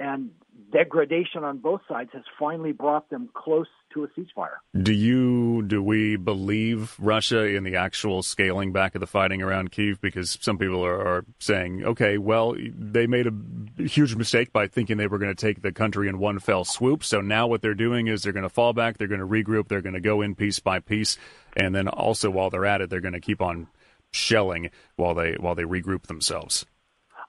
and 0.00 0.30
degradation 0.72 1.44
on 1.44 1.58
both 1.58 1.82
sides 1.86 2.10
has 2.14 2.22
finally 2.38 2.72
brought 2.72 3.10
them 3.10 3.28
close 3.34 3.66
to 3.92 4.04
a 4.04 4.08
ceasefire. 4.08 4.56
Do 4.80 4.92
you 4.92 5.62
do 5.62 5.82
we 5.82 6.16
believe 6.16 6.96
Russia 6.98 7.44
in 7.44 7.64
the 7.64 7.76
actual 7.76 8.22
scaling 8.22 8.72
back 8.72 8.94
of 8.94 9.00
the 9.00 9.06
fighting 9.06 9.42
around 9.42 9.72
Kiev? 9.72 10.00
Because 10.00 10.38
some 10.40 10.56
people 10.56 10.84
are, 10.84 10.98
are 11.06 11.24
saying, 11.38 11.84
okay, 11.84 12.16
well, 12.16 12.56
they 12.58 13.06
made 13.06 13.26
a 13.26 13.82
huge 13.82 14.16
mistake 14.16 14.52
by 14.52 14.68
thinking 14.68 14.96
they 14.96 15.06
were 15.06 15.18
going 15.18 15.34
to 15.34 15.46
take 15.46 15.60
the 15.60 15.72
country 15.72 16.08
in 16.08 16.18
one 16.18 16.38
fell 16.38 16.64
swoop. 16.64 17.04
So 17.04 17.20
now 17.20 17.46
what 17.46 17.60
they're 17.60 17.74
doing 17.74 18.06
is 18.06 18.22
they're 18.22 18.32
going 18.32 18.44
to 18.44 18.48
fall 18.48 18.72
back, 18.72 18.96
they're 18.96 19.08
going 19.08 19.20
to 19.20 19.26
regroup, 19.26 19.68
they're 19.68 19.82
going 19.82 19.94
to 19.94 20.00
go 20.00 20.22
in 20.22 20.34
piece 20.34 20.60
by 20.60 20.80
piece, 20.80 21.18
and 21.56 21.74
then 21.74 21.88
also 21.88 22.30
while 22.30 22.48
they're 22.48 22.64
at 22.64 22.80
it, 22.80 22.88
they're 22.88 23.00
going 23.00 23.12
to 23.12 23.20
keep 23.20 23.42
on 23.42 23.66
shelling 24.12 24.70
while 24.96 25.14
they 25.14 25.34
while 25.34 25.54
they 25.54 25.62
regroup 25.62 26.04
themselves. 26.04 26.64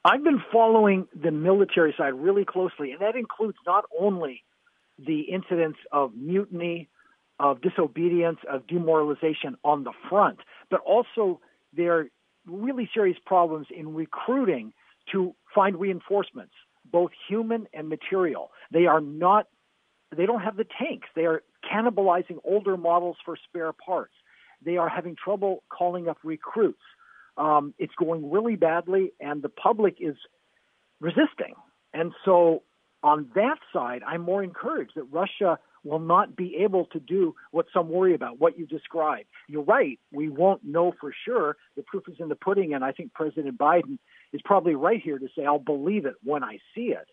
I've 0.03 0.23
been 0.23 0.41
following 0.51 1.07
the 1.13 1.31
military 1.31 1.93
side 1.95 2.15
really 2.15 2.45
closely, 2.45 2.91
and 2.91 3.01
that 3.01 3.15
includes 3.15 3.57
not 3.67 3.85
only 3.99 4.43
the 4.97 5.21
incidents 5.21 5.77
of 5.91 6.15
mutiny, 6.15 6.89
of 7.39 7.61
disobedience, 7.61 8.39
of 8.49 8.65
demoralization 8.67 9.57
on 9.63 9.83
the 9.83 9.93
front, 10.09 10.39
but 10.71 10.79
also 10.81 11.39
their 11.75 12.09
really 12.47 12.89
serious 12.93 13.17
problems 13.25 13.67
in 13.75 13.93
recruiting 13.93 14.73
to 15.11 15.35
find 15.53 15.79
reinforcements, 15.79 16.53
both 16.91 17.11
human 17.27 17.67
and 17.73 17.87
material. 17.87 18.49
They 18.71 18.87
are 18.87 19.01
not, 19.01 19.47
they 20.15 20.25
don't 20.25 20.41
have 20.41 20.57
the 20.57 20.65
tanks. 20.79 21.07
They 21.15 21.25
are 21.25 21.43
cannibalizing 21.71 22.37
older 22.43 22.75
models 22.75 23.17
for 23.23 23.37
spare 23.47 23.71
parts. 23.73 24.13
They 24.63 24.77
are 24.77 24.89
having 24.89 25.15
trouble 25.15 25.63
calling 25.69 26.07
up 26.07 26.17
recruits. 26.23 26.81
Um, 27.41 27.73
it's 27.79 27.93
going 27.97 28.29
really 28.29 28.55
badly, 28.55 29.13
and 29.19 29.41
the 29.41 29.49
public 29.49 29.95
is 29.99 30.15
resisting. 30.99 31.55
And 31.91 32.13
so, 32.23 32.61
on 33.01 33.29
that 33.33 33.57
side, 33.73 34.03
I'm 34.07 34.21
more 34.21 34.43
encouraged 34.43 34.91
that 34.95 35.05
Russia 35.11 35.57
will 35.83 35.99
not 35.99 36.35
be 36.35 36.57
able 36.63 36.85
to 36.93 36.99
do 36.99 37.33
what 37.49 37.65
some 37.73 37.89
worry 37.89 38.13
about, 38.13 38.39
what 38.39 38.59
you 38.59 38.67
described. 38.67 39.27
You're 39.47 39.63
right. 39.63 39.99
We 40.11 40.29
won't 40.29 40.63
know 40.63 40.93
for 41.01 41.11
sure. 41.25 41.57
The 41.75 41.81
proof 41.81 42.03
is 42.07 42.17
in 42.19 42.29
the 42.29 42.35
pudding, 42.35 42.75
and 42.75 42.83
I 42.83 42.91
think 42.91 43.11
President 43.15 43.57
Biden 43.57 43.97
is 44.33 44.41
probably 44.45 44.75
right 44.75 45.01
here 45.01 45.17
to 45.17 45.27
say, 45.35 45.43
I'll 45.43 45.57
believe 45.57 46.05
it 46.05 46.13
when 46.23 46.43
I 46.43 46.59
see 46.75 46.93
it. 46.93 47.07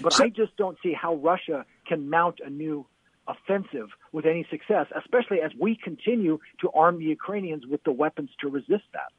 But 0.00 0.14
so, 0.14 0.24
I 0.24 0.28
just 0.30 0.56
don't 0.56 0.78
see 0.82 0.94
how 0.94 1.16
Russia 1.16 1.66
can 1.86 2.08
mount 2.08 2.38
a 2.42 2.48
new 2.48 2.86
offensive 3.28 3.88
with 4.12 4.24
any 4.24 4.46
success, 4.50 4.86
especially 4.96 5.42
as 5.44 5.50
we 5.60 5.76
continue 5.76 6.38
to 6.62 6.70
arm 6.74 6.98
the 6.98 7.04
Ukrainians 7.04 7.64
with 7.66 7.84
the 7.84 7.92
weapons 7.92 8.30
to 8.40 8.48
resist 8.48 8.84
that. 8.94 9.12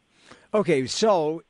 Okay, 0.54 0.88
so 0.88 1.44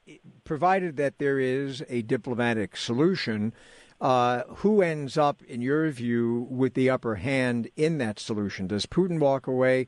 provided 0.44 0.98
that 0.98 1.20
there 1.20 1.40
is 1.40 1.84
a 1.88 2.02
diplomatic 2.02 2.76
solution, 2.76 3.54
uh, 4.02 4.44
who 4.48 4.82
ends 4.82 5.18
up, 5.18 5.42
in 5.44 5.62
your 5.62 5.90
view, 5.90 6.48
with 6.50 6.74
the 6.74 6.90
upper 6.90 7.16
hand 7.16 7.70
in 7.76 7.98
that 8.00 8.20
solution? 8.20 8.68
Does 8.68 8.86
Putin 8.86 9.20
walk 9.20 9.48
away 9.48 9.88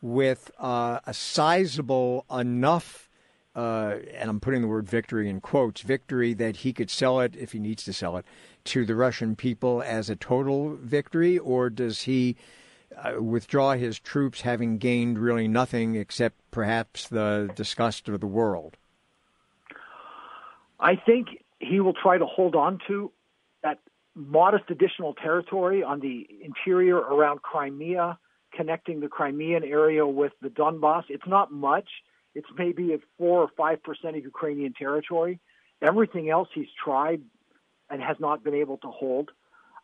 with 0.00 0.50
uh, 0.58 1.00
a 1.06 1.14
sizable 1.14 2.26
enough, 2.30 3.08
uh, 3.56 3.96
and 4.12 4.28
I'm 4.28 4.40
putting 4.40 4.60
the 4.60 4.68
word 4.68 4.88
victory 4.88 5.28
in 5.28 5.40
quotes, 5.40 5.80
victory 5.80 6.34
that 6.34 6.56
he 6.58 6.72
could 6.72 6.90
sell 6.90 7.20
it 7.20 7.34
if 7.36 7.52
he 7.52 7.58
needs 7.58 7.84
to 7.84 7.92
sell 7.92 8.16
it 8.16 8.26
to 8.64 8.84
the 8.84 8.94
Russian 8.94 9.36
people 9.36 9.82
as 9.82 10.10
a 10.10 10.16
total 10.16 10.76
victory, 10.80 11.38
or 11.38 11.70
does 11.70 12.02
he? 12.02 12.36
Uh, 13.02 13.22
withdraw 13.22 13.72
his 13.74 13.98
troops, 13.98 14.40
having 14.42 14.78
gained 14.78 15.18
really 15.18 15.48
nothing 15.48 15.94
except 15.96 16.36
perhaps 16.50 17.08
the 17.08 17.50
disgust 17.54 18.08
of 18.08 18.20
the 18.20 18.26
world? 18.26 18.76
I 20.80 20.96
think 20.96 21.28
he 21.60 21.80
will 21.80 21.94
try 21.94 22.18
to 22.18 22.26
hold 22.26 22.54
on 22.54 22.78
to 22.88 23.10
that 23.62 23.78
modest 24.14 24.64
additional 24.68 25.14
territory 25.14 25.82
on 25.82 26.00
the 26.00 26.28
interior 26.42 26.96
around 26.96 27.42
Crimea, 27.42 28.18
connecting 28.52 29.00
the 29.00 29.08
Crimean 29.08 29.64
area 29.64 30.06
with 30.06 30.32
the 30.42 30.48
Donbass. 30.48 31.04
It's 31.08 31.26
not 31.26 31.52
much. 31.52 31.88
It's 32.34 32.48
maybe 32.56 32.92
at 32.92 33.00
four 33.18 33.40
or 33.40 33.48
five 33.56 33.82
percent 33.82 34.16
of 34.16 34.22
Ukrainian 34.24 34.72
territory. 34.72 35.40
Everything 35.80 36.30
else 36.30 36.48
he's 36.54 36.68
tried 36.82 37.22
and 37.90 38.02
has 38.02 38.16
not 38.18 38.42
been 38.42 38.54
able 38.54 38.78
to 38.78 38.88
hold. 38.88 39.30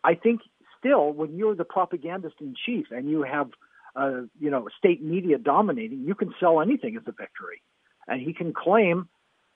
I 0.02 0.14
think 0.14 0.40
still, 0.80 1.12
when 1.12 1.36
you're 1.36 1.54
the 1.54 1.64
propagandist 1.64 2.36
in 2.40 2.54
chief 2.66 2.86
and 2.90 3.08
you 3.08 3.22
have, 3.22 3.50
uh, 3.94 4.22
you 4.40 4.50
know, 4.50 4.68
state 4.76 5.02
media 5.02 5.38
dominating, 5.38 6.00
you 6.04 6.14
can 6.14 6.34
sell 6.40 6.60
anything 6.60 6.96
as 6.96 7.02
a 7.06 7.12
victory. 7.12 7.62
And 8.08 8.20
he 8.20 8.32
can 8.32 8.52
claim 8.52 9.08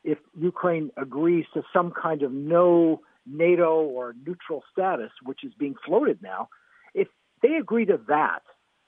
if 0.04 0.18
Ukraine 0.38 0.90
agrees 0.96 1.46
to 1.54 1.62
some 1.72 1.90
kind 1.90 2.22
of 2.22 2.30
no 2.30 3.00
NATO 3.26 3.82
or 3.82 4.14
neutral 4.26 4.62
status, 4.70 5.10
which 5.22 5.42
is 5.44 5.52
being 5.58 5.74
floated 5.84 6.22
now, 6.22 6.48
if 6.94 7.08
they 7.42 7.54
agree 7.54 7.86
to 7.86 7.98
that, 8.08 8.42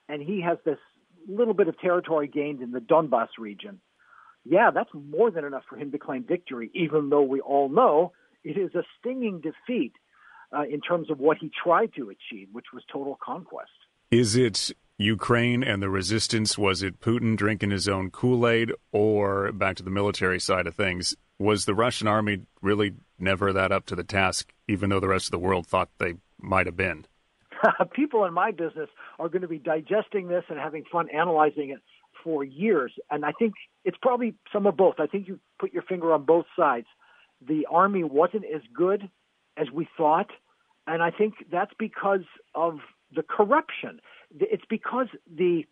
and 0.09 0.23
he 0.23 0.43
has 0.43 0.59
this 0.65 0.79
little 1.27 1.55
bit 1.55 1.69
of 1.69 1.79
territory 1.81 2.29
gained 2.29 2.61
in 2.63 2.71
the 2.71 2.81
Donbass 2.81 3.29
region, 3.39 3.81
yeah, 4.45 4.71
that's 4.73 4.91
more 4.93 5.31
than 5.31 5.45
enough 5.45 5.65
for 5.69 5.77
him 5.77 5.91
to 5.91 5.99
claim 5.99 6.23
victory, 6.23 6.71
even 6.75 7.09
though 7.09 7.23
we 7.23 7.41
all 7.41 7.69
know 7.69 8.13
it 8.45 8.57
is 8.57 8.75
a 8.75 8.85
stinging 9.01 9.41
defeat 9.41 9.93
uh, 10.53 10.63
in 10.63 10.81
terms 10.81 11.11
of 11.11 11.19
what 11.19 11.39
he 11.39 11.51
tried 11.63 11.93
to 11.95 12.11
achieve, 12.11 12.49
which 12.53 12.67
was 12.73 12.83
total 12.93 13.19
conquest. 13.23 13.71
Is 14.11 14.37
it 14.37 14.71
Ukraine 14.99 15.63
and 15.63 15.83
the 15.83 15.91
resistance? 15.91 16.57
Was 16.57 16.83
it 16.83 17.01
Putin 17.01 17.37
drinking 17.37 17.71
his 17.71 17.89
own 17.89 18.11
Kool 18.11 18.47
Aid? 18.49 18.73
Or 18.93 19.53
back 19.53 19.77
to 19.77 19.83
the 19.83 19.91
military 19.91 20.41
side 20.41 20.67
of 20.67 20.75
things, 20.75 21.17
was 21.39 21.65
the 21.65 21.75
Russian 21.75 22.09
army 22.09 22.43
really 22.63 22.95
never 23.19 23.53
that 23.53 23.73
up 23.73 23.87
to 23.87 23.97
the 23.97 24.05
task, 24.05 24.53
even 24.69 24.91
though 24.91 25.01
the 25.01 25.09
rest 25.09 25.27
of 25.27 25.33
the 25.33 25.39
world 25.39 25.67
thought 25.67 25.91
they 25.99 26.15
might 26.41 26.67
have 26.67 26.77
been? 26.77 27.07
People 27.93 28.25
in 28.25 28.33
my 28.33 28.51
business 28.51 28.89
are 29.19 29.29
going 29.29 29.43
to 29.43 29.49
be 29.49 29.59
digesting 29.59 30.29
this 30.29 30.45
and 30.49 30.59
having 30.59 30.85
fun 30.91 31.09
analyzing 31.11 31.71
it 31.71 31.81
for 32.23 32.45
years. 32.45 32.93
And 33.11 33.25
I 33.25 33.33
think 33.33 33.55
it's 33.85 33.99
probably 34.01 34.35
some 34.53 34.67
of 34.67 34.77
both. 34.77 34.97
I 34.99 35.07
think 35.07 35.29
you 35.29 35.39
put 35.59 35.73
your 35.73 35.83
finger 35.83 36.13
on 36.13 36.25
both 36.25 36.47
sides. 36.57 36.87
The 37.47 37.67
army 37.71 38.03
wasn't 38.03 38.45
as 38.45 38.63
good 38.75 39.09
as 39.57 39.71
we 39.73 39.89
thought. 39.97 40.31
And 40.87 41.03
I 41.03 41.11
think 41.11 41.35
that's 41.51 41.73
because 41.79 42.25
of 42.55 42.79
the 43.15 43.23
corruption. 43.23 44.01
It's 44.39 44.65
because 44.69 45.09
the 45.33 45.65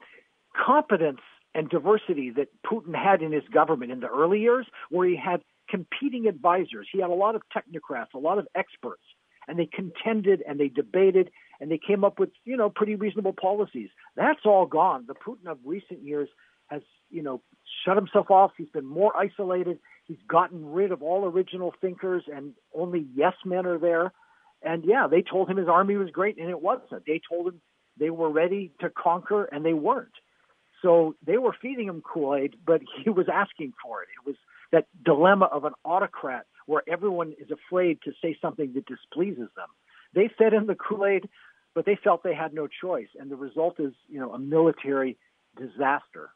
competence 0.55 1.21
and 1.55 1.69
diversity 1.69 2.31
that 2.31 2.49
Putin 2.67 2.95
had 2.95 3.23
in 3.23 3.33
his 3.33 3.45
government 3.53 3.93
in 3.93 4.01
the 4.01 4.09
early 4.09 4.41
years, 4.41 4.67
where 4.91 5.09
he 5.09 5.17
had 5.17 5.43
competing 5.69 6.27
advisors. 6.27 6.89
He 6.93 7.01
had 7.01 7.11
a 7.11 7.15
lot 7.15 7.35
of 7.35 7.43
technocrats, 7.55 8.15
a 8.15 8.19
lot 8.19 8.39
of 8.39 8.47
experts, 8.55 9.03
and 9.47 9.59
they 9.59 9.67
contended 9.67 10.43
and 10.47 10.59
they 10.59 10.69
debated 10.69 11.31
and 11.61 11.71
they 11.71 11.79
came 11.79 12.05
up 12.05 12.19
with, 12.19 12.31
you 12.45 12.57
know, 12.57 12.71
pretty 12.71 12.97
reasonable 12.97 13.33
policies. 13.33 13.89
That's 14.17 14.41
all 14.45 14.67
gone. 14.67 15.07
The 15.07 15.15
Putin 15.15 15.47
of 15.47 15.59
recent 15.65 16.03
years 16.03 16.29
has, 16.69 16.83
you 17.11 17.23
know, 17.23 17.41
shut 17.85 17.97
himself 17.97 18.31
off. 18.31 18.53
He's 18.57 18.69
been 18.69 18.87
more 18.87 19.17
isolated. 19.17 19.79
He's 20.05 20.19
gotten 20.29 20.73
rid 20.73 20.93
of 20.93 21.03
all 21.03 21.25
original 21.25 21.75
thinkers 21.81 22.25
and 22.33 22.53
only 22.75 23.07
yes 23.15 23.35
men 23.45 23.67
are 23.67 23.79
there. 23.79 24.13
And 24.63 24.85
yeah, 24.85 25.07
they 25.11 25.23
told 25.23 25.49
him 25.49 25.57
his 25.57 25.69
army 25.69 25.97
was 25.97 26.11
great 26.11 26.39
and 26.39 26.51
it 26.51 26.61
wasn't. 26.61 27.07
They 27.07 27.21
told 27.29 27.49
him 27.49 27.61
they 27.99 28.11
were 28.11 28.31
ready 28.31 28.73
to 28.81 28.91
conquer 28.91 29.45
and 29.45 29.65
they 29.65 29.73
weren't. 29.73 30.13
So 30.83 31.15
they 31.27 31.39
were 31.39 31.57
feeding 31.61 31.89
him 31.89 32.03
Kool 32.03 32.35
Aid, 32.35 32.57
but 32.67 32.83
he 33.05 33.11
was 33.11 33.27
asking 33.33 33.73
for 33.83 34.03
it. 34.03 34.09
It 34.21 34.27
was 34.27 34.37
that 34.73 34.87
dilemma 35.05 35.47
of 35.47 35.65
an 35.65 35.73
autocrat 35.85 36.47
where 36.67 36.83
everyone 36.89 37.35
is 37.39 37.51
afraid 37.51 37.99
to 38.05 38.13
say 38.23 38.37
something 38.41 38.73
that 38.75 38.87
displeases 38.87 39.49
them. 39.57 39.69
They 40.15 40.31
fed 40.37 40.53
him 40.53 40.67
the 40.67 40.75
Kool 40.75 41.07
Aid, 41.07 41.29
but 41.75 41.87
they 41.87 41.99
felt 42.03 42.23
they 42.23 42.35
had 42.35 42.55
no 42.55 42.67
choice. 42.67 43.09
And 43.19 43.31
the 43.31 43.37
result 43.37 43.79
is, 43.79 43.93
you 44.09 44.21
know, 44.21 44.33
a 44.33 44.39
military 44.39 45.17
disaster. 45.57 46.31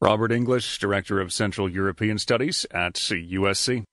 Robert 0.00 0.30
English, 0.30 0.78
Director 0.78 1.20
of 1.20 1.32
Central 1.32 1.68
European 1.68 2.18
Studies 2.18 2.66
at 2.70 2.94
USC. 2.94 3.84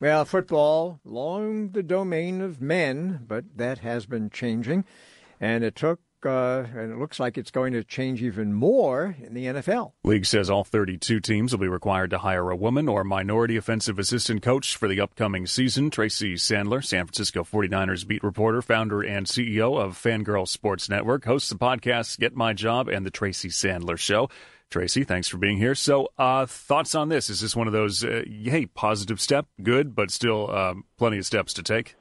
Well, 0.00 0.24
football, 0.24 0.98
long 1.04 1.70
the 1.70 1.82
domain 1.84 2.40
of 2.40 2.60
men, 2.60 3.20
but 3.28 3.56
that 3.56 3.78
has 3.78 4.04
been 4.04 4.30
changing. 4.30 4.84
And 5.40 5.62
it 5.62 5.76
took 5.76 6.00
uh, 6.24 6.66
and 6.76 6.92
it 6.92 6.98
looks 6.98 7.18
like 7.18 7.36
it's 7.36 7.50
going 7.50 7.72
to 7.72 7.82
change 7.82 8.22
even 8.22 8.52
more 8.52 9.16
in 9.20 9.34
the 9.34 9.46
NFL. 9.46 9.92
League 10.04 10.26
says 10.26 10.50
all 10.50 10.64
32 10.64 11.20
teams 11.20 11.52
will 11.52 11.58
be 11.58 11.68
required 11.68 12.10
to 12.10 12.18
hire 12.18 12.50
a 12.50 12.56
woman 12.56 12.88
or 12.88 13.04
minority 13.04 13.56
offensive 13.56 13.98
assistant 13.98 14.42
coach 14.42 14.76
for 14.76 14.88
the 14.88 15.00
upcoming 15.00 15.46
season. 15.46 15.90
Tracy 15.90 16.34
Sandler, 16.34 16.84
San 16.84 17.06
Francisco 17.06 17.42
49ers 17.44 18.06
beat 18.06 18.22
reporter, 18.22 18.62
founder, 18.62 19.02
and 19.02 19.26
CEO 19.26 19.80
of 19.80 20.00
Fangirl 20.00 20.46
Sports 20.46 20.88
Network, 20.88 21.24
hosts 21.24 21.48
the 21.48 21.56
podcast 21.56 22.18
Get 22.18 22.36
My 22.36 22.52
Job 22.52 22.88
and 22.88 23.04
the 23.04 23.10
Tracy 23.10 23.48
Sandler 23.48 23.98
Show. 23.98 24.28
Tracy, 24.72 25.04
thanks 25.04 25.28
for 25.28 25.36
being 25.36 25.58
here. 25.60 25.74
So, 25.74 26.08
uh, 26.16 26.46
thoughts 26.48 26.94
on 26.94 27.12
this? 27.12 27.28
Is 27.28 27.44
this 27.44 27.54
one 27.54 27.68
of 27.68 27.76
those, 27.76 28.02
uh, 28.02 28.24
hey, 28.24 28.64
positive 28.64 29.20
step, 29.20 29.44
good, 29.62 29.94
but 29.94 30.10
still 30.10 30.50
um, 30.50 30.88
plenty 30.96 31.18
of 31.18 31.26
steps 31.26 31.52
to 31.54 31.62
take? 31.62 31.94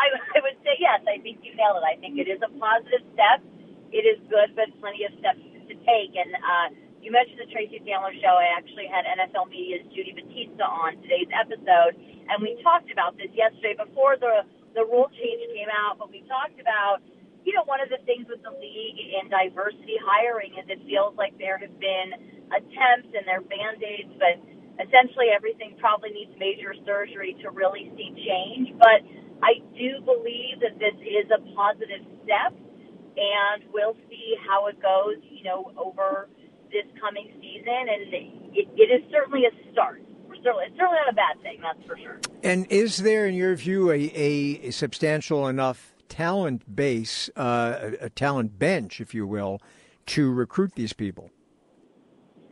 I, 0.00 0.08
I 0.08 0.40
would 0.40 0.56
say 0.64 0.80
yes, 0.80 1.04
I 1.04 1.20
think 1.20 1.44
you 1.44 1.52
nailed 1.52 1.76
it. 1.76 1.84
I 1.84 2.00
think 2.00 2.16
it 2.16 2.24
is 2.24 2.40
a 2.40 2.48
positive 2.56 3.04
step. 3.12 3.44
It 3.92 4.08
is 4.08 4.16
good, 4.32 4.56
but 4.56 4.72
plenty 4.80 5.04
of 5.04 5.12
steps 5.20 5.44
to 5.68 5.74
take. 5.84 6.16
And 6.16 6.32
uh, 6.32 6.72
you 7.04 7.12
mentioned 7.12 7.36
the 7.36 7.52
Tracy 7.52 7.84
Sandler 7.84 8.16
show. 8.16 8.40
I 8.40 8.56
actually 8.56 8.88
had 8.88 9.04
NFL 9.04 9.52
Media's 9.52 9.84
Judy 9.92 10.16
Batista 10.16 10.64
on 10.64 10.96
today's 11.04 11.28
episode, 11.36 12.00
and 12.32 12.40
we 12.40 12.56
talked 12.64 12.88
about 12.88 13.20
this 13.20 13.28
yesterday 13.36 13.76
before 13.76 14.16
the 14.16 14.48
the 14.72 14.88
rule 14.88 15.12
change 15.20 15.44
came 15.52 15.68
out. 15.68 16.00
But 16.00 16.08
we 16.08 16.24
talked 16.24 16.56
about, 16.56 17.04
you 17.44 17.52
know, 17.54 17.64
one 17.64 17.80
of 17.80 17.88
the 17.88 17.98
things 18.04 18.26
with 18.28 18.42
the 18.42 18.50
league 18.50 19.00
in 19.20 19.30
diversity 19.30 19.96
hiring 20.04 20.52
is 20.54 20.64
it 20.68 20.80
feels 20.86 21.16
like 21.16 21.36
there 21.38 21.58
have 21.58 21.78
been 21.80 22.12
attempts 22.52 23.10
and 23.16 23.24
they're 23.26 23.40
band 23.40 23.82
aids, 23.82 24.12
but 24.18 24.36
essentially 24.80 25.32
everything 25.34 25.76
probably 25.78 26.10
needs 26.10 26.32
major 26.38 26.74
surgery 26.84 27.36
to 27.42 27.50
really 27.50 27.90
see 27.96 28.12
change. 28.16 28.76
But 28.78 29.02
I 29.42 29.60
do 29.76 30.00
believe 30.04 30.60
that 30.60 30.78
this 30.78 30.96
is 31.00 31.30
a 31.32 31.40
positive 31.54 32.04
step, 32.24 32.52
and 33.16 33.64
we'll 33.72 33.96
see 34.08 34.36
how 34.46 34.66
it 34.68 34.80
goes, 34.80 35.16
you 35.28 35.44
know, 35.44 35.72
over 35.76 36.28
this 36.70 36.86
coming 37.00 37.32
season. 37.40 37.88
And 37.88 38.12
it, 38.12 38.68
it 38.76 38.88
is 38.92 39.02
certainly 39.10 39.44
a 39.46 39.72
start. 39.72 40.02
It's 40.32 40.44
certainly 40.44 40.96
not 41.04 41.10
a 41.10 41.14
bad 41.14 41.42
thing, 41.42 41.60
that's 41.60 41.84
for 41.86 41.98
sure. 41.98 42.18
And 42.42 42.66
is 42.70 42.98
there, 42.98 43.26
in 43.26 43.34
your 43.34 43.54
view, 43.56 43.90
a, 43.90 43.96
a 43.96 44.70
substantial 44.70 45.48
enough 45.48 45.89
talent 46.10 46.76
base, 46.76 47.30
uh, 47.36 47.78
a, 47.80 48.06
a 48.06 48.10
talent 48.10 48.58
bench, 48.58 49.00
if 49.00 49.14
you 49.14 49.26
will, 49.26 49.62
to 50.06 50.30
recruit 50.30 50.74
these 50.74 50.92
people? 50.92 51.30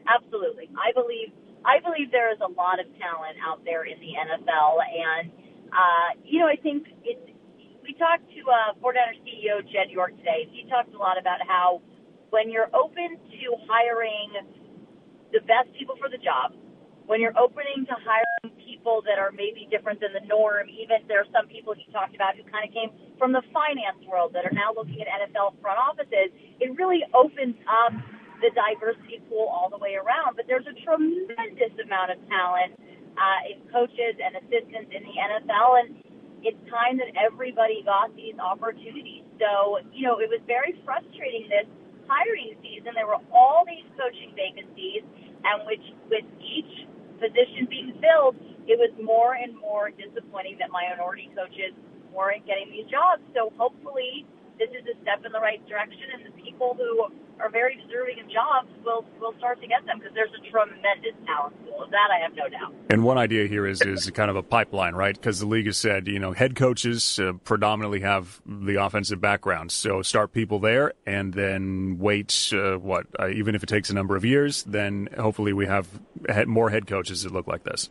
Absolutely. 0.09 0.71
I 0.79 0.93
believe 0.95 1.29
I 1.67 1.81
believe 1.85 2.11
there 2.11 2.33
is 2.33 2.39
a 2.41 2.49
lot 2.49 2.81
of 2.81 2.87
talent 2.97 3.37
out 3.45 3.61
there 3.67 3.85
in 3.85 4.01
the 4.01 4.15
NFL, 4.17 4.81
and 4.81 5.31
uh, 5.69 6.17
you 6.25 6.39
know, 6.41 6.47
I 6.47 6.57
think 6.57 6.87
it's, 7.05 7.21
we 7.83 7.93
talked 7.95 8.25
to 8.31 8.41
uh, 8.49 8.79
49ers 8.81 9.21
CEO 9.27 9.61
Jed 9.67 9.91
York 9.91 10.17
today. 10.17 10.49
He 10.51 10.65
talked 10.71 10.95
a 10.95 10.99
lot 10.99 11.19
about 11.19 11.45
how 11.47 11.83
when 12.31 12.49
you're 12.49 12.71
open 12.73 13.19
to 13.19 13.47
hiring 13.69 14.33
the 15.33 15.41
best 15.45 15.69
people 15.77 15.97
for 16.01 16.09
the 16.09 16.17
job, 16.17 16.57
when 17.05 17.21
you're 17.21 17.37
opening 17.37 17.85
to 17.85 17.95
hiring 18.01 18.28
people 18.89 19.03
that 19.05 19.19
are 19.19 19.33
maybe 19.33 19.69
different 19.71 20.01
than 20.01 20.13
the 20.17 20.25
norm, 20.27 20.69
even 20.73 21.05
there 21.09 21.21
are 21.21 21.31
some 21.33 21.47
people 21.49 21.75
he 21.77 21.85
talked 21.93 22.15
about 22.15 22.37
who 22.37 22.43
kind 22.49 22.65
of 22.65 22.73
came 22.73 22.89
from 23.19 23.33
the 23.33 23.43
finance 23.53 24.01
world 24.09 24.33
that 24.33 24.49
are 24.49 24.55
now 24.57 24.73
looking 24.73 25.01
at 25.01 25.09
NFL 25.29 25.61
front 25.61 25.77
offices, 25.77 26.33
it 26.61 26.73
really 26.79 27.05
opens 27.13 27.57
up 27.69 27.93
the 28.41 28.49
diversity 28.57 29.21
pool 29.29 29.45
all 29.53 29.69
the 29.69 29.77
way 29.77 30.01
around. 30.01 30.37
But 30.37 30.49
there's 30.49 30.65
a 30.65 30.77
tremendous 30.81 31.75
amount 31.85 32.17
of 32.17 32.19
talent 32.33 32.81
uh, 33.19 33.53
in 33.53 33.61
coaches 33.69 34.17
and 34.17 34.41
assistants 34.41 34.89
in 34.89 35.05
the 35.05 35.15
NFL, 35.21 35.85
and 35.85 35.89
it's 36.41 36.61
time 36.73 36.97
that 37.03 37.13
everybody 37.13 37.85
got 37.85 38.15
these 38.17 38.39
opportunities. 38.41 39.27
So, 39.37 39.85
you 39.93 40.07
know, 40.07 40.17
it 40.17 40.33
was 40.33 40.41
very 40.49 40.81
frustrating 40.87 41.51
this 41.51 41.69
hiring 42.09 42.57
season. 42.65 42.97
There 42.97 43.11
were 43.11 43.21
all 43.35 43.69
these 43.69 43.85
coaching 44.01 44.33
vacancies, 44.33 45.05
and 45.45 45.67
which 45.69 45.85
with 46.09 46.25
each 46.41 46.89
position 47.19 47.67
being 47.69 47.93
filled, 47.99 48.39
it 48.69 48.79
was 48.79 48.93
more 49.03 49.35
and 49.35 49.57
more 49.57 49.91
disappointing 49.91 50.57
that 50.61 50.71
minority 50.71 51.31
coaches 51.35 51.73
weren't 52.13 52.47
getting 52.47 52.71
these 52.71 52.87
jobs. 52.87 53.23
So 53.35 53.53
hopefully 53.57 54.27
this 54.59 54.69
is 54.71 54.85
a 54.85 55.01
step 55.03 55.25
in 55.25 55.33
the 55.33 55.41
right 55.41 55.65
direction, 55.69 56.03
and 56.15 56.27
the 56.27 56.43
people 56.43 56.77
who 56.77 57.07
are 57.41 57.49
very 57.49 57.77
deserving 57.77 58.19
of 58.21 58.27
jobs 58.27 58.69
will 58.85 59.07
will 59.21 59.33
start 59.39 59.61
to 59.61 59.69
get 59.69 59.87
them 59.87 59.99
because 59.99 60.13
there's 60.15 60.35
a 60.35 60.51
tremendous 60.51 61.15
talent 61.25 61.55
pool. 61.65 61.85
Of 61.85 61.91
that 61.91 62.09
I 62.13 62.21
have 62.23 62.35
no 62.35 62.49
doubt. 62.49 62.75
And 62.91 63.05
one 63.05 63.19
idea 63.19 63.47
here 63.47 63.67
is 63.67 63.81
is 63.83 64.11
kind 64.11 64.31
of 64.31 64.37
a 64.37 64.43
pipeline, 64.43 64.95
right? 64.95 65.15
Because 65.15 65.39
the 65.39 65.47
league 65.47 65.67
has 65.67 65.79
said, 65.79 66.09
you 66.09 66.19
know, 66.19 66.33
head 66.33 66.57
coaches 66.57 67.21
uh, 67.21 67.35
predominantly 67.45 68.01
have 68.01 68.43
the 68.45 68.83
offensive 68.83 69.21
background, 69.21 69.71
so 69.71 70.03
start 70.03 70.33
people 70.33 70.59
there, 70.59 70.93
and 71.07 71.33
then 71.33 71.99
wait. 71.99 72.53
Uh, 72.53 72.77
what? 72.77 73.07
Uh, 73.19 73.29
even 73.29 73.55
if 73.55 73.63
it 73.63 73.69
takes 73.69 73.91
a 73.91 73.95
number 73.95 74.17
of 74.17 74.25
years, 74.25 74.65
then 74.65 75.09
hopefully 75.17 75.53
we 75.53 75.67
have 75.67 75.89
more 76.47 76.69
head 76.71 76.87
coaches 76.87 77.23
that 77.23 77.33
look 77.33 77.47
like 77.47 77.63
this. 77.63 77.89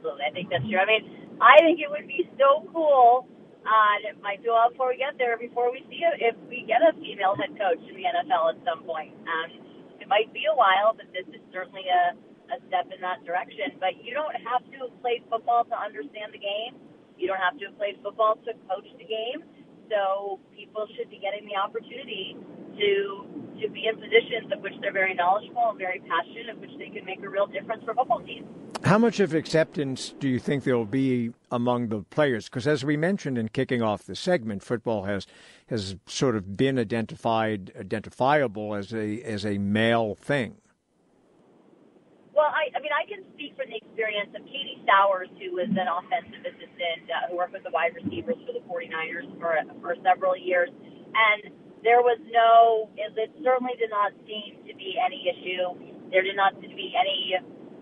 Absolutely. 0.00 0.24
I 0.24 0.32
think 0.32 0.48
that's 0.48 0.64
true. 0.64 0.80
I 0.80 0.88
mean, 0.88 1.04
I 1.44 1.60
think 1.60 1.76
it 1.76 1.92
would 1.92 2.08
be 2.08 2.24
so 2.40 2.64
cool 2.72 3.28
uh, 3.68 4.16
might 4.24 4.40
be 4.40 4.48
a 4.48 4.52
while 4.56 4.72
before 4.72 4.88
we 4.88 4.96
get 4.96 5.20
there, 5.20 5.36
before 5.36 5.68
we 5.68 5.84
see 5.92 6.00
it, 6.00 6.16
if 6.24 6.36
we 6.48 6.64
get 6.64 6.80
a 6.80 6.96
female 6.96 7.36
head 7.36 7.52
coach 7.60 7.80
in 7.84 7.92
the 7.92 8.08
NFL 8.08 8.56
at 8.56 8.58
some 8.64 8.80
point. 8.88 9.12
Um, 9.28 9.52
it 10.00 10.08
might 10.08 10.32
be 10.32 10.48
a 10.48 10.56
while, 10.56 10.96
but 10.96 11.04
this 11.12 11.28
is 11.28 11.44
certainly 11.52 11.84
a, 11.84 12.16
a 12.48 12.56
step 12.72 12.88
in 12.88 13.00
that 13.04 13.20
direction. 13.28 13.76
But 13.76 14.00
you 14.00 14.16
don't 14.16 14.32
have 14.48 14.64
to 14.72 14.88
have 14.88 14.94
played 15.04 15.20
football 15.28 15.68
to 15.68 15.76
understand 15.76 16.32
the 16.32 16.40
game. 16.40 16.80
You 17.20 17.28
don't 17.28 17.40
have 17.44 17.60
to 17.60 17.68
have 17.68 17.76
played 17.76 18.00
football 18.00 18.40
to 18.48 18.56
coach 18.64 18.88
the 18.96 19.04
game. 19.04 19.44
So 19.92 20.40
people 20.56 20.88
should 20.96 21.12
be 21.12 21.20
getting 21.20 21.44
the 21.44 21.60
opportunity 21.60 22.40
to 22.80 22.88
to 23.60 23.68
be 23.68 23.86
in 23.86 23.96
positions 23.96 24.52
of 24.52 24.60
which 24.62 24.74
they're 24.80 24.92
very 24.92 25.14
knowledgeable 25.14 25.68
and 25.70 25.78
very 25.78 26.00
passionate, 26.00 26.48
of 26.48 26.58
which 26.58 26.70
they 26.78 26.88
can 26.88 27.04
make 27.04 27.22
a 27.22 27.28
real 27.28 27.46
difference 27.46 27.82
for 27.84 27.94
football 27.94 28.20
teams. 28.20 28.46
How 28.84 28.98
much 28.98 29.20
of 29.20 29.34
acceptance 29.34 30.14
do 30.18 30.28
you 30.28 30.38
think 30.38 30.64
there 30.64 30.76
will 30.76 30.86
be 30.86 31.32
among 31.50 31.88
the 31.88 32.02
players? 32.02 32.46
Because 32.46 32.66
as 32.66 32.84
we 32.84 32.96
mentioned 32.96 33.36
in 33.36 33.48
kicking 33.48 33.82
off 33.82 34.04
the 34.04 34.16
segment, 34.16 34.62
football 34.62 35.04
has 35.04 35.26
has 35.68 35.96
sort 36.06 36.34
of 36.34 36.56
been 36.56 36.78
identified 36.78 37.72
identifiable 37.78 38.74
as 38.74 38.94
a 38.94 39.22
as 39.22 39.44
a 39.44 39.58
male 39.58 40.14
thing. 40.14 40.56
Well, 42.32 42.48
I, 42.48 42.72
I 42.72 42.80
mean, 42.80 42.94
I 42.96 43.04
can 43.04 43.20
speak 43.34 43.52
from 43.52 43.68
the 43.68 43.76
experience 43.76 44.32
of 44.32 44.40
Katie 44.46 44.80
Sowers, 44.88 45.28
who 45.36 45.52
was 45.52 45.68
an 45.68 45.84
offensive 45.84 46.40
assistant 46.40 47.04
uh, 47.12 47.28
who 47.28 47.36
worked 47.36 47.52
with 47.52 47.64
the 47.64 47.70
wide 47.70 47.92
receivers 47.92 48.36
for 48.48 48.56
the 48.56 48.64
49ers 48.64 49.28
for 49.38 49.60
for 49.84 49.94
several 50.00 50.32
years, 50.32 50.70
and 50.72 51.52
there 51.82 52.04
was 52.04 52.18
no. 52.28 52.90
It, 52.96 53.12
it 53.16 53.32
certainly 53.42 53.74
did 53.80 53.90
not 53.90 54.12
seem 54.28 54.60
to 54.68 54.72
be 54.76 54.96
any 55.00 55.24
issue. 55.28 55.76
There 56.12 56.22
did 56.22 56.36
not 56.36 56.54
seem 56.60 56.70
to 56.70 56.76
be 56.76 56.92
any 56.92 57.36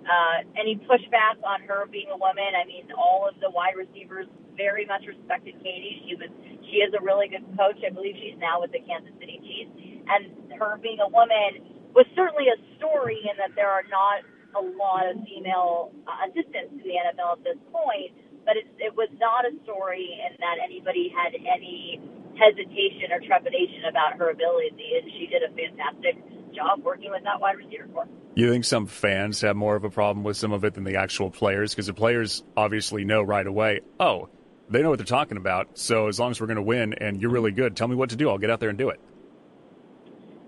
uh, 0.09 0.39
any 0.59 0.79
pushback 0.87 1.39
on 1.43 1.63
her 1.67 1.87
being 1.91 2.09
a 2.13 2.19
woman. 2.19 2.55
I 2.55 2.65
mean, 2.65 2.89
all 2.97 3.29
of 3.29 3.39
the 3.41 3.51
wide 3.51 3.77
receivers 3.77 4.27
very 4.57 4.87
much 4.87 5.07
respected 5.07 5.55
Katie. 5.63 6.03
She 6.07 6.15
was 6.15 6.31
she 6.71 6.81
is 6.85 6.95
a 6.95 7.03
really 7.03 7.29
good 7.29 7.45
coach. 7.59 7.79
I 7.83 7.91
believe 7.91 8.15
she's 8.19 8.39
now 8.39 8.61
with 8.61 8.73
the 8.73 8.83
Kansas 8.83 9.15
City 9.19 9.41
Chiefs, 9.43 9.73
and 10.09 10.53
her 10.59 10.79
being 10.79 11.01
a 11.03 11.11
woman 11.11 11.63
was 11.95 12.07
certainly 12.15 12.49
a 12.53 12.59
story 12.79 13.19
in 13.27 13.35
that 13.39 13.55
there 13.57 13.71
are 13.71 13.85
not 13.91 14.23
a 14.57 14.63
lot 14.63 15.05
of 15.11 15.21
female 15.29 15.93
uh, 16.07 16.29
assistants 16.31 16.73
in 16.73 16.85
the 16.87 16.97
NFL 16.97 17.41
at 17.41 17.45
this 17.45 17.61
point. 17.73 18.15
But 18.49 18.57
it, 18.57 18.65
it 18.81 18.97
was 18.97 19.13
not 19.21 19.45
a 19.45 19.53
story 19.69 20.09
in 20.25 20.33
that 20.41 20.57
anybody 20.57 21.13
had 21.13 21.37
any 21.37 22.01
hesitation 22.39 23.11
or 23.13 23.21
trepidation 23.21 23.85
about 23.89 24.17
her 24.17 24.31
ability, 24.31 24.95
and 25.03 25.11
she 25.13 25.27
did 25.27 25.43
a 25.43 25.51
fantastic 25.55 26.17
job 26.55 26.83
working 26.83 27.11
with 27.11 27.25
that 27.25 27.41
wide 27.41 27.57
receiver 27.57 27.89
corps. 27.93 28.09
You 28.35 28.51
think 28.51 28.65
some 28.65 28.87
fans 28.87 29.41
have 29.41 29.57
more 29.57 29.75
of 29.75 29.85
a 29.85 29.91
problem 29.91 30.25
with 30.25 30.37
some 30.37 30.53
of 30.53 30.65
it 30.65 30.75
than 30.75 30.85
the 30.85 30.97
actual 30.97 31.31
players? 31.31 31.75
Because 31.75 31.87
the 31.87 31.95
players 31.95 32.45
obviously 32.57 33.05
know 33.05 33.23
right 33.23 33.47
away, 33.47 33.81
oh, 33.99 34.29
they 34.71 34.83
know 34.83 34.91
what 34.91 34.99
they're 34.99 35.07
talking 35.07 35.37
about. 35.37 35.79
So 35.79 36.09
as 36.09 36.21
long 36.21 36.31
as 36.31 36.41
we're 36.41 36.47
going 36.47 36.57
to 36.57 36.63
win 36.63 36.95
and 36.95 37.21
you're 37.21 37.31
really 37.31 37.53
good, 37.53 37.77
tell 37.77 37.89
me 37.89 37.97
what 37.97 38.11
to 38.11 38.17
do. 38.17 38.29
I'll 38.29 38.39
get 38.39 38.51
out 38.51 38.61
there 38.61 38.69
and 38.69 38.79
do 38.79 38.91
it. 38.91 39.01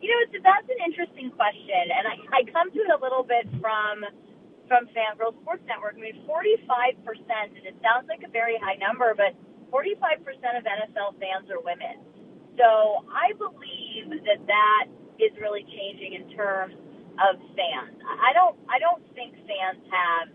You 0.00 0.08
know, 0.08 0.16
it's, 0.22 0.44
that's 0.44 0.68
an 0.68 0.80
interesting 0.86 1.30
question, 1.32 1.82
and 1.92 2.06
I, 2.08 2.40
I 2.40 2.50
come 2.50 2.70
to 2.72 2.78
it 2.78 2.90
a 2.90 3.02
little 3.02 3.22
bit 3.22 3.46
from 3.60 4.04
from 4.66 4.86
Fangirl 4.94 5.34
Sports 5.42 5.66
Network. 5.66 5.94
I 5.98 6.00
mean, 6.00 6.22
45 6.26 7.04
percent, 7.04 7.58
and 7.58 7.66
it 7.66 7.74
sounds 7.82 8.08
like 8.08 8.22
a 8.22 8.30
very 8.30 8.56
high 8.62 8.76
number, 8.78 9.12
but 9.16 9.34
45 9.70 10.26
percent 10.26 10.54
of 10.58 10.64
NFL 10.66 11.18
fans 11.18 11.48
are 11.50 11.62
women. 11.62 12.02
So 12.58 13.06
I 13.08 13.32
believe 13.38 14.10
that 14.26 14.42
that 14.46 14.84
is 15.22 15.32
really 15.40 15.64
changing 15.64 16.18
in 16.18 16.24
terms 16.36 16.74
of 17.22 17.38
fans. 17.54 17.96
I 18.04 18.34
don't 18.34 18.58
I 18.68 18.78
don't 18.78 19.02
think 19.14 19.34
fans 19.46 19.80
have 19.90 20.28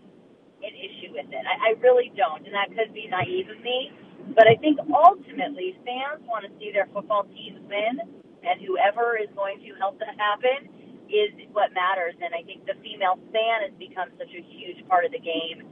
an 0.64 0.74
issue 0.74 1.12
with 1.12 1.28
it. 1.28 1.44
I, 1.44 1.72
I 1.72 1.80
really 1.84 2.12
don't, 2.16 2.44
and 2.48 2.54
that 2.56 2.72
could 2.72 2.94
be 2.96 3.06
naive 3.08 3.48
of 3.52 3.60
me. 3.60 3.92
But 4.34 4.48
I 4.48 4.56
think 4.58 4.80
ultimately 4.90 5.76
fans 5.84 6.24
want 6.26 6.48
to 6.48 6.50
see 6.58 6.72
their 6.72 6.88
football 6.90 7.28
teams 7.30 7.60
win, 7.68 8.00
and 8.42 8.56
whoever 8.64 9.14
is 9.20 9.30
going 9.36 9.60
to 9.62 9.70
help 9.78 10.00
that 10.00 10.16
happen 10.18 10.66
is 11.06 11.30
what 11.52 11.70
matters. 11.76 12.16
And 12.18 12.34
I 12.34 12.42
think 12.42 12.66
the 12.66 12.74
female 12.82 13.20
fan 13.30 13.68
has 13.68 13.74
become 13.78 14.10
such 14.18 14.32
a 14.34 14.42
huge 14.42 14.82
part 14.88 15.04
of 15.04 15.12
the 15.12 15.22
game 15.22 15.62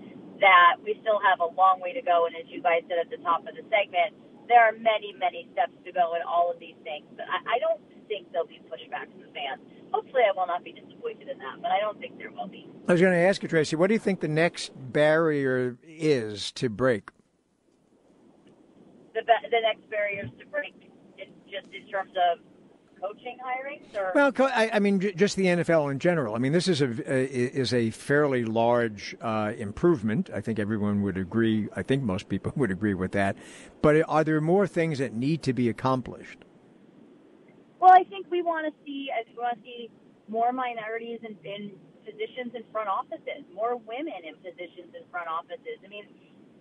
that 0.41 0.83
we 0.83 0.99
still 1.01 1.21
have 1.23 1.41
a 1.41 1.51
long 1.55 1.81
way 1.81 1.93
to 1.93 2.03
go. 2.03 2.27
And 2.27 2.35
as 2.35 2.47
you 2.51 2.63
guys 2.63 2.83
said 2.89 2.99
at 2.99 3.11
the 3.11 3.23
top 3.23 3.47
of 3.47 3.55
the 3.55 3.63
segment, 3.71 4.19
there 4.49 4.61
are 4.61 4.73
many, 4.73 5.15
many 5.17 5.49
steps 5.53 5.73
to 5.85 5.93
go 5.93 6.15
in 6.15 6.23
all 6.23 6.51
of 6.51 6.59
these 6.59 6.77
things. 6.85 7.07
But 7.17 7.27
I, 7.31 7.57
I 7.57 7.59
don't 7.59 7.81
think 8.09 8.31
there'll 8.33 8.47
be 8.47 8.61
pushback 8.69 9.11
from 9.11 9.23
the 9.23 9.33
fans. 9.33 9.63
Hopefully, 9.93 10.23
I 10.27 10.33
will 10.37 10.47
not 10.47 10.65
be 10.65 10.73
disappointed 10.73 11.29
in 11.29 11.39
that, 11.39 11.63
but 11.63 11.71
I 11.71 11.81
don't 11.81 11.99
think 11.99 12.19
there 12.19 12.31
will 12.31 12.49
be. 12.49 12.69
I 12.89 12.93
was 12.93 13.01
going 13.01 13.13
to 13.13 13.19
ask 13.19 13.43
you, 13.43 13.49
Tracy, 13.49 13.77
what 13.77 13.89
do 13.89 13.95
you 13.95 14.03
think 14.03 14.21
the 14.21 14.29
next 14.29 14.73
barrier 14.75 15.79
is 15.87 16.53
to 16.53 16.69
break? 16.69 17.11
The, 19.15 19.23
the 19.23 19.61
next 19.63 19.89
barriers 19.89 20.29
to 20.41 20.47
break, 20.47 20.75
just 21.47 21.73
in 21.73 21.87
terms 21.89 22.13
of 22.19 22.43
coaching 23.05 23.37
hirings? 23.45 23.97
Or? 23.97 24.13
Well, 24.15 24.33
I, 24.39 24.71
I, 24.75 24.79
mean, 24.79 25.01
just 25.17 25.37
the 25.37 25.47
NFL 25.47 25.91
in 25.91 25.99
general. 25.99 26.35
I 26.35 26.39
mean, 26.39 26.53
this 26.53 26.69
is 26.69 26.81
a, 26.81 26.89
is 26.89 27.75
a 27.75 27.91
fairly 27.91 28.45
large 28.45 29.17
uh, 29.21 29.53
improvement. 29.57 30.31
I 30.33 30.41
think 30.41 30.59
everyone 30.59 31.03
would 31.03 31.17
agree. 31.17 31.69
I 31.75 31.83
think 31.83 32.03
most 32.03 32.29
people 32.29 32.53
would 32.57 32.71
agree 32.71 32.95
with 32.95 33.13
that. 33.13 33.37
But 33.83 34.03
are 34.09 34.25
there 34.25 34.41
more 34.41 34.67
things 34.67 34.99
that 34.99 35.13
need 35.13 35.43
to 35.43 35.53
be 35.53 35.69
accomplished? 35.69 36.39
Well, 37.81 37.93
I 37.93 38.05
think 38.05 38.27
we 38.31 38.41
want 38.41 38.67
to 38.67 38.73
see 38.85 39.11
we 39.37 39.43
want 39.43 39.59
to 39.59 39.63
see 39.63 39.91
more 40.29 40.53
minorities 40.53 41.21
in, 41.23 41.37
in 41.45 41.73
positions 42.05 42.55
in 42.55 42.65
front 42.73 42.89
offices, 42.89 43.45
more 43.55 43.77
women 43.77 44.25
in 44.25 44.37
positions 44.37 44.95
in 44.97 45.05
front 45.11 45.29
offices. 45.29 45.77
I 45.85 45.89
mean, 45.89 46.07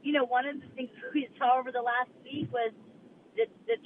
you 0.01 0.11
know, 0.11 0.25
one 0.25 0.45
of 0.45 0.59
the 0.59 0.67
things 0.75 0.89
we 1.13 1.29
saw 1.39 1.59
over 1.59 1.71
the 1.71 1.81
last 1.81 2.11
week 2.23 2.51
was 2.51 2.71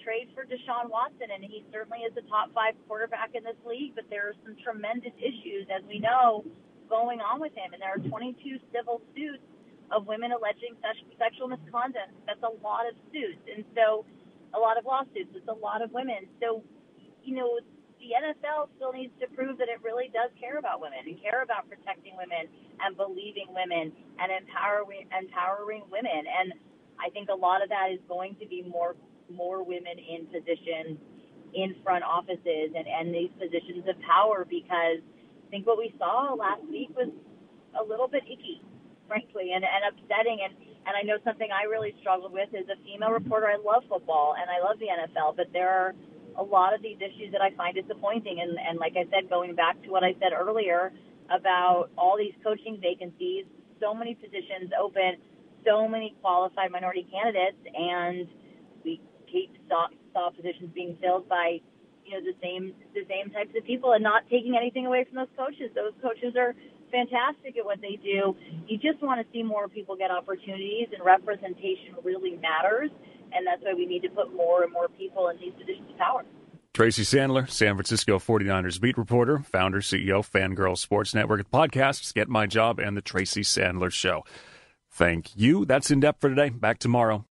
trade 0.07 0.31
for 0.31 0.47
Deshaun 0.47 0.87
Watson, 0.87 1.27
and 1.35 1.43
he 1.43 1.67
certainly 1.67 2.07
is 2.07 2.15
a 2.15 2.23
top 2.31 2.47
five 2.55 2.79
quarterback 2.87 3.35
in 3.35 3.43
this 3.43 3.59
league. 3.67 3.91
But 3.91 4.07
there 4.07 4.31
are 4.31 4.37
some 4.47 4.55
tremendous 4.63 5.11
issues, 5.19 5.67
as 5.67 5.83
we 5.83 5.99
know, 5.99 6.47
going 6.87 7.19
on 7.19 7.43
with 7.43 7.51
him, 7.51 7.75
and 7.75 7.83
there 7.83 7.91
are 7.91 7.99
22 7.99 8.39
civil 8.71 9.03
suits 9.11 9.43
of 9.91 10.07
women 10.07 10.31
alleging 10.31 10.79
sexual 11.19 11.51
misconduct. 11.51 12.15
That's 12.23 12.39
a 12.39 12.55
lot 12.63 12.87
of 12.87 12.95
suits, 13.11 13.43
and 13.51 13.67
so 13.75 14.07
a 14.55 14.59
lot 14.59 14.79
of 14.79 14.87
lawsuits. 14.87 15.35
It's 15.35 15.51
a 15.51 15.59
lot 15.59 15.83
of 15.83 15.91
women. 15.91 16.31
So, 16.39 16.63
you 17.27 17.35
know, 17.35 17.59
the 17.99 18.15
NFL 18.15 18.71
still 18.79 18.95
needs 18.95 19.11
to 19.19 19.27
prove 19.35 19.59
that 19.59 19.67
it 19.67 19.83
really 19.83 20.07
does 20.15 20.31
care 20.39 20.55
about 20.55 20.79
women 20.79 21.03
and 21.03 21.19
care 21.19 21.43
about 21.43 21.67
protecting 21.67 22.15
women 22.15 22.47
and 22.79 22.95
believing 22.95 23.51
women 23.51 23.91
and 23.91 24.27
empowering 24.31 25.11
empowering 25.11 25.83
women. 25.91 26.23
And 26.23 26.55
I 26.95 27.11
think 27.11 27.27
a 27.27 27.35
lot 27.35 27.59
of 27.59 27.67
that 27.75 27.91
is 27.91 27.99
going 28.07 28.39
to 28.39 28.47
be 28.47 28.63
more 28.63 28.95
more 29.29 29.63
women 29.63 29.97
in 29.97 30.25
positions 30.27 30.97
in 31.53 31.75
front 31.83 32.03
offices 32.03 32.75
and, 32.75 32.85
and 32.87 33.13
these 33.13 33.31
positions 33.39 33.87
of 33.87 33.95
power 34.01 34.45
because 34.47 34.99
I 34.99 35.47
think 35.49 35.65
what 35.65 35.77
we 35.77 35.93
saw 35.97 36.33
last 36.33 36.63
week 36.69 36.91
was 36.95 37.09
a 37.79 37.83
little 37.83 38.07
bit 38.07 38.23
icky, 38.27 38.61
frankly, 39.07 39.53
and, 39.55 39.63
and 39.63 39.81
upsetting. 39.87 40.43
And, 40.43 40.53
and 40.85 40.93
I 40.95 41.01
know 41.03 41.17
something 41.23 41.47
I 41.51 41.65
really 41.65 41.95
struggled 42.01 42.33
with 42.33 42.49
as 42.53 42.67
a 42.67 42.77
female 42.83 43.11
reporter. 43.11 43.47
I 43.47 43.57
love 43.57 43.83
football 43.87 44.35
and 44.35 44.49
I 44.49 44.59
love 44.59 44.79
the 44.79 44.91
NFL, 44.91 45.37
but 45.37 45.47
there 45.53 45.69
are 45.69 45.95
a 46.37 46.43
lot 46.43 46.75
of 46.75 46.81
these 46.81 46.97
issues 46.99 47.31
that 47.31 47.41
I 47.41 47.51
find 47.55 47.75
disappointing. 47.75 48.39
And, 48.41 48.57
and 48.59 48.77
like 48.77 48.93
I 48.93 49.07
said, 49.09 49.29
going 49.29 49.55
back 49.55 49.81
to 49.83 49.89
what 49.89 50.03
I 50.03 50.13
said 50.19 50.35
earlier 50.35 50.91
about 51.31 51.89
all 51.97 52.17
these 52.17 52.35
coaching 52.43 52.79
vacancies, 52.81 53.45
so 53.79 53.93
many 53.93 54.15
positions 54.15 54.71
open, 54.79 55.17
so 55.65 55.87
many 55.87 56.15
qualified 56.21 56.71
minority 56.71 57.07
candidates, 57.11 57.59
and 57.75 58.27
keep 59.31 59.53
saw, 59.69 59.87
saw 60.13 60.29
positions 60.31 60.71
being 60.73 60.97
filled 61.01 61.27
by 61.29 61.59
you 62.05 62.11
know 62.15 62.23
the 62.23 62.35
same 62.41 62.73
the 62.93 63.05
same 63.07 63.31
types 63.31 63.51
of 63.57 63.63
people 63.65 63.93
and 63.93 64.03
not 64.03 64.23
taking 64.29 64.55
anything 64.55 64.85
away 64.85 65.05
from 65.05 65.17
those 65.17 65.33
coaches. 65.37 65.71
Those 65.75 65.93
coaches 66.01 66.35
are 66.37 66.55
fantastic 66.91 67.57
at 67.57 67.65
what 67.65 67.81
they 67.81 67.99
do. 67.99 68.35
You 68.67 68.77
just 68.79 69.03
want 69.03 69.19
to 69.19 69.27
see 69.33 69.43
more 69.43 69.67
people 69.67 69.95
get 69.95 70.09
opportunities 70.09 70.87
and 70.95 71.03
representation 71.03 71.99
really 72.03 72.39
matters 72.39 72.91
and 73.33 73.45
that's 73.45 73.61
why 73.63 73.73
we 73.73 73.85
need 73.85 74.01
to 74.03 74.09
put 74.09 74.33
more 74.35 74.63
and 74.63 74.71
more 74.71 74.87
people 74.89 75.29
in 75.29 75.37
these 75.37 75.53
positions 75.53 75.89
of 75.89 75.97
power. 75.97 76.23
Tracy 76.73 77.03
Sandler, 77.03 77.49
San 77.49 77.75
Francisco 77.75 78.19
49ers 78.19 78.79
beat 78.79 78.97
reporter, 78.97 79.39
founder, 79.39 79.79
CEO, 79.79 80.19
Fangirl 80.27 80.77
Sports 80.77 81.15
Network 81.15 81.49
podcasts, 81.49 82.13
Get 82.13 82.29
My 82.29 82.45
Job, 82.45 82.79
and 82.79 82.95
The 82.95 83.01
Tracy 83.01 83.41
Sandler 83.41 83.91
Show. 83.91 84.23
Thank 84.91 85.35
you. 85.35 85.65
That's 85.65 85.89
in 85.89 85.99
depth 85.99 86.21
for 86.21 86.29
today. 86.29 86.49
Back 86.49 86.77
tomorrow. 86.77 87.25